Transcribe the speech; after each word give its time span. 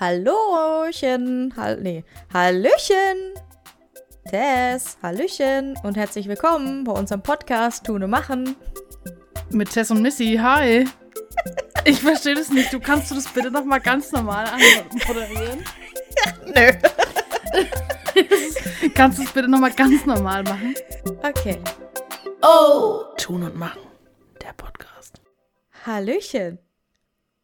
Hallochen, 0.00 1.52
Hall 1.56 1.80
nee, 1.80 2.04
Hallöchen. 2.32 3.34
Tess, 4.30 4.96
Hallöchen 5.02 5.76
und 5.82 5.96
herzlich 5.96 6.28
willkommen 6.28 6.84
bei 6.84 6.92
unserem 6.92 7.20
Podcast 7.20 7.84
Tun 7.84 8.04
und 8.04 8.10
Machen. 8.10 8.54
Mit 9.50 9.72
Tess 9.72 9.90
und 9.90 10.00
Missy, 10.00 10.38
hi. 10.40 10.84
Ich 11.84 12.00
verstehe 12.00 12.36
das 12.36 12.50
nicht. 12.50 12.72
Du 12.72 12.78
kannst 12.78 13.10
du 13.10 13.16
das 13.16 13.26
bitte 13.26 13.50
nochmal 13.50 13.80
ganz 13.80 14.12
normal 14.12 14.46
anmoderieren? 14.46 15.64
Nö. 16.54 16.70
kannst 18.94 19.18
du 19.18 19.24
es 19.24 19.32
bitte 19.32 19.48
nochmal 19.48 19.72
ganz 19.72 20.06
normal 20.06 20.44
machen? 20.44 20.76
Okay. 21.24 21.58
Oh! 22.42 23.02
Tun 23.16 23.42
und 23.42 23.56
Machen, 23.56 23.82
der 24.42 24.52
Podcast. 24.52 25.20
Hallöchen 25.84 26.60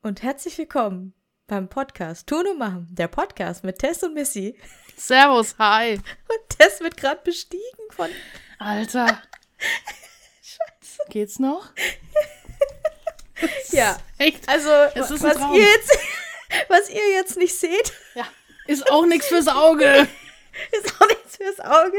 und 0.02 0.23
herzlich 0.23 0.57
willkommen 0.57 1.14
beim 1.46 1.68
Podcast 1.68 2.26
Tun 2.26 2.46
und 2.46 2.58
Machen, 2.58 2.88
der 2.90 3.08
Podcast 3.08 3.64
mit 3.64 3.79
Tess 3.79 4.02
und 4.02 4.14
Missy. 4.14 4.59
Servus, 4.96 5.55
hi. 5.59 5.95
Und 5.95 6.59
Tess 6.59 6.80
wird 6.80 6.96
gerade 6.96 7.20
bestiegen 7.23 7.62
von. 7.91 8.09
Alter. 8.59 9.06
Scheiße. 10.42 11.02
Geht's 11.10 11.38
noch? 11.38 11.70
Ja, 13.70 13.98
Echt? 14.19 14.48
also 14.48 14.70
Es 14.95 15.10
ist 15.10 15.22
was 15.22 15.36
ihr 15.52 15.60
jetzt, 15.60 15.98
was 16.69 16.88
ihr 16.88 17.10
jetzt 17.10 17.36
nicht 17.36 17.55
seht, 17.58 17.92
Ja. 18.14 18.27
Ist 18.66 18.91
auch 18.91 19.05
nichts 19.05 19.27
fürs 19.27 19.48
Auge. 19.48 20.08
ist 20.72 20.95
auch 21.00 21.08
nichts 21.08 21.36
fürs 21.36 21.61
Auge. 21.61 21.98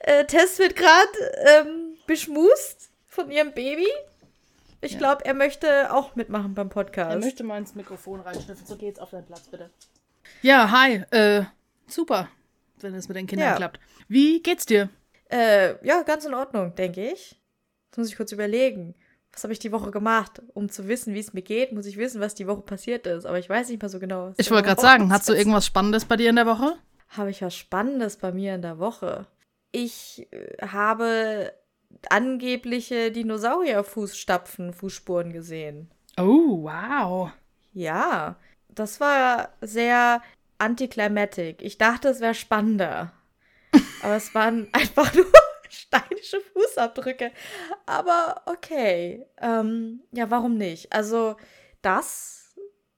Äh, 0.00 0.26
Tess 0.26 0.58
wird 0.58 0.76
gerade 0.76 1.08
ähm, 1.46 1.96
beschmust 2.06 2.90
von 3.08 3.30
ihrem 3.30 3.52
Baby. 3.54 3.88
Ich 4.84 4.92
Ja. 4.92 4.98
glaube, 4.98 5.24
er 5.24 5.34
möchte 5.34 5.92
auch 5.92 6.14
mitmachen 6.14 6.54
beim 6.54 6.66
Er 6.66 6.70
Podcast. 6.70 7.20
möchte 7.24 7.42
mal 7.42 7.58
ins 7.58 7.74
Mikrofon 7.74 8.20
reinschnüffeln. 8.20 8.66
So 8.66 8.76
geht's 8.76 8.98
auf 9.00 9.10
deinen 9.10 9.24
Platz, 9.24 9.48
bitte. 9.48 9.70
Ja, 10.42 10.70
hi. 10.70 11.02
Äh, 11.10 11.44
super, 11.86 12.28
wenn 12.80 12.94
es 12.94 13.08
mit 13.08 13.16
den 13.16 13.26
Kindern 13.26 13.48
Ja. 13.48 13.56
klappt. 13.56 13.80
Wie 14.08 14.42
geht's 14.42 14.66
dir? 14.66 14.90
Äh, 15.30 15.84
ja, 15.86 16.02
ganz 16.02 16.24
in 16.26 16.34
Ordnung, 16.34 16.74
denke 16.74 17.10
ich. 17.12 17.40
Jetzt 17.86 17.96
muss 17.98 18.08
ich 18.08 18.16
kurz 18.16 18.30
überlegen. 18.32 18.94
Was 19.32 19.42
habe 19.42 19.52
ich 19.52 19.58
die 19.58 19.72
Woche 19.72 19.90
gemacht? 19.90 20.42
Um 20.52 20.68
zu 20.68 20.86
wissen, 20.86 21.14
wie 21.14 21.18
es 21.18 21.32
mir 21.32 21.42
geht, 21.42 21.72
muss 21.72 21.86
ich 21.86 21.96
wissen, 21.96 22.20
was 22.20 22.34
die 22.34 22.46
Woche 22.46 22.60
passiert 22.62 23.06
ist. 23.06 23.24
Aber 23.26 23.38
ich 23.38 23.48
weiß 23.48 23.68
nicht 23.70 23.80
mehr 23.82 23.88
so 23.88 23.98
genau. 23.98 24.28
was 24.30 24.38
Ich 24.38 24.50
wollte 24.50 24.68
gerade 24.68 24.80
sagen, 24.80 25.10
hast 25.12 25.28
du 25.28 25.32
irgendwas 25.32 25.66
Spannendes 25.66 26.04
bei 26.04 26.16
dir 26.16 26.30
in 26.30 26.36
der 26.36 26.46
Woche? 26.46 26.74
Habe 27.08 27.30
ich 27.30 27.42
was 27.42 27.56
Spannendes 27.56 28.16
bei 28.18 28.32
mir 28.32 28.54
in 28.54 28.62
der 28.62 28.78
Woche? 28.78 29.26
Ich 29.72 30.28
äh, 30.30 30.66
habe 30.66 31.52
angebliche 32.10 33.10
Dinosaurierfußstapfen, 33.10 34.72
Fußspuren 34.72 35.32
gesehen. 35.32 35.90
Oh, 36.16 36.64
wow. 36.64 37.32
Ja, 37.72 38.36
das 38.68 39.00
war 39.00 39.50
sehr 39.60 40.22
anticlimactic. 40.58 41.62
Ich 41.62 41.78
dachte, 41.78 42.08
es 42.08 42.20
wäre 42.20 42.34
spannender. 42.34 43.12
Aber 44.02 44.16
es 44.16 44.34
waren 44.34 44.68
einfach 44.72 45.12
nur 45.14 45.26
steinische 45.68 46.40
Fußabdrücke. 46.52 47.32
Aber 47.86 48.42
okay. 48.46 49.26
Ähm, 49.40 50.00
ja, 50.12 50.30
warum 50.30 50.56
nicht? 50.56 50.92
Also 50.92 51.36
das 51.82 52.54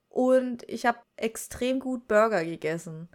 und 0.08 0.62
ich 0.69 0.86
habe 0.86 0.98
extrem 1.16 1.78
gut 1.78 2.08
Burger 2.08 2.44
gegessen. 2.44 3.08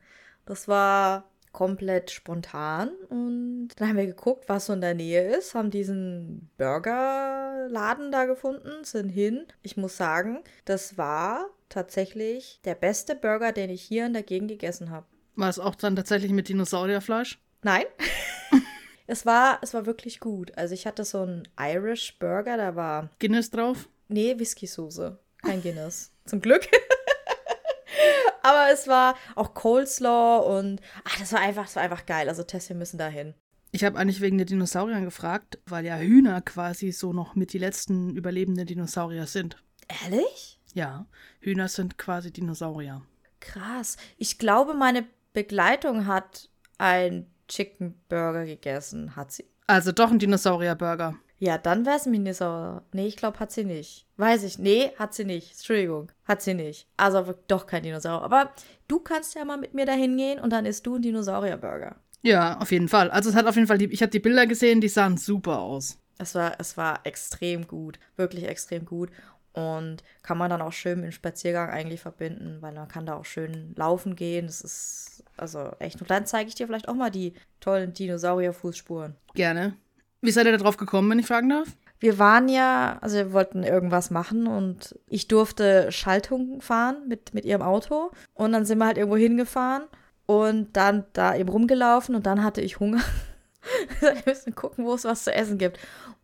Das 0.45 0.67
war 0.67 1.30
komplett 1.51 2.11
spontan 2.11 2.91
und 3.09 3.69
dann 3.75 3.89
haben 3.89 3.97
wir 3.97 4.05
geguckt, 4.05 4.47
was 4.47 4.67
so 4.67 4.73
in 4.73 4.81
der 4.81 4.93
Nähe 4.93 5.35
ist, 5.35 5.53
haben 5.53 5.69
diesen 5.69 6.49
Burgerladen 6.57 8.11
da 8.11 8.25
gefunden, 8.25 8.83
sind 8.83 9.09
hin. 9.09 9.45
Ich 9.61 9.77
muss 9.77 9.97
sagen, 9.97 10.43
das 10.65 10.97
war 10.97 11.47
tatsächlich 11.69 12.61
der 12.63 12.75
beste 12.75 13.15
Burger, 13.15 13.51
den 13.51 13.69
ich 13.69 13.81
hier 13.81 14.05
in 14.05 14.13
der 14.13 14.23
Gegend 14.23 14.49
gegessen 14.49 14.89
habe. 14.91 15.05
War 15.35 15.49
es 15.49 15.59
auch 15.59 15.75
dann 15.75 15.95
tatsächlich 15.95 16.31
mit 16.31 16.49
Dinosaurierfleisch? 16.49 17.39
Nein. 17.63 17.85
es 19.07 19.25
war, 19.25 19.59
es 19.61 19.73
war 19.73 19.85
wirklich 19.85 20.19
gut. 20.19 20.57
Also 20.57 20.73
ich 20.73 20.85
hatte 20.87 21.05
so 21.05 21.21
einen 21.21 21.47
Irish 21.59 22.17
Burger, 22.19 22.57
da 22.57 22.75
war, 22.75 23.09
Guinness 23.19 23.49
drauf? 23.49 23.89
nee, 24.07 24.37
Whisky-Soße, 24.37 25.17
kein 25.41 25.61
Guinness. 25.61 26.11
Zum 26.25 26.41
Glück. 26.41 26.67
Aber 28.43 28.71
es 28.71 28.87
war 28.87 29.15
auch 29.35 29.53
Coleslaw 29.53 30.57
und, 30.57 30.81
ach, 31.03 31.19
das 31.19 31.33
war 31.33 31.39
einfach, 31.39 31.63
das 31.63 31.75
war 31.75 31.83
einfach 31.83 32.05
geil. 32.05 32.29
Also 32.29 32.43
Tess, 32.43 32.69
wir 32.69 32.75
müssen 32.75 32.97
da 32.97 33.07
hin. 33.07 33.33
Ich 33.71 33.83
habe 33.83 33.97
eigentlich 33.97 34.19
wegen 34.19 34.37
den 34.37 34.47
Dinosauriern 34.47 35.05
gefragt, 35.05 35.59
weil 35.65 35.85
ja 35.85 35.97
Hühner 35.97 36.41
quasi 36.41 36.91
so 36.91 37.13
noch 37.13 37.35
mit 37.35 37.53
die 37.53 37.57
letzten 37.57 38.15
überlebenden 38.15 38.65
Dinosaurier 38.65 39.27
sind. 39.27 39.57
Ehrlich? 40.03 40.59
Ja, 40.73 41.05
Hühner 41.39 41.67
sind 41.67 41.97
quasi 41.97 42.31
Dinosaurier. 42.31 43.01
Krass. 43.39 43.97
Ich 44.17 44.37
glaube, 44.37 44.73
meine 44.73 45.05
Begleitung 45.33 46.05
hat 46.05 46.49
ein 46.77 47.27
Chicken 47.47 47.95
Burger 48.09 48.45
gegessen. 48.45 49.15
Hat 49.15 49.31
sie? 49.31 49.45
Also 49.67 49.91
doch 49.91 50.11
ein 50.11 50.19
Dinosaurier-Burger. 50.19 51.15
Ja, 51.41 51.57
dann 51.57 51.87
wäre 51.87 51.97
es 51.97 52.05
Minnesota. 52.05 52.83
Nee, 52.93 53.07
ich 53.07 53.17
glaube, 53.17 53.39
hat 53.39 53.51
sie 53.51 53.63
nicht. 53.63 54.05
Weiß 54.17 54.43
ich. 54.43 54.59
Nee, 54.59 54.91
hat 54.99 55.15
sie 55.15 55.25
nicht. 55.25 55.53
Entschuldigung. 55.53 56.11
Hat 56.23 56.43
sie 56.43 56.53
nicht. 56.53 56.87
Also 56.97 57.33
doch 57.47 57.65
kein 57.65 57.81
Dinosaurier. 57.81 58.23
Aber 58.23 58.51
du 58.87 58.99
kannst 58.99 59.33
ja 59.33 59.43
mal 59.43 59.57
mit 59.57 59.73
mir 59.73 59.87
dahin 59.87 60.15
gehen 60.17 60.39
und 60.39 60.51
dann 60.51 60.67
isst 60.67 60.85
du 60.85 60.93
einen 60.93 61.01
Dinosaurier-Burger. 61.01 61.95
Ja, 62.21 62.59
auf 62.59 62.71
jeden 62.71 62.87
Fall. 62.87 63.09
Also 63.09 63.31
es 63.31 63.35
hat 63.35 63.47
auf 63.47 63.55
jeden 63.55 63.65
Fall, 63.65 63.79
die, 63.79 63.91
ich 63.91 64.03
habe 64.03 64.11
die 64.11 64.19
Bilder 64.19 64.45
gesehen, 64.45 64.81
die 64.81 64.87
sahen 64.87 65.17
super 65.17 65.57
aus. 65.57 65.97
Es 66.19 66.35
war, 66.35 66.53
es 66.59 66.77
war 66.77 66.99
extrem 67.05 67.65
gut. 67.65 67.97
Wirklich 68.17 68.43
extrem 68.47 68.85
gut. 68.85 69.09
Und 69.53 70.03
kann 70.21 70.37
man 70.37 70.51
dann 70.51 70.61
auch 70.61 70.73
schön 70.73 70.99
mit 70.99 71.05
dem 71.05 71.11
Spaziergang 71.11 71.71
eigentlich 71.71 72.01
verbinden, 72.01 72.57
weil 72.61 72.73
man 72.73 72.87
kann 72.87 73.07
da 73.07 73.15
auch 73.15 73.25
schön 73.25 73.73
laufen 73.75 74.15
gehen. 74.15 74.45
Das 74.45 74.61
ist 74.61 75.23
also 75.37 75.71
echt. 75.79 75.99
Und 76.01 76.11
dann 76.11 76.27
zeige 76.27 76.49
ich 76.49 76.55
dir 76.55 76.67
vielleicht 76.67 76.87
auch 76.87 76.93
mal 76.93 77.09
die 77.09 77.33
tollen 77.59 77.93
Dinosaurier-Fußspuren. 77.93 79.15
Gerne. 79.33 79.75
Wie 80.21 80.31
seid 80.31 80.45
ihr 80.45 80.51
da 80.51 80.57
drauf 80.57 80.77
gekommen, 80.77 81.09
wenn 81.09 81.19
ich 81.19 81.27
fragen 81.27 81.49
darf? 81.49 81.67
Wir 81.99 82.17
waren 82.17 82.47
ja, 82.47 82.97
also 83.01 83.17
wir 83.17 83.33
wollten 83.33 83.63
irgendwas 83.63 84.09
machen 84.09 84.47
und 84.47 84.97
ich 85.07 85.27
durfte 85.27 85.91
Schaltung 85.91 86.61
fahren 86.61 87.07
mit, 87.07 87.33
mit 87.33 87.45
ihrem 87.45 87.61
Auto. 87.61 88.11
Und 88.33 88.53
dann 88.53 88.65
sind 88.65 88.79
wir 88.79 88.85
halt 88.85 88.97
irgendwo 88.97 89.17
hingefahren 89.17 89.83
und 90.25 90.75
dann 90.77 91.05
da 91.13 91.35
eben 91.35 91.49
rumgelaufen 91.49 92.15
und 92.15 92.25
dann 92.25 92.43
hatte 92.43 92.61
ich 92.61 92.79
Hunger. 92.79 93.01
wir 93.99 94.15
müssen 94.25 94.55
gucken, 94.55 94.85
wo 94.85 94.93
es 94.93 95.05
was 95.05 95.23
zu 95.23 95.33
essen 95.33 95.57
gibt. 95.57 95.79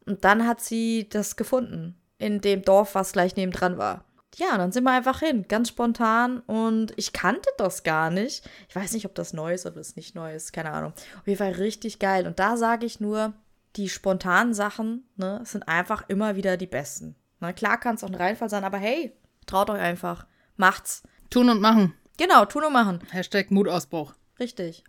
Und 0.05 0.23
dann 0.23 0.47
hat 0.47 0.61
sie 0.61 1.09
das 1.09 1.35
gefunden 1.35 1.95
in 2.17 2.41
dem 2.41 2.61
Dorf, 2.63 2.95
was 2.95 3.11
gleich 3.11 3.35
nebendran 3.35 3.77
war. 3.77 4.03
Ja, 4.35 4.57
dann 4.57 4.71
sind 4.71 4.83
wir 4.83 4.91
einfach 4.91 5.19
hin, 5.19 5.45
ganz 5.47 5.69
spontan 5.69 6.39
und 6.41 6.93
ich 6.95 7.11
kannte 7.11 7.49
das 7.57 7.83
gar 7.83 8.11
nicht. 8.11 8.47
Ich 8.69 8.75
weiß 8.75 8.93
nicht, 8.93 9.05
ob 9.05 9.15
das 9.15 9.33
neu 9.33 9.53
ist 9.53 9.65
oder 9.65 9.77
es 9.77 9.95
nicht 9.95 10.15
neu 10.15 10.33
ist, 10.33 10.53
keine 10.53 10.71
Ahnung. 10.71 10.93
Auf 11.19 11.27
jeden 11.27 11.39
Fall 11.39 11.53
richtig 11.53 11.97
geil. 11.99 12.27
Und 12.27 12.39
da 12.39 12.55
sage 12.55 12.85
ich 12.85 12.99
nur, 12.99 13.33
die 13.75 13.89
spontanen 13.89 14.53
Sachen 14.53 15.07
ne, 15.15 15.41
sind 15.43 15.67
einfach 15.67 16.07
immer 16.07 16.35
wieder 16.35 16.57
die 16.57 16.67
besten. 16.67 17.15
Na, 17.39 17.53
klar 17.53 17.79
kann 17.79 17.95
es 17.95 18.03
auch 18.03 18.09
ein 18.09 18.15
Reinfall 18.15 18.49
sein, 18.49 18.63
aber 18.63 18.77
hey, 18.77 19.15
traut 19.45 19.69
euch 19.69 19.79
einfach. 19.79 20.25
Macht's. 20.55 21.03
Tun 21.29 21.49
und 21.49 21.61
machen. 21.61 21.93
Genau, 22.17 22.45
tun 22.45 22.63
und 22.63 22.73
machen. 22.73 22.99
Hashtag 23.11 23.51
Mutausbruch. 23.51 24.13
Richtig. 24.39 24.83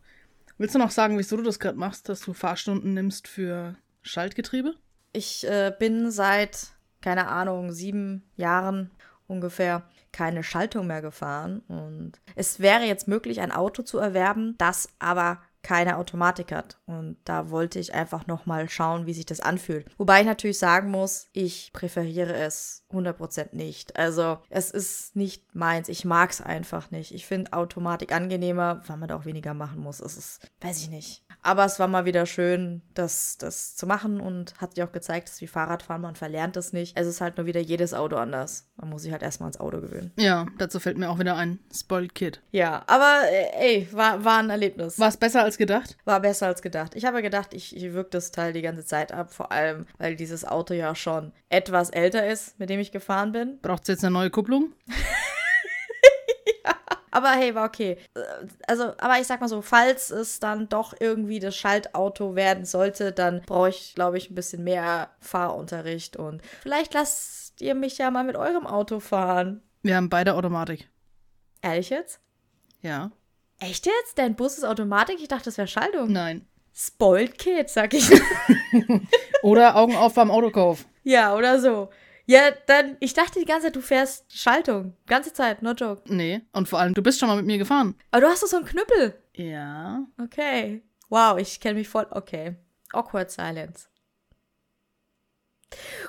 Willst 0.56 0.74
du 0.74 0.78
noch 0.78 0.90
sagen, 0.90 1.18
wieso 1.18 1.36
du 1.36 1.42
das 1.42 1.58
gerade 1.58 1.78
machst, 1.78 2.08
dass 2.08 2.20
du 2.20 2.32
Fahrstunden 2.32 2.94
nimmst 2.94 3.28
für 3.28 3.76
Schaltgetriebe? 4.02 4.74
Ich 5.12 5.46
äh, 5.46 5.72
bin 5.78 6.10
seit, 6.10 6.72
keine 7.00 7.28
Ahnung, 7.28 7.72
sieben 7.72 8.28
Jahren 8.36 8.90
ungefähr 9.26 9.84
keine 10.10 10.42
Schaltung 10.42 10.86
mehr 10.86 11.02
gefahren. 11.02 11.60
Und 11.68 12.12
es 12.34 12.60
wäre 12.60 12.84
jetzt 12.84 13.08
möglich, 13.08 13.40
ein 13.40 13.52
Auto 13.52 13.82
zu 13.82 13.98
erwerben, 13.98 14.56
das 14.58 14.88
aber 14.98 15.40
keine 15.62 15.98
Automatik 15.98 16.52
hat. 16.52 16.78
Und 16.86 17.16
da 17.24 17.50
wollte 17.50 17.78
ich 17.78 17.94
einfach 17.94 18.26
nochmal 18.26 18.68
schauen, 18.68 19.06
wie 19.06 19.14
sich 19.14 19.26
das 19.26 19.40
anfühlt. 19.40 19.86
Wobei 19.98 20.20
ich 20.20 20.26
natürlich 20.26 20.58
sagen 20.58 20.90
muss, 20.90 21.26
ich 21.32 21.72
präferiere 21.72 22.34
es 22.34 22.84
100% 22.90 23.48
nicht. 23.52 23.96
Also 23.96 24.38
es 24.48 24.70
ist 24.70 25.16
nicht 25.16 25.54
meins. 25.54 25.88
Ich 25.88 26.04
mag 26.04 26.30
es 26.30 26.40
einfach 26.40 26.90
nicht. 26.90 27.12
Ich 27.12 27.26
finde 27.26 27.52
Automatik 27.52 28.12
angenehmer, 28.12 28.82
weil 28.86 28.96
man 28.96 29.08
da 29.08 29.16
auch 29.16 29.24
weniger 29.24 29.54
machen 29.54 29.80
muss. 29.80 30.00
Es 30.00 30.16
ist, 30.16 30.48
weiß 30.60 30.78
ich 30.82 30.90
nicht. 30.90 31.24
Aber 31.42 31.64
es 31.64 31.78
war 31.78 31.88
mal 31.88 32.04
wieder 32.04 32.26
schön, 32.26 32.82
das, 32.94 33.38
das 33.38 33.76
zu 33.76 33.86
machen 33.86 34.20
und 34.20 34.54
hat 34.60 34.76
dir 34.76 34.84
auch 34.84 34.92
gezeigt, 34.92 35.28
dass 35.28 35.40
wie 35.40 35.46
Fahrradfahren, 35.46 36.02
man 36.02 36.16
verlernt 36.16 36.56
es 36.56 36.72
nicht. 36.72 36.98
Es 36.98 37.06
ist 37.06 37.20
halt 37.20 37.36
nur 37.36 37.46
wieder 37.46 37.60
jedes 37.60 37.94
Auto 37.94 38.16
anders. 38.16 38.68
Man 38.76 38.90
muss 38.90 39.02
sich 39.02 39.12
halt 39.12 39.22
erstmal 39.22 39.48
ans 39.48 39.60
Auto 39.60 39.80
gewöhnen. 39.80 40.12
Ja, 40.16 40.46
dazu 40.58 40.80
fällt 40.80 40.98
mir 40.98 41.10
auch 41.10 41.18
wieder 41.18 41.36
ein 41.36 41.58
Spoiled 41.72 42.14
Kid. 42.14 42.42
Ja, 42.50 42.82
aber 42.86 43.22
äh, 43.30 43.76
ey, 43.76 43.88
war, 43.92 44.24
war 44.24 44.38
ein 44.38 44.50
Erlebnis. 44.50 44.98
War 44.98 45.08
es 45.08 45.16
besser 45.16 45.42
als 45.42 45.58
gedacht? 45.58 45.96
War 46.04 46.20
besser 46.20 46.46
als 46.48 46.62
gedacht. 46.62 46.94
Ich 46.94 47.04
habe 47.04 47.22
gedacht, 47.22 47.54
ich, 47.54 47.76
ich 47.76 47.92
wirke 47.92 48.10
das 48.10 48.32
Teil 48.32 48.52
die 48.52 48.62
ganze 48.62 48.84
Zeit 48.84 49.12
ab, 49.12 49.32
vor 49.32 49.52
allem, 49.52 49.86
weil 49.98 50.16
dieses 50.16 50.44
Auto 50.44 50.74
ja 50.74 50.94
schon 50.94 51.32
etwas 51.48 51.90
älter 51.90 52.26
ist, 52.26 52.58
mit 52.58 52.68
dem 52.70 52.77
ich 52.80 52.92
gefahren 52.92 53.32
bin. 53.32 53.58
Braucht 53.60 53.82
es 53.82 53.88
jetzt 53.88 54.04
eine 54.04 54.12
neue 54.12 54.30
Kupplung? 54.30 54.72
Aber 57.10 57.30
hey, 57.30 57.54
war 57.54 57.66
okay. 57.66 57.96
Also, 58.66 58.92
aber 58.98 59.18
ich 59.18 59.26
sag 59.26 59.40
mal 59.40 59.48
so, 59.48 59.62
falls 59.62 60.10
es 60.10 60.40
dann 60.40 60.68
doch 60.68 60.94
irgendwie 61.00 61.40
das 61.40 61.56
Schaltauto 61.56 62.36
werden 62.36 62.64
sollte, 62.64 63.12
dann 63.12 63.42
brauche 63.42 63.70
ich, 63.70 63.94
glaube 63.94 64.18
ich, 64.18 64.30
ein 64.30 64.34
bisschen 64.34 64.62
mehr 64.62 65.10
Fahrunterricht 65.20 66.16
und 66.16 66.42
vielleicht 66.62 66.94
lasst 66.94 67.60
ihr 67.60 67.74
mich 67.74 67.98
ja 67.98 68.10
mal 68.10 68.24
mit 68.24 68.36
eurem 68.36 68.66
Auto 68.66 69.00
fahren. 69.00 69.62
Wir 69.82 69.96
haben 69.96 70.10
beide 70.10 70.34
Automatik. 70.34 70.88
Ehrlich 71.62 71.90
jetzt? 71.90 72.20
Ja. 72.82 73.10
Echt 73.58 73.86
jetzt? 73.86 74.16
Dein 74.18 74.36
Bus 74.36 74.58
ist 74.58 74.64
Automatik? 74.64 75.18
Ich 75.20 75.28
dachte, 75.28 75.46
das 75.46 75.58
wäre 75.58 75.66
Schaltung. 75.66 76.12
Nein. 76.12 76.46
Spoiled 76.72 77.36
Kid, 77.38 77.68
sag 77.70 77.94
ich. 77.94 78.08
Oder 79.42 79.74
Augen 79.74 79.96
auf 79.96 80.14
beim 80.14 80.30
Autokauf. 80.30 80.84
ja, 81.02 81.34
oder 81.34 81.58
so. 81.60 81.88
Ja, 82.30 82.50
dann, 82.66 82.96
ich 83.00 83.14
dachte 83.14 83.38
die 83.38 83.46
ganze 83.46 83.68
Zeit, 83.68 83.76
du 83.76 83.80
fährst 83.80 84.30
Schaltung. 84.30 84.94
Ganze 85.06 85.32
Zeit, 85.32 85.62
no 85.62 85.72
joke. 85.72 86.02
Nee. 86.12 86.42
Und 86.52 86.68
vor 86.68 86.78
allem, 86.78 86.92
du 86.92 87.02
bist 87.02 87.18
schon 87.18 87.28
mal 87.28 87.36
mit 87.36 87.46
mir 87.46 87.56
gefahren. 87.56 87.94
Aber 88.10 88.20
du 88.20 88.26
hast 88.28 88.42
doch 88.42 88.48
so 88.48 88.56
einen 88.58 88.66
Knüppel. 88.66 89.14
Ja. 89.34 90.04
Okay. 90.22 90.82
Wow, 91.08 91.38
ich 91.38 91.58
kenne 91.58 91.76
mich 91.78 91.88
voll. 91.88 92.06
Okay. 92.10 92.56
Awkward 92.92 93.30
Silence. 93.30 93.88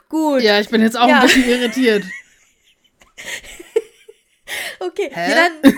Gut. 0.10 0.42
Ja, 0.42 0.60
ich 0.60 0.68
bin 0.70 0.82
jetzt 0.82 0.98
auch 0.98 1.08
Ja. 1.08 1.20
ein 1.20 1.28
bisschen 1.28 1.48
irritiert. 1.48 2.04
Okay. 4.80 5.10
Hä? 5.14 5.30
Ja, 5.30 5.36
dann. 5.62 5.74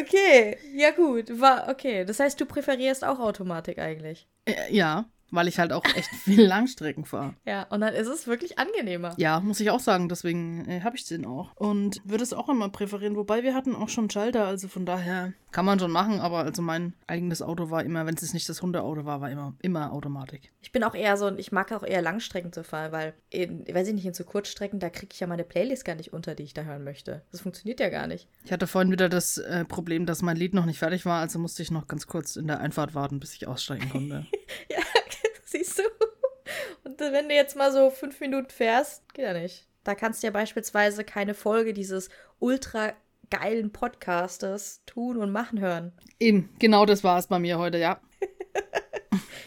Okay. 0.00 0.56
Ja, 0.74 0.90
gut. 0.92 1.38
War, 1.40 1.68
okay. 1.68 2.04
Das 2.04 2.18
heißt, 2.18 2.40
du 2.40 2.46
präferierst 2.46 3.04
auch 3.04 3.18
Automatik 3.18 3.78
eigentlich. 3.78 4.26
Äh, 4.46 4.72
Ja, 4.74 5.04
weil 5.30 5.48
ich 5.48 5.58
halt 5.58 5.72
auch 5.72 5.84
echt 5.96 6.08
viel 6.08 6.42
Langstrecken 6.46 7.04
fahre. 7.04 7.34
Ja, 7.44 7.64
und 7.64 7.80
dann 7.80 7.94
ist 7.94 8.08
es 8.08 8.26
wirklich 8.26 8.58
angenehmer. 8.58 9.14
Ja, 9.16 9.40
muss 9.40 9.60
ich 9.60 9.70
auch 9.70 9.80
sagen, 9.80 10.08
deswegen 10.08 10.68
äh, 10.68 10.80
habe 10.82 10.96
ich 10.96 11.04
den 11.04 11.26
auch. 11.26 11.54
Und 11.56 12.00
würde 12.04 12.24
es 12.24 12.32
auch 12.32 12.48
immer 12.48 12.68
präferieren, 12.68 13.16
wobei 13.16 13.42
wir 13.42 13.54
hatten 13.54 13.74
auch 13.74 13.88
schon 13.88 14.10
Schalter, 14.10 14.46
also 14.46 14.68
von 14.68 14.86
daher 14.86 15.32
kann 15.52 15.64
man 15.64 15.78
schon 15.78 15.90
machen, 15.90 16.20
aber 16.20 16.40
also 16.40 16.60
mein 16.60 16.92
eigenes 17.06 17.40
Auto 17.40 17.70
war 17.70 17.82
immer, 17.82 18.04
wenn 18.04 18.14
es 18.14 18.34
nicht 18.34 18.48
das 18.48 18.60
Hundeauto 18.60 19.06
war, 19.06 19.22
war 19.22 19.30
immer, 19.30 19.54
immer 19.62 19.92
Automatik. 19.92 20.52
Ich 20.60 20.70
bin 20.70 20.84
auch 20.84 20.94
eher 20.94 21.16
so, 21.16 21.34
ich 21.34 21.50
mag 21.50 21.72
auch 21.72 21.82
eher 21.82 22.02
Langstrecken 22.02 22.52
zu 22.52 22.62
fahren, 22.62 22.92
weil, 22.92 23.14
in, 23.30 23.66
weiß 23.66 23.88
ich 23.88 23.94
nicht, 23.94 24.04
in 24.04 24.12
so 24.12 24.24
Kurzstrecken, 24.24 24.80
da 24.80 24.90
kriege 24.90 25.14
ich 25.14 25.20
ja 25.20 25.26
meine 25.26 25.44
Playlist 25.44 25.86
gar 25.86 25.94
nicht 25.94 26.12
unter, 26.12 26.34
die 26.34 26.42
ich 26.42 26.52
da 26.52 26.64
hören 26.64 26.84
möchte. 26.84 27.22
Das 27.32 27.40
funktioniert 27.40 27.80
ja 27.80 27.88
gar 27.88 28.06
nicht. 28.06 28.28
Ich 28.44 28.52
hatte 28.52 28.66
vorhin 28.66 28.92
wieder 28.92 29.08
das 29.08 29.38
äh, 29.38 29.64
Problem, 29.64 30.04
dass 30.04 30.20
mein 30.20 30.36
Lied 30.36 30.52
noch 30.52 30.66
nicht 30.66 30.78
fertig 30.78 31.06
war, 31.06 31.20
also 31.20 31.38
musste 31.38 31.62
ich 31.62 31.70
noch 31.70 31.88
ganz 31.88 32.06
kurz 32.06 32.36
in 32.36 32.48
der 32.48 32.60
Einfahrt 32.60 32.94
warten, 32.94 33.18
bis 33.18 33.34
ich 33.34 33.46
aussteigen 33.46 33.88
konnte. 33.88 34.26
Ja, 34.70 34.78
siehst 35.50 35.78
du? 35.78 35.82
Und 36.84 37.00
wenn 37.00 37.28
du 37.28 37.34
jetzt 37.34 37.56
mal 37.56 37.72
so 37.72 37.90
fünf 37.90 38.20
Minuten 38.20 38.50
fährst, 38.50 39.12
geht 39.14 39.24
ja 39.24 39.32
nicht. 39.32 39.66
Da 39.84 39.94
kannst 39.94 40.22
du 40.22 40.26
ja 40.26 40.32
beispielsweise 40.32 41.04
keine 41.04 41.34
Folge 41.34 41.72
dieses 41.72 42.08
ultra 42.38 42.92
geilen 43.30 43.72
Podcastes 43.72 44.82
tun 44.86 45.16
und 45.16 45.30
machen 45.30 45.60
hören. 45.60 45.92
Eben, 46.20 46.50
genau 46.58 46.86
das 46.86 47.02
war 47.02 47.18
es 47.18 47.26
bei 47.26 47.38
mir 47.38 47.58
heute, 47.58 47.78
ja. 47.78 48.00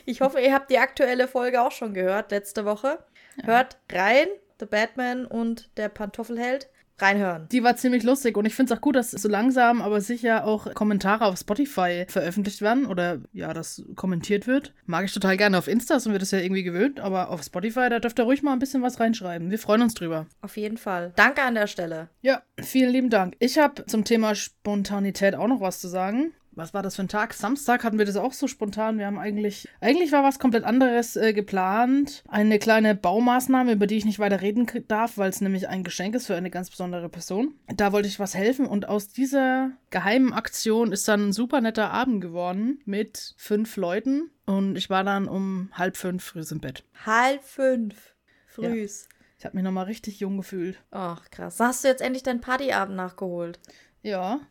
Ich 0.06 0.22
hoffe, 0.22 0.40
ihr 0.40 0.54
habt 0.54 0.72
die 0.72 0.80
aktuelle 0.80 1.28
Folge 1.28 1.62
auch 1.62 1.72
schon 1.72 1.94
gehört, 1.94 2.32
letzte 2.32 2.66
Woche. 2.66 2.98
Hört 3.44 3.78
rein, 3.92 4.28
The 4.60 4.66
Batman 4.66 5.28
und 5.28 5.70
der 5.78 5.88
Pantoffelheld. 5.90 6.68
Reinhören. 7.02 7.48
Die 7.52 7.64
war 7.64 7.76
ziemlich 7.76 8.04
lustig 8.04 8.38
und 8.38 8.46
ich 8.46 8.56
finde 8.56 8.74
es 8.74 8.78
auch 8.78 8.82
gut, 8.82 8.96
dass 8.96 9.12
so 9.12 9.30
langsam, 9.30 9.82
aber 9.82 10.02
sicher 10.02 10.46
auch 10.46 10.74
Kommentare 10.74 11.26
auf 11.26 11.38
Spotify 11.38 12.06
veröffentlicht 12.08 12.62
werden 12.62 12.86
oder 12.86 13.20
ja, 13.34 13.54
das 13.54 13.84
kommentiert 13.96 14.48
wird. 14.48 14.74
Mag 14.86 15.06
ich 15.06 15.14
total 15.14 15.38
gerne. 15.38 15.58
Auf 15.58 15.68
Insta 15.68 16.00
sind 16.00 16.12
wir 16.12 16.20
das 16.20 16.32
ja 16.32 16.40
irgendwie 16.40 16.64
gewöhnt, 16.64 17.00
aber 17.00 17.30
auf 17.30 17.44
Spotify, 17.44 17.90
da 17.90 18.00
dürft 18.00 18.20
ihr 18.20 18.24
ruhig 18.24 18.44
mal 18.44 18.54
ein 18.54 18.60
bisschen 18.60 18.82
was 18.82 19.00
reinschreiben. 19.00 19.52
Wir 19.52 19.60
freuen 19.60 19.82
uns 19.82 19.94
drüber. 19.94 20.28
Auf 20.42 20.58
jeden 20.58 20.78
Fall. 20.78 21.14
Danke 21.16 21.42
an 21.42 21.56
der 21.56 21.68
Stelle. 21.68 22.10
Ja, 22.22 22.42
vielen 22.60 22.92
lieben 22.92 23.10
Dank. 23.10 23.36
Ich 23.40 23.58
habe 23.58 23.86
zum 23.86 24.04
Thema 24.04 24.36
Spontanität 24.36 25.36
auch 25.36 25.48
noch 25.48 25.62
was 25.62 25.80
zu 25.80 25.88
sagen. 25.88 26.34
Was 26.60 26.74
war 26.74 26.84
das 26.84 26.98
für 26.98 27.04
ein 27.04 27.08
Tag? 27.08 27.34
Samstag 27.34 27.86
hatten 27.86 27.98
wir 27.98 28.04
das 28.04 28.18
auch 28.18 28.34
so 28.34 28.46
spontan. 28.46 28.98
Wir 29.00 29.06
haben 29.06 29.18
eigentlich, 29.18 29.70
eigentlich 29.80 30.12
war 30.12 30.26
was 30.26 30.40
komplett 30.40 30.66
anderes 30.66 31.16
äh, 31.16 31.32
geplant. 31.32 32.22
Eine 32.28 32.60
kleine 32.60 32.96
Baumaßnahme, 32.96 33.72
über 33.72 33.88
die 33.88 33.96
ich 33.96 34.04
nicht 34.04 34.20
weiter 34.20 34.42
reden 34.42 34.68
darf, 34.90 35.18
weil 35.18 35.30
es 35.30 35.40
nämlich 35.40 35.70
ein 35.70 35.86
Geschenk 35.86 36.16
ist 36.16 36.28
für 36.28 36.36
eine 36.36 36.50
ganz 36.50 36.70
besondere 36.70 37.08
Person. 37.08 37.56
Da 37.74 37.94
wollte 37.94 38.10
ich 38.10 38.20
was 38.20 38.36
helfen 38.36 38.66
und 38.66 38.90
aus 38.90 39.08
dieser 39.08 39.72
geheimen 39.90 40.34
Aktion 40.34 40.92
ist 40.92 41.08
dann 41.08 41.30
ein 41.30 41.32
super 41.32 41.62
netter 41.62 41.92
Abend 41.92 42.20
geworden 42.20 42.82
mit 42.84 43.36
fünf 43.38 43.78
Leuten 43.78 44.30
und 44.46 44.76
ich 44.76 44.90
war 44.90 45.06
dann 45.06 45.30
um 45.30 45.70
halb 45.72 45.96
fünf 45.96 46.26
früh 46.26 46.44
im 46.52 46.60
Bett. 46.60 46.84
Halb 47.06 47.42
fünf. 47.42 48.16
Frühs. 48.48 49.08
Ich 49.38 49.46
habe 49.46 49.56
mich 49.56 49.64
nochmal 49.64 49.86
richtig 49.86 50.20
jung 50.20 50.36
gefühlt. 50.36 50.84
Ach, 50.92 51.30
krass. 51.32 51.58
Hast 51.62 51.86
du 51.86 51.88
jetzt 51.88 52.02
endlich 52.02 52.24
deinen 52.24 52.42
Partyabend 52.42 52.98
nachgeholt? 52.98 53.60
Ja, 54.02 54.42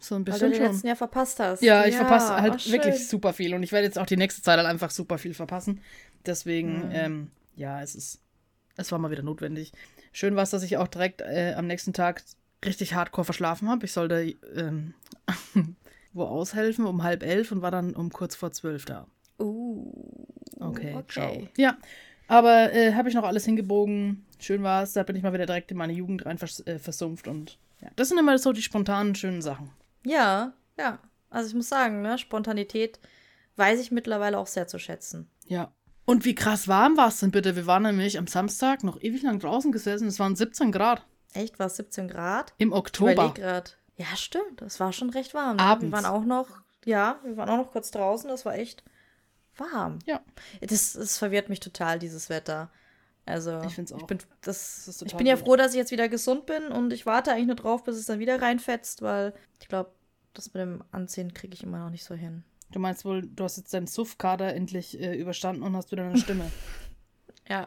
so 0.00 0.14
ein 0.16 0.18
Weil 0.20 0.24
du 0.24 0.30
bisschen 0.32 0.50
den 0.52 0.56
schon. 0.62 0.72
letzten 0.72 0.86
Jahr 0.86 0.96
verpasst 0.96 1.40
hast. 1.40 1.62
Ja, 1.62 1.84
ich 1.86 1.94
verpasse 1.96 2.32
oh, 2.32 2.40
halt 2.40 2.60
schön. 2.62 2.72
wirklich 2.72 3.06
super 3.08 3.32
viel 3.32 3.54
und 3.54 3.62
ich 3.62 3.72
werde 3.72 3.86
jetzt 3.86 3.98
auch 3.98 4.06
die 4.06 4.16
nächste 4.16 4.42
Zeit 4.42 4.56
halt 4.58 4.66
einfach 4.68 4.90
super 4.90 5.18
viel 5.18 5.34
verpassen. 5.34 5.80
Deswegen, 6.26 6.86
Mhm. 6.88 6.92
ähm, 6.94 7.30
ja, 7.56 7.82
es 7.82 7.94
ist, 7.94 8.20
es 8.76 8.90
war 8.92 8.98
mal 8.98 9.10
wieder 9.10 9.22
notwendig. 9.22 9.72
Schön 10.12 10.34
war 10.36 10.42
es, 10.42 10.50
dass 10.50 10.62
ich 10.62 10.76
auch 10.76 10.88
direkt 10.88 11.20
äh, 11.20 11.54
am 11.56 11.66
nächsten 11.66 11.92
Tag 11.92 12.22
richtig 12.64 12.94
hardcore 12.94 13.24
verschlafen 13.24 13.68
habe. 13.68 13.86
Ich 13.86 13.92
sollte 13.92 14.34
ähm, 14.56 14.94
wo 16.12 16.24
aushelfen 16.24 16.86
um 16.86 17.02
halb 17.02 17.22
elf 17.22 17.52
und 17.52 17.62
war 17.62 17.70
dann 17.70 17.94
um 17.94 18.10
kurz 18.10 18.34
vor 18.34 18.50
zwölf 18.52 18.84
da. 18.84 19.06
Uh, 19.38 20.26
Okay, 20.58 20.94
okay. 20.94 21.04
ciao. 21.08 21.48
Ja, 21.56 21.78
aber 22.28 22.72
äh, 22.74 22.92
habe 22.94 23.08
ich 23.08 23.14
noch 23.14 23.24
alles 23.24 23.44
hingebogen. 23.46 24.26
Schön 24.38 24.62
war 24.62 24.82
es, 24.82 24.92
da 24.92 25.02
bin 25.04 25.16
ich 25.16 25.22
mal 25.22 25.32
wieder 25.32 25.46
direkt 25.46 25.70
in 25.70 25.78
meine 25.78 25.92
Jugend 25.94 26.26
rein 26.26 26.36
vers 26.38 26.66
äh, 26.66 26.78
versumpft 26.78 27.28
und 27.28 27.58
ja, 27.80 27.88
das 27.96 28.08
sind 28.10 28.18
immer 28.18 28.36
so 28.38 28.52
die 28.52 28.60
spontanen, 28.62 29.14
schönen 29.14 29.40
Sachen. 29.40 29.70
Ja, 30.04 30.52
ja. 30.78 30.98
Also 31.30 31.48
ich 31.48 31.54
muss 31.54 31.68
sagen, 31.68 32.02
ne, 32.02 32.18
Spontanität 32.18 32.98
weiß 33.56 33.80
ich 33.80 33.90
mittlerweile 33.90 34.38
auch 34.38 34.46
sehr 34.46 34.66
zu 34.66 34.78
schätzen. 34.78 35.30
Ja. 35.46 35.72
Und 36.04 36.24
wie 36.24 36.34
krass 36.34 36.66
warm 36.66 36.96
war 36.96 37.08
es 37.08 37.20
denn 37.20 37.30
bitte? 37.30 37.54
Wir 37.54 37.66
waren 37.66 37.84
nämlich 37.84 38.18
am 38.18 38.26
Samstag 38.26 38.82
noch 38.82 39.00
ewig 39.00 39.22
lang 39.22 39.38
draußen 39.38 39.70
gesessen. 39.70 40.08
Es 40.08 40.18
waren 40.18 40.34
17 40.34 40.72
Grad 40.72 41.04
Echt, 41.32 41.58
war 41.58 41.66
es 41.66 41.76
17 41.76 42.08
Grad? 42.08 42.52
im 42.58 42.72
Oktober. 42.72 43.32
Ja, 43.96 44.16
stimmt. 44.16 44.62
Das 44.62 44.80
war 44.80 44.92
schon 44.92 45.10
recht 45.10 45.34
warm. 45.34 45.56
Ne? 45.56 45.62
Abends. 45.62 45.84
Wir 45.84 45.92
waren 45.92 46.06
auch 46.06 46.24
noch, 46.24 46.48
ja, 46.84 47.20
wir 47.22 47.36
waren 47.36 47.48
auch 47.50 47.58
noch 47.58 47.70
kurz 47.70 47.90
draußen. 47.90 48.28
Das 48.28 48.44
war 48.44 48.54
echt 48.54 48.82
warm. 49.56 49.98
Ja. 50.06 50.20
Das, 50.60 50.94
das 50.94 51.18
verwirrt 51.18 51.48
mich 51.48 51.60
total, 51.60 51.98
dieses 51.98 52.30
Wetter. 52.30 52.70
Also, 53.26 53.60
Ich 53.62 53.74
find's 53.74 53.92
auch. 53.92 53.98
Ich 53.98 54.06
bin, 54.06 54.18
das, 54.42 54.84
Das 54.86 55.02
ich 55.02 55.14
bin 55.14 55.26
ja 55.26 55.36
froh, 55.36 55.56
dass 55.56 55.72
ich 55.72 55.78
jetzt 55.78 55.92
wieder 55.92 56.08
gesund 56.08 56.46
bin 56.46 56.68
und 56.68 56.92
ich 56.92 57.06
warte 57.06 57.32
eigentlich 57.32 57.46
nur 57.46 57.56
drauf, 57.56 57.84
bis 57.84 57.96
es 57.96 58.06
dann 58.06 58.18
wieder 58.18 58.40
reinfetzt, 58.42 59.02
weil 59.02 59.34
ich 59.60 59.68
glaube, 59.68 59.92
das 60.34 60.52
mit 60.52 60.60
dem 60.62 60.82
Anziehen 60.90 61.34
kriege 61.34 61.54
ich 61.54 61.62
immer 61.62 61.78
noch 61.78 61.90
nicht 61.90 62.04
so 62.04 62.14
hin. 62.14 62.44
Du 62.72 62.78
meinst 62.78 63.04
wohl, 63.04 63.22
du 63.22 63.44
hast 63.44 63.56
jetzt 63.56 63.74
deinen 63.74 63.86
Suff-Kader 63.86 64.54
endlich 64.54 64.98
äh, 65.00 65.14
überstanden 65.16 65.62
und 65.62 65.76
hast 65.76 65.90
wieder 65.92 66.04
eine 66.04 66.18
Stimme. 66.18 66.50
Ja. 67.48 67.66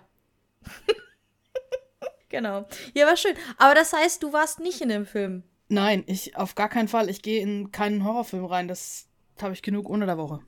genau. 2.29 2.65
Ja, 2.93 3.05
war 3.05 3.17
schön. 3.17 3.35
Aber 3.57 3.75
das 3.75 3.91
heißt, 3.91 4.23
du 4.23 4.31
warst 4.31 4.61
nicht 4.61 4.79
in 4.79 4.87
dem 4.87 5.05
Film. 5.05 5.43
Nein, 5.67 6.03
ich 6.07 6.37
auf 6.37 6.55
gar 6.55 6.69
keinen 6.69 6.87
Fall. 6.87 7.09
Ich 7.09 7.21
gehe 7.21 7.41
in 7.41 7.71
keinen 7.73 8.05
Horrorfilm 8.05 8.45
rein. 8.45 8.69
Das 8.69 9.07
habe 9.41 9.53
ich 9.53 9.61
genug 9.61 9.89
unter 9.89 10.05
der 10.05 10.17
Woche. 10.17 10.39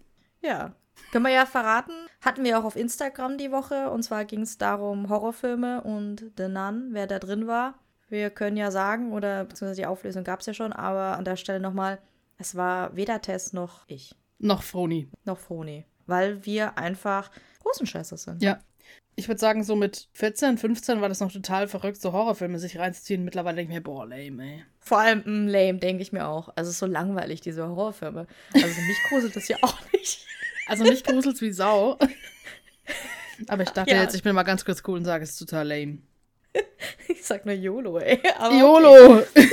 Ja. 0.41 0.74
Können 1.12 1.25
wir 1.25 1.32
ja 1.32 1.46
verraten. 1.46 1.94
Hatten 2.22 2.44
wir 2.44 2.60
auch 2.60 2.64
auf 2.64 2.75
Instagram 2.75 3.38
die 3.38 3.52
Woche. 3.52 3.90
Und 3.90 4.04
zwar 4.04 4.25
ging 4.25 4.42
es 4.42 4.58
darum, 4.58 5.10
Horrorfilme 5.10 5.82
und 5.82 6.32
The 6.38 6.48
Nun, 6.48 6.90
wer 6.92 7.08
da 7.08 7.20
drin 7.20 7.48
war. 7.48 7.75
Wir 8.10 8.30
können 8.30 8.58
ja 8.58 8.72
sagen, 8.72 9.12
oder 9.14 9.46
beziehungsweise 9.46 9.82
die 9.82 9.88
Auflösung 9.88 10.24
gab 10.24 10.42
es 10.42 10.46
ja 10.46 10.54
schon, 10.54 10.74
aber 10.74 11.18
an 11.18 11.25
der 11.25 11.38
Stelle 11.38 11.60
nochmal, 11.60 12.00
es 12.38 12.56
war 12.56 12.96
weder 12.96 13.22
Tess 13.22 13.54
noch 13.54 13.84
ich, 13.88 14.16
Noch 14.38 14.62
Froni. 14.62 15.10
noch 15.24 15.40
Froni. 15.40 15.86
Weil 16.06 16.46
wir 16.46 16.78
einfach 16.78 17.32
Rosenscheißer 17.66 18.18
sind. 18.18 18.44
Ja. 18.44 18.60
Ich 19.16 19.28
würde 19.30 19.40
sagen, 19.40 19.64
so 19.64 19.75
mit 19.75 20.10
14, 20.14 20.58
15 20.58 21.02
war 21.02 21.10
das 21.10 21.22
noch 21.22 21.32
total 21.32 21.68
verrückt, 21.68 22.02
so 22.02 22.12
Horrorfilme 22.12 22.60
sich 22.60 22.78
reinzuziehen. 22.78 23.24
Mittlerweile 23.24 23.56
denke 23.56 23.72
ich 23.72 23.78
mir, 23.78 23.84
boah, 23.84 24.06
lame, 24.06 24.44
ey. 24.44 24.66
Vor 24.82 25.00
allem 25.00 25.20
mm, 25.25 25.48
lame, 25.48 25.80
denke 25.80 26.04
ich 26.04 26.12
mir 26.12 26.28
auch. 26.28 26.50
Also 26.50 26.70
es 26.70 26.75
ist 26.75 26.80
so 26.80 26.86
langweilig, 26.86 27.40
diese 27.42 27.68
Horrorfilme. 27.68 28.28
Also 28.54 28.68
mich 28.68 28.98
gruselt 29.10 29.36
das 29.36 29.48
ja 29.48 29.58
auch 29.62 29.80
nicht. 29.94 30.28
Also 30.67 30.84
nicht 30.84 31.05
gruselt's 31.05 31.41
wie 31.41 31.51
Sau. 31.51 31.98
Aber 33.48 33.63
ich 33.63 33.69
dachte 33.69 33.91
Ja. 33.91 34.01
jetzt, 34.01 34.15
ich 34.15 34.24
bin 34.24 34.34
mal 34.36 34.43
ganz 34.43 34.63
kurz 34.65 34.81
cool 34.88 34.98
und 34.98 35.05
sage, 35.05 35.24
es 35.24 35.31
ist 35.31 35.38
total 35.39 35.67
lame. 35.67 35.98
Ich 37.07 37.24
sag 37.25 37.45
nur 37.45 37.55
YOLO, 37.55 38.00
ey. 38.00 38.22
Aber 38.38 38.55
okay. 38.55 38.62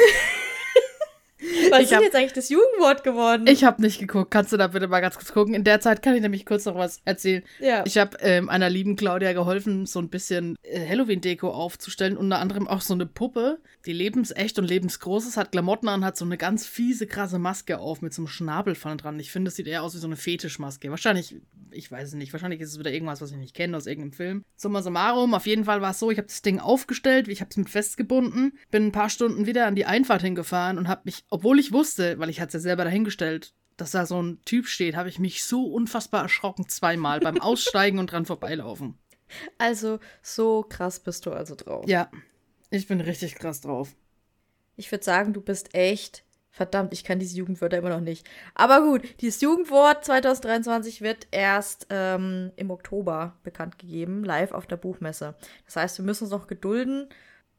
Was 1.70 1.80
Ich 1.80 1.84
ist 1.86 1.94
hab- 1.94 2.02
jetzt 2.02 2.16
eigentlich 2.16 2.32
das 2.32 2.48
Jugendwort 2.48 3.04
geworden? 3.04 3.46
Ich 3.48 3.64
habe 3.64 3.82
nicht 3.82 3.98
geguckt. 3.98 4.30
Kannst 4.30 4.52
du 4.52 4.56
da 4.56 4.68
bitte 4.68 4.88
mal 4.88 5.00
ganz 5.00 5.16
kurz 5.16 5.32
gucken? 5.32 5.54
In 5.54 5.64
der 5.64 5.80
Zeit 5.80 6.02
kann 6.02 6.14
ich 6.14 6.22
nämlich 6.22 6.46
kurz 6.46 6.64
noch 6.64 6.76
was 6.76 7.00
erzählen. 7.04 7.42
ja. 7.60 7.84
Ich 7.86 7.98
habe 7.98 8.16
ähm, 8.20 8.48
einer 8.48 8.70
lieben 8.70 8.96
Claudia 8.96 9.32
geholfen, 9.32 9.86
so 9.86 9.98
ein 10.00 10.08
bisschen 10.08 10.56
äh, 10.62 10.86
Halloween-Deko 10.88 11.48
aufzustellen. 11.50 12.16
Unter 12.16 12.38
anderem 12.38 12.68
auch 12.68 12.80
so 12.80 12.94
eine 12.94 13.06
Puppe, 13.06 13.58
die 13.86 13.92
lebensecht 13.92 14.58
und 14.58 14.66
lebensgroß 14.66 15.26
ist, 15.26 15.36
hat 15.36 15.52
Klamotten 15.52 15.88
an, 15.88 16.04
hat 16.04 16.16
so 16.16 16.24
eine 16.24 16.38
ganz 16.38 16.66
fiese, 16.66 17.06
krasse 17.06 17.38
Maske 17.38 17.78
auf 17.78 18.02
mit 18.02 18.14
so 18.14 18.22
einem 18.22 18.28
Schnabel 18.28 18.74
vorne 18.74 18.96
dran. 18.98 19.18
Ich 19.18 19.30
finde, 19.32 19.48
es 19.48 19.56
sieht 19.56 19.66
eher 19.66 19.82
aus 19.82 19.94
wie 19.94 19.98
so 19.98 20.06
eine 20.06 20.16
Fetischmaske. 20.16 20.90
Wahrscheinlich, 20.90 21.36
ich 21.70 21.90
weiß 21.90 22.08
es 22.08 22.14
nicht, 22.14 22.32
wahrscheinlich 22.32 22.60
ist 22.60 22.70
es 22.72 22.78
wieder 22.78 22.92
irgendwas, 22.92 23.20
was 23.20 23.30
ich 23.32 23.36
nicht 23.38 23.54
kenne 23.54 23.76
aus 23.76 23.86
irgendeinem 23.86 24.12
Film. 24.12 24.44
Summa 24.56 24.82
summarum, 24.82 25.34
auf 25.34 25.46
jeden 25.46 25.64
Fall 25.64 25.80
war 25.80 25.90
es 25.90 25.98
so, 25.98 26.10
ich 26.10 26.18
habe 26.18 26.28
das 26.28 26.42
Ding 26.42 26.58
aufgestellt, 26.60 27.28
ich 27.28 27.40
habe 27.40 27.50
es 27.50 27.56
mit 27.56 27.70
festgebunden, 27.70 28.52
bin 28.70 28.86
ein 28.86 28.92
paar 28.92 29.08
Stunden 29.10 29.46
wieder 29.46 29.66
an 29.66 29.74
die 29.74 29.86
Einfahrt 29.86 30.22
hingefahren 30.22 30.78
und 30.78 30.88
habe 30.88 31.02
mich, 31.04 31.24
obwohl 31.32 31.58
ich 31.58 31.72
wusste, 31.72 32.18
weil 32.18 32.28
ich 32.28 32.40
hatte 32.40 32.48
es 32.48 32.62
ja 32.64 32.68
selber 32.68 32.84
dahingestellt, 32.84 33.54
dass 33.78 33.92
da 33.92 34.04
so 34.04 34.22
ein 34.22 34.40
Typ 34.44 34.66
steht, 34.66 34.96
habe 34.96 35.08
ich 35.08 35.18
mich 35.18 35.44
so 35.44 35.64
unfassbar 35.64 36.22
erschrocken 36.22 36.68
zweimal 36.68 37.20
beim 37.20 37.40
Aussteigen 37.40 37.98
und 37.98 38.12
dran 38.12 38.26
vorbeilaufen. 38.26 38.98
Also, 39.56 39.98
so 40.20 40.62
krass 40.62 41.00
bist 41.00 41.24
du 41.24 41.32
also 41.32 41.54
drauf. 41.54 41.88
Ja, 41.88 42.10
ich 42.68 42.86
bin 42.86 43.00
richtig 43.00 43.34
krass 43.36 43.62
drauf. 43.62 43.94
Ich 44.76 44.92
würde 44.92 45.04
sagen, 45.04 45.32
du 45.32 45.40
bist 45.40 45.74
echt 45.74 46.22
Verdammt, 46.54 46.92
ich 46.92 47.02
kann 47.02 47.18
diese 47.18 47.38
Jugendwörter 47.38 47.78
immer 47.78 47.88
noch 47.88 48.02
nicht. 48.02 48.28
Aber 48.54 48.82
gut, 48.82 49.02
dieses 49.22 49.40
Jugendwort 49.40 50.04
2023 50.04 51.00
wird 51.00 51.26
erst 51.30 51.86
ähm, 51.88 52.52
im 52.56 52.70
Oktober 52.70 53.38
bekannt 53.42 53.78
gegeben, 53.78 54.22
live 54.22 54.52
auf 54.52 54.66
der 54.66 54.76
Buchmesse. 54.76 55.34
Das 55.64 55.76
heißt, 55.76 55.96
wir 55.96 56.04
müssen 56.04 56.24
uns 56.24 56.30
noch 56.30 56.48
gedulden. 56.48 57.08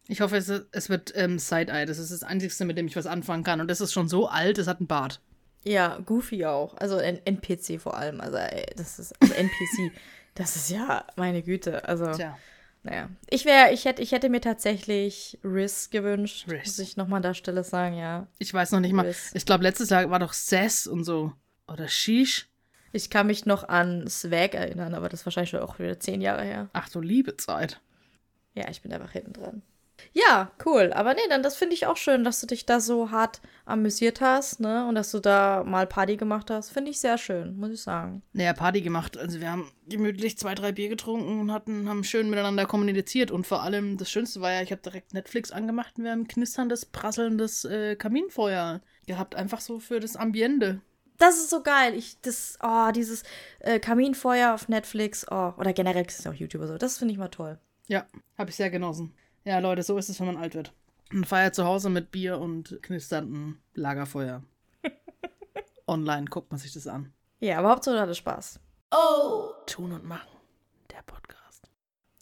Ich 0.08 0.22
hoffe, 0.22 0.38
es, 0.38 0.50
es 0.50 0.90
wird 0.90 1.14
ähm, 1.16 1.40
Side-Eye. 1.40 1.86
Das 1.86 1.98
ist 1.98 2.12
das 2.12 2.24
Einzige, 2.24 2.66
mit 2.66 2.78
dem 2.78 2.88
ich 2.88 2.96
was 2.96 3.06
anfangen 3.06 3.44
kann. 3.44 3.62
Und 3.62 3.70
das 3.70 3.82
ist 3.82 3.94
schon 3.94 4.10
so 4.10 4.28
alt, 4.28 4.58
es 4.58 4.68
hat 4.68 4.80
einen 4.80 4.88
Bart. 4.88 5.22
Ja, 5.64 6.00
Goofy 6.06 6.46
auch. 6.46 6.76
Also 6.78 6.98
NPC 6.98 7.80
vor 7.80 7.98
allem. 7.98 8.20
Also, 8.20 8.38
ey, 8.38 8.66
das 8.76 9.00
ist 9.00 9.14
also 9.22 9.34
NPC. 9.34 9.92
das 10.36 10.56
ist 10.56 10.70
ja 10.70 11.06
meine 11.16 11.42
Güte. 11.42 11.88
Also. 11.88 12.12
Tja. 12.12 12.38
Naja, 12.86 13.10
ich 13.30 13.46
wäre, 13.46 13.72
ich 13.72 13.86
hätte, 13.86 14.02
ich 14.02 14.12
hätte 14.12 14.28
mir 14.28 14.42
tatsächlich 14.42 15.40
Riz 15.42 15.90
gewünscht, 15.90 16.50
Riz. 16.50 16.66
muss 16.66 16.80
ich 16.80 16.98
nochmal 16.98 17.18
an 17.18 17.24
der 17.24 17.34
Stelle 17.34 17.64
sagen, 17.64 17.96
ja. 17.96 18.28
Ich 18.40 18.54
weiß 18.54 18.72
noch 18.72 18.82
nicht 18.82 18.92
mal. 18.92 19.06
Riz. 19.06 19.32
Ich 19.34 19.46
glaube, 19.46 19.64
letztes 19.64 19.90
Jahr 19.90 20.10
war 20.10 20.20
doch 20.20 20.34
Sess 20.34 20.86
und 20.86 21.06
so. 21.06 21.32
Oder 21.66 21.88
Shish. 21.88 22.50
Ich 22.92 23.10
kann 23.10 23.28
mich 23.28 23.46
noch 23.46 23.70
an 23.70 24.06
Swag 24.10 24.54
erinnern, 24.54 24.96
aber 24.96 25.08
das 25.08 25.22
ist 25.22 25.26
wahrscheinlich 25.26 25.52
schon 25.52 25.62
auch 25.62 25.80
wieder 25.80 25.98
zehn 25.98 26.20
Jahre 26.20 26.44
her. 26.44 26.70
Ach 26.74 26.90
du 26.90 27.00
liebe 27.00 27.38
Zeit. 27.38 27.80
Ja, 28.54 28.70
ich 28.70 28.82
bin 28.82 28.92
einfach 28.92 29.12
hinten 29.14 29.32
dran. 29.34 29.62
Ja, 30.12 30.52
cool. 30.66 30.92
Aber 30.94 31.14
nee, 31.14 31.22
dann 31.30 31.44
das 31.44 31.56
finde 31.56 31.76
ich 31.76 31.88
auch 31.88 31.98
schön, 31.98 32.24
dass 32.24 32.40
du 32.40 32.48
dich 32.48 32.66
da 32.66 32.80
so 32.80 33.12
hart 33.12 33.42
amüsiert 33.66 34.22
hast, 34.22 34.60
ne? 34.60 34.86
Und 34.88 34.96
dass 34.96 35.12
du 35.12 35.20
da 35.20 35.64
mal 35.64 35.88
Party 35.88 36.18
gemacht 36.18 36.50
hast. 36.50 36.70
Finde 36.70 36.92
ich 36.92 37.00
sehr 37.00 37.18
schön, 37.18 37.56
muss 37.58 37.72
ich 37.72 37.82
sagen. 37.82 38.22
Naja, 38.34 38.54
Party 38.54 38.82
gemacht. 38.82 39.18
Also 39.18 39.40
wir 39.40 39.52
haben 39.52 39.72
gemütlich 39.88 40.38
zwei, 40.38 40.56
drei 40.56 40.72
Bier 40.72 40.90
getrunken 40.90 41.40
und 41.40 41.52
hatten, 41.52 41.90
haben 41.90 42.04
schön 42.04 42.30
miteinander 42.30 42.66
kommuniziert. 42.66 43.32
Und 43.32 43.48
vor 43.48 43.64
allem 43.64 43.98
das 43.98 44.12
Schönste 44.12 44.42
war 44.42 44.52
ja, 44.52 44.62
ich 44.62 44.72
habe 44.72 44.82
direkt 44.82 45.14
Netflix 45.14 45.52
angemacht 45.52 45.98
und 45.98 46.04
wir 46.04 46.12
haben 46.12 46.28
knisterndes, 46.28 46.86
prasselndes 46.86 47.66
äh, 47.66 47.96
Kaminfeuer 47.96 48.82
gehabt. 49.08 49.36
Einfach 49.36 49.62
so 49.62 49.80
für 49.80 50.00
das 50.00 50.16
Ambiente. 50.16 50.82
Das 51.18 51.38
ist 51.38 51.50
so 51.50 51.64
geil. 51.64 51.96
Ich, 51.96 52.20
das, 52.22 52.58
oh, 52.62 52.92
dieses 52.92 53.24
äh, 53.60 53.80
Kaminfeuer 53.80 54.54
auf 54.54 54.68
Netflix, 54.68 55.26
oh, 55.30 55.54
oder 55.58 55.74
generell 55.74 56.06
ist 56.06 56.20
es 56.20 56.28
auch 56.28 56.34
YouTuber 56.34 56.68
so. 56.68 56.78
Das 56.78 56.98
finde 56.98 57.14
ich 57.14 57.18
mal 57.18 57.30
toll. 57.30 57.60
Ja, 57.88 58.06
habe 58.38 58.50
ich 58.50 58.56
sehr 58.56 58.70
genossen. 58.70 59.14
Ja, 59.46 59.60
Leute, 59.60 59.84
so 59.84 59.98
ist 59.98 60.10
es, 60.10 60.20
wenn 60.20 60.28
man 60.28 60.38
alt 60.38 60.56
wird. 60.56 60.74
Man 61.12 61.26
feiert 61.26 61.54
zu 61.54 61.66
Hause 61.66 61.90
mit 61.90 62.12
Bier 62.12 62.40
und 62.40 62.80
knisternden 62.82 63.62
Lagerfeuer. 63.74 64.42
Online 65.88 66.26
guckt 66.26 66.52
man 66.52 66.60
sich 66.60 66.74
das 66.74 66.88
an. 66.88 67.14
Ja, 67.40 67.60
aber 67.60 67.70
Hauptsache 67.70 68.00
hatte 68.00 68.16
Spaß. 68.16 68.60
Oh! 68.92 69.50
Tun 69.66 69.92
und 69.92 70.06
machen. 70.06 70.38
Der 70.92 71.02
Podcast. 71.06 71.70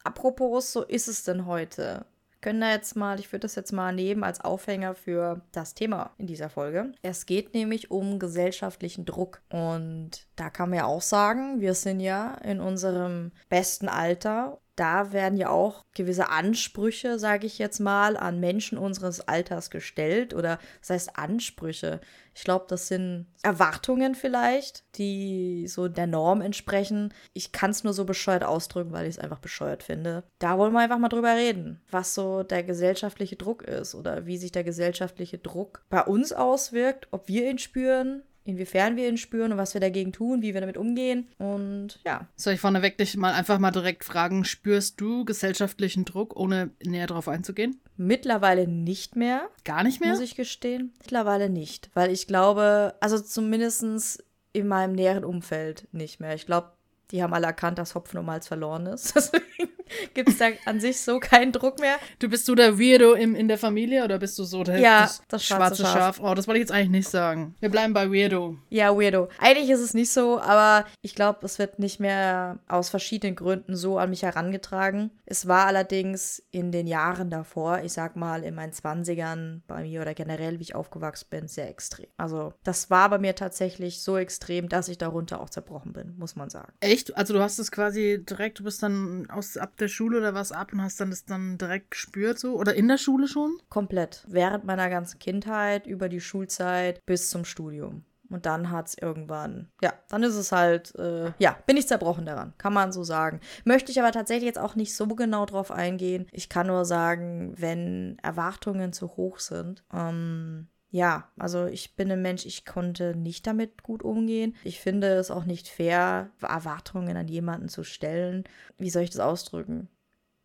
Apropos, 0.04 0.74
so 0.74 0.84
ist 0.84 1.08
es 1.08 1.24
denn 1.24 1.46
heute? 1.46 2.06
können 2.42 2.60
da 2.60 2.72
jetzt 2.72 2.96
mal, 2.96 3.20
ich 3.20 3.32
würde 3.32 3.42
das 3.42 3.56
jetzt 3.56 3.72
mal 3.72 3.94
nehmen 3.94 4.24
als 4.24 4.42
Aufhänger 4.42 4.96
für 4.96 5.42
das 5.52 5.74
Thema 5.74 6.12
in 6.18 6.28
dieser 6.28 6.50
Folge. 6.50 6.92
Es 7.02 7.26
geht 7.26 7.54
nämlich 7.54 7.92
um 7.92 8.20
gesellschaftlichen 8.20 9.06
Druck. 9.06 9.42
Und 9.50 10.28
da 10.36 10.50
kann 10.50 10.70
man 10.70 10.80
ja 10.80 10.86
auch 10.86 11.02
sagen, 11.02 11.62
wir 11.62 11.76
sind 11.76 12.00
ja 12.00 12.34
in 12.44 12.60
unserem 12.60 13.32
besten 13.50 13.88
Alter 13.88 14.60
da 14.76 15.12
werden 15.12 15.38
ja 15.38 15.50
auch 15.50 15.86
gewisse 15.94 16.30
Ansprüche, 16.30 17.20
sage 17.20 17.46
ich 17.46 17.60
jetzt 17.60 17.80
mal, 17.80 18.18
an 18.18 18.40
Menschen 18.40 18.78
unseres 18.78 19.28
Alters 19.28 19.70
gestellt. 19.70 20.34
Oder 20.34 20.60
das 20.80 20.90
heißt 20.90 21.18
Ansprüche. 21.18 22.00
Ich 22.34 22.44
glaube, 22.44 22.66
das 22.70 22.88
sind 22.88 23.28
Erwartungen 23.44 24.16
vielleicht, 24.16 24.86
die 24.98 25.68
so 25.68 25.90
der 25.90 26.08
Norm 26.08 26.42
entsprechen. 26.42 27.14
Ich 27.34 27.52
kann 27.52 27.72
es 27.72 27.84
nur 27.84 27.94
so 27.94 28.06
bescheuert 28.06 28.44
ausdrücken, 28.44 28.94
weil 28.94 29.06
ich 29.06 29.18
es 29.18 29.20
einfach 29.20 29.40
bescheuert 29.40 29.84
finde. 29.84 30.24
Da 30.40 30.58
wollen 30.58 30.72
wir 30.72 30.80
einfach 30.80 30.98
mal 30.98 31.10
drüber 31.10 31.36
reden, 31.36 31.82
was 31.92 32.14
so 32.16 32.44
der 32.44 32.64
gesellschaftliche 32.64 33.36
Druck 33.36 33.64
ist 33.64 33.96
oder 33.96 34.26
wie 34.26 34.38
sich 34.38 34.54
der 34.54 34.64
gesellschaftliche 34.64 35.40
Druck 35.40 35.84
bei 35.90 36.02
uns 36.02 36.32
auswirkt, 36.32 37.10
ob 37.12 37.28
wir 37.28 37.50
ihn 37.50 37.58
spüren, 37.58 38.24
inwiefern 38.44 38.96
wir 38.96 39.08
ihn 39.08 39.18
spüren 39.18 39.52
und 39.52 39.58
was 39.58 39.74
wir 39.74 39.82
dagegen 39.82 40.12
tun, 40.12 40.42
wie 40.42 40.54
wir 40.54 40.62
damit 40.62 40.78
umgehen. 40.78 41.28
Und 41.38 42.00
ja. 42.06 42.28
Soll 42.36 42.54
ich 42.54 42.60
vorneweg 42.60 42.98
dich 42.98 43.16
mal 43.18 43.34
einfach 43.34 43.60
mal 43.60 43.72
direkt 43.72 44.04
fragen, 44.04 44.46
spürst 44.46 45.00
du 45.00 45.26
gesellschaftlichen 45.26 46.06
Druck, 46.06 46.36
ohne 46.36 46.72
näher 46.84 47.08
darauf 47.08 47.28
einzugehen? 47.28 47.80
Mittlerweile 47.98 48.68
nicht 48.68 49.16
mehr. 49.16 49.50
Gar 49.64 49.84
nicht 49.84 50.02
mehr? 50.02 50.12
Muss 50.12 50.22
ich 50.22 50.36
gestehen. 50.36 50.94
Mittlerweile 51.00 51.50
nicht. 51.50 51.90
Weil 51.94 52.12
ich 52.12 52.28
glaube, 52.28 52.96
also 53.00 53.20
zumindest 53.20 54.24
in 54.54 54.68
meinem 54.68 54.94
näheren 54.94 55.24
Umfeld 55.24 55.88
nicht 55.92 56.20
mehr. 56.20 56.36
Ich 56.36 56.46
glaube, 56.46 56.72
die 57.12 57.22
haben 57.22 57.34
alle 57.34 57.48
erkannt, 57.48 57.78
dass 57.78 57.96
Hopfen 57.96 58.20
und 58.20 58.26
Malz 58.26 58.48
verloren 58.48 58.86
ist. 58.86 59.16
Deswegen 59.16 59.70
gibt 60.14 60.30
es 60.30 60.38
da 60.38 60.48
an 60.66 60.80
sich 60.80 61.02
so 61.02 61.20
keinen 61.20 61.52
Druck 61.52 61.80
mehr. 61.80 61.98
Du 62.20 62.30
bist 62.30 62.48
du 62.48 62.56
der 62.56 62.80
Weirdo 62.80 63.14
im, 63.14 63.36
in 63.36 63.48
der 63.48 63.58
Familie 63.58 64.04
oder 64.04 64.20
bist 64.20 64.38
du 64.40 64.44
so 64.44 64.64
der 64.64 64.80
ja, 64.80 65.02
das, 65.02 65.22
das 65.28 65.46
schwarze, 65.46 65.78
schwarze 65.78 65.84
Schaf? 65.84 66.18
Schaf? 66.18 66.20
Oh, 66.24 66.34
das 66.34 66.48
wollte 66.48 66.60
ich 66.60 66.64
jetzt 66.64 66.72
eigentlich 66.72 66.90
nicht 66.90 67.10
sagen. 67.10 67.56
Wir 67.60 67.70
bleiben 67.70 67.94
bei 67.94 68.10
Weirdo. 68.10 68.58
Ja, 68.70 68.96
Weirdo. 68.96 69.30
Eigentlich 69.40 69.70
ist 69.70 69.82
es 69.82 69.94
nicht 69.94 70.12
so, 70.12 70.40
aber 70.40 70.86
ich 71.02 71.16
glaube, 71.16 71.40
es 71.44 71.60
wird 71.60 71.80
nicht 71.80 72.00
mehr 72.00 72.60
aus 72.68 72.90
verschiedenen 72.90 73.36
Gründen 73.36 73.76
so 73.76 73.98
an 73.98 74.10
mich 74.10 74.24
herangetragen. 74.24 75.12
Es 75.26 75.48
war 75.48 75.66
allerdings 75.66 76.42
in 76.52 76.72
den 76.72 76.88
Jahren 76.88 77.30
davor, 77.30 77.82
ich 77.84 77.94
sag 77.94 78.16
mal 78.16 78.44
in 78.44 78.56
meinen 78.56 78.74
20ern 78.74 79.62
bei 79.68 79.84
mir 79.84 80.02
oder 80.02 80.14
generell, 80.14 80.60
wie 80.60 80.64
ich 80.64 80.76
aufgewachsen 80.76 81.28
bin, 81.30 81.48
sehr 81.48 81.70
extrem. 81.70 82.08
Also, 82.18 82.54
das 82.64 82.90
war 82.90 83.10
bei 83.10 83.18
mir 83.18 83.36
tatsächlich 83.36 84.02
so 84.02 84.18
extrem, 84.18 84.70
dass 84.70 84.88
ich 84.88 84.98
darunter 84.98 85.42
auch 85.42 85.50
zerbrochen 85.50 85.94
bin, 85.94 86.16
muss 86.18 86.36
man 86.36 86.50
sagen. 86.50 86.74
Echt? 86.80 87.01
Also, 87.16 87.34
du 87.34 87.42
hast 87.42 87.60
es 87.60 87.72
quasi 87.72 88.24
direkt, 88.28 88.60
du 88.60 88.64
bist 88.64 88.84
dann 88.84 89.30
aus, 89.30 89.58
ab 89.58 89.78
der 89.78 89.88
Schule 89.88 90.18
oder 90.20 90.34
was 90.34 90.52
ab 90.52 90.74
und 90.74 90.82
hast 90.82 91.00
dann 91.00 91.10
das 91.10 91.26
dann 91.26 91.58
direkt 91.58 91.92
gespürt 91.92 92.40
so? 92.40 92.56
Oder 92.56 92.74
in 92.74 92.88
der 92.88 92.98
Schule 92.98 93.28
schon? 93.28 93.58
Komplett. 93.70 94.26
Während 94.28 94.66
meiner 94.66 94.90
ganzen 94.90 95.20
Kindheit, 95.20 95.88
über 95.88 96.10
die 96.10 96.22
Schulzeit 96.22 97.06
bis 97.06 97.30
zum 97.30 97.46
Studium. 97.46 98.04
Und 98.32 98.46
dann 98.46 98.72
hat 98.72 98.88
es 98.88 98.98
irgendwann, 98.98 99.68
ja, 99.82 99.94
dann 100.08 100.24
ist 100.24 100.36
es 100.36 100.54
halt, 100.54 100.96
äh, 100.96 101.34
ja, 101.38 101.58
bin 101.66 101.76
ich 101.76 101.88
zerbrochen 101.88 102.26
daran, 102.26 102.54
kann 102.58 102.74
man 102.74 102.94
so 102.94 103.04
sagen. 103.04 103.42
Möchte 103.66 103.92
ich 103.92 104.00
aber 104.00 104.14
tatsächlich 104.14 104.46
jetzt 104.46 104.60
auch 104.60 104.76
nicht 104.76 104.96
so 104.96 105.06
genau 105.08 105.46
drauf 105.46 105.70
eingehen. 105.70 106.28
Ich 106.32 106.48
kann 106.48 106.68
nur 106.68 106.86
sagen, 106.86 107.54
wenn 107.58 108.18
Erwartungen 108.24 108.94
zu 108.94 109.18
hoch 109.18 109.40
sind, 109.40 109.84
ähm, 109.94 110.70
ja, 110.92 111.32
also 111.40 111.68
ich 111.68 111.96
bin 111.96 112.12
ein 112.12 112.22
Mensch, 112.22 112.46
ich 112.46 112.66
konnte 112.66 113.16
nicht 113.16 113.48
damit 113.48 113.82
gut 113.82 114.04
umgehen. 114.04 114.56
Ich 114.66 114.82
finde 114.82 115.08
es 115.16 115.32
auch 115.32 115.46
nicht 115.46 115.70
fair, 115.70 116.32
Erwartungen 116.42 117.16
an 117.16 117.30
jemanden 117.30 117.70
zu 117.70 117.86
stellen. 117.86 118.44
Wie 118.78 118.90
soll 118.90 119.04
ich 119.04 119.10
das 119.10 119.22
ausdrücken? 119.22 119.88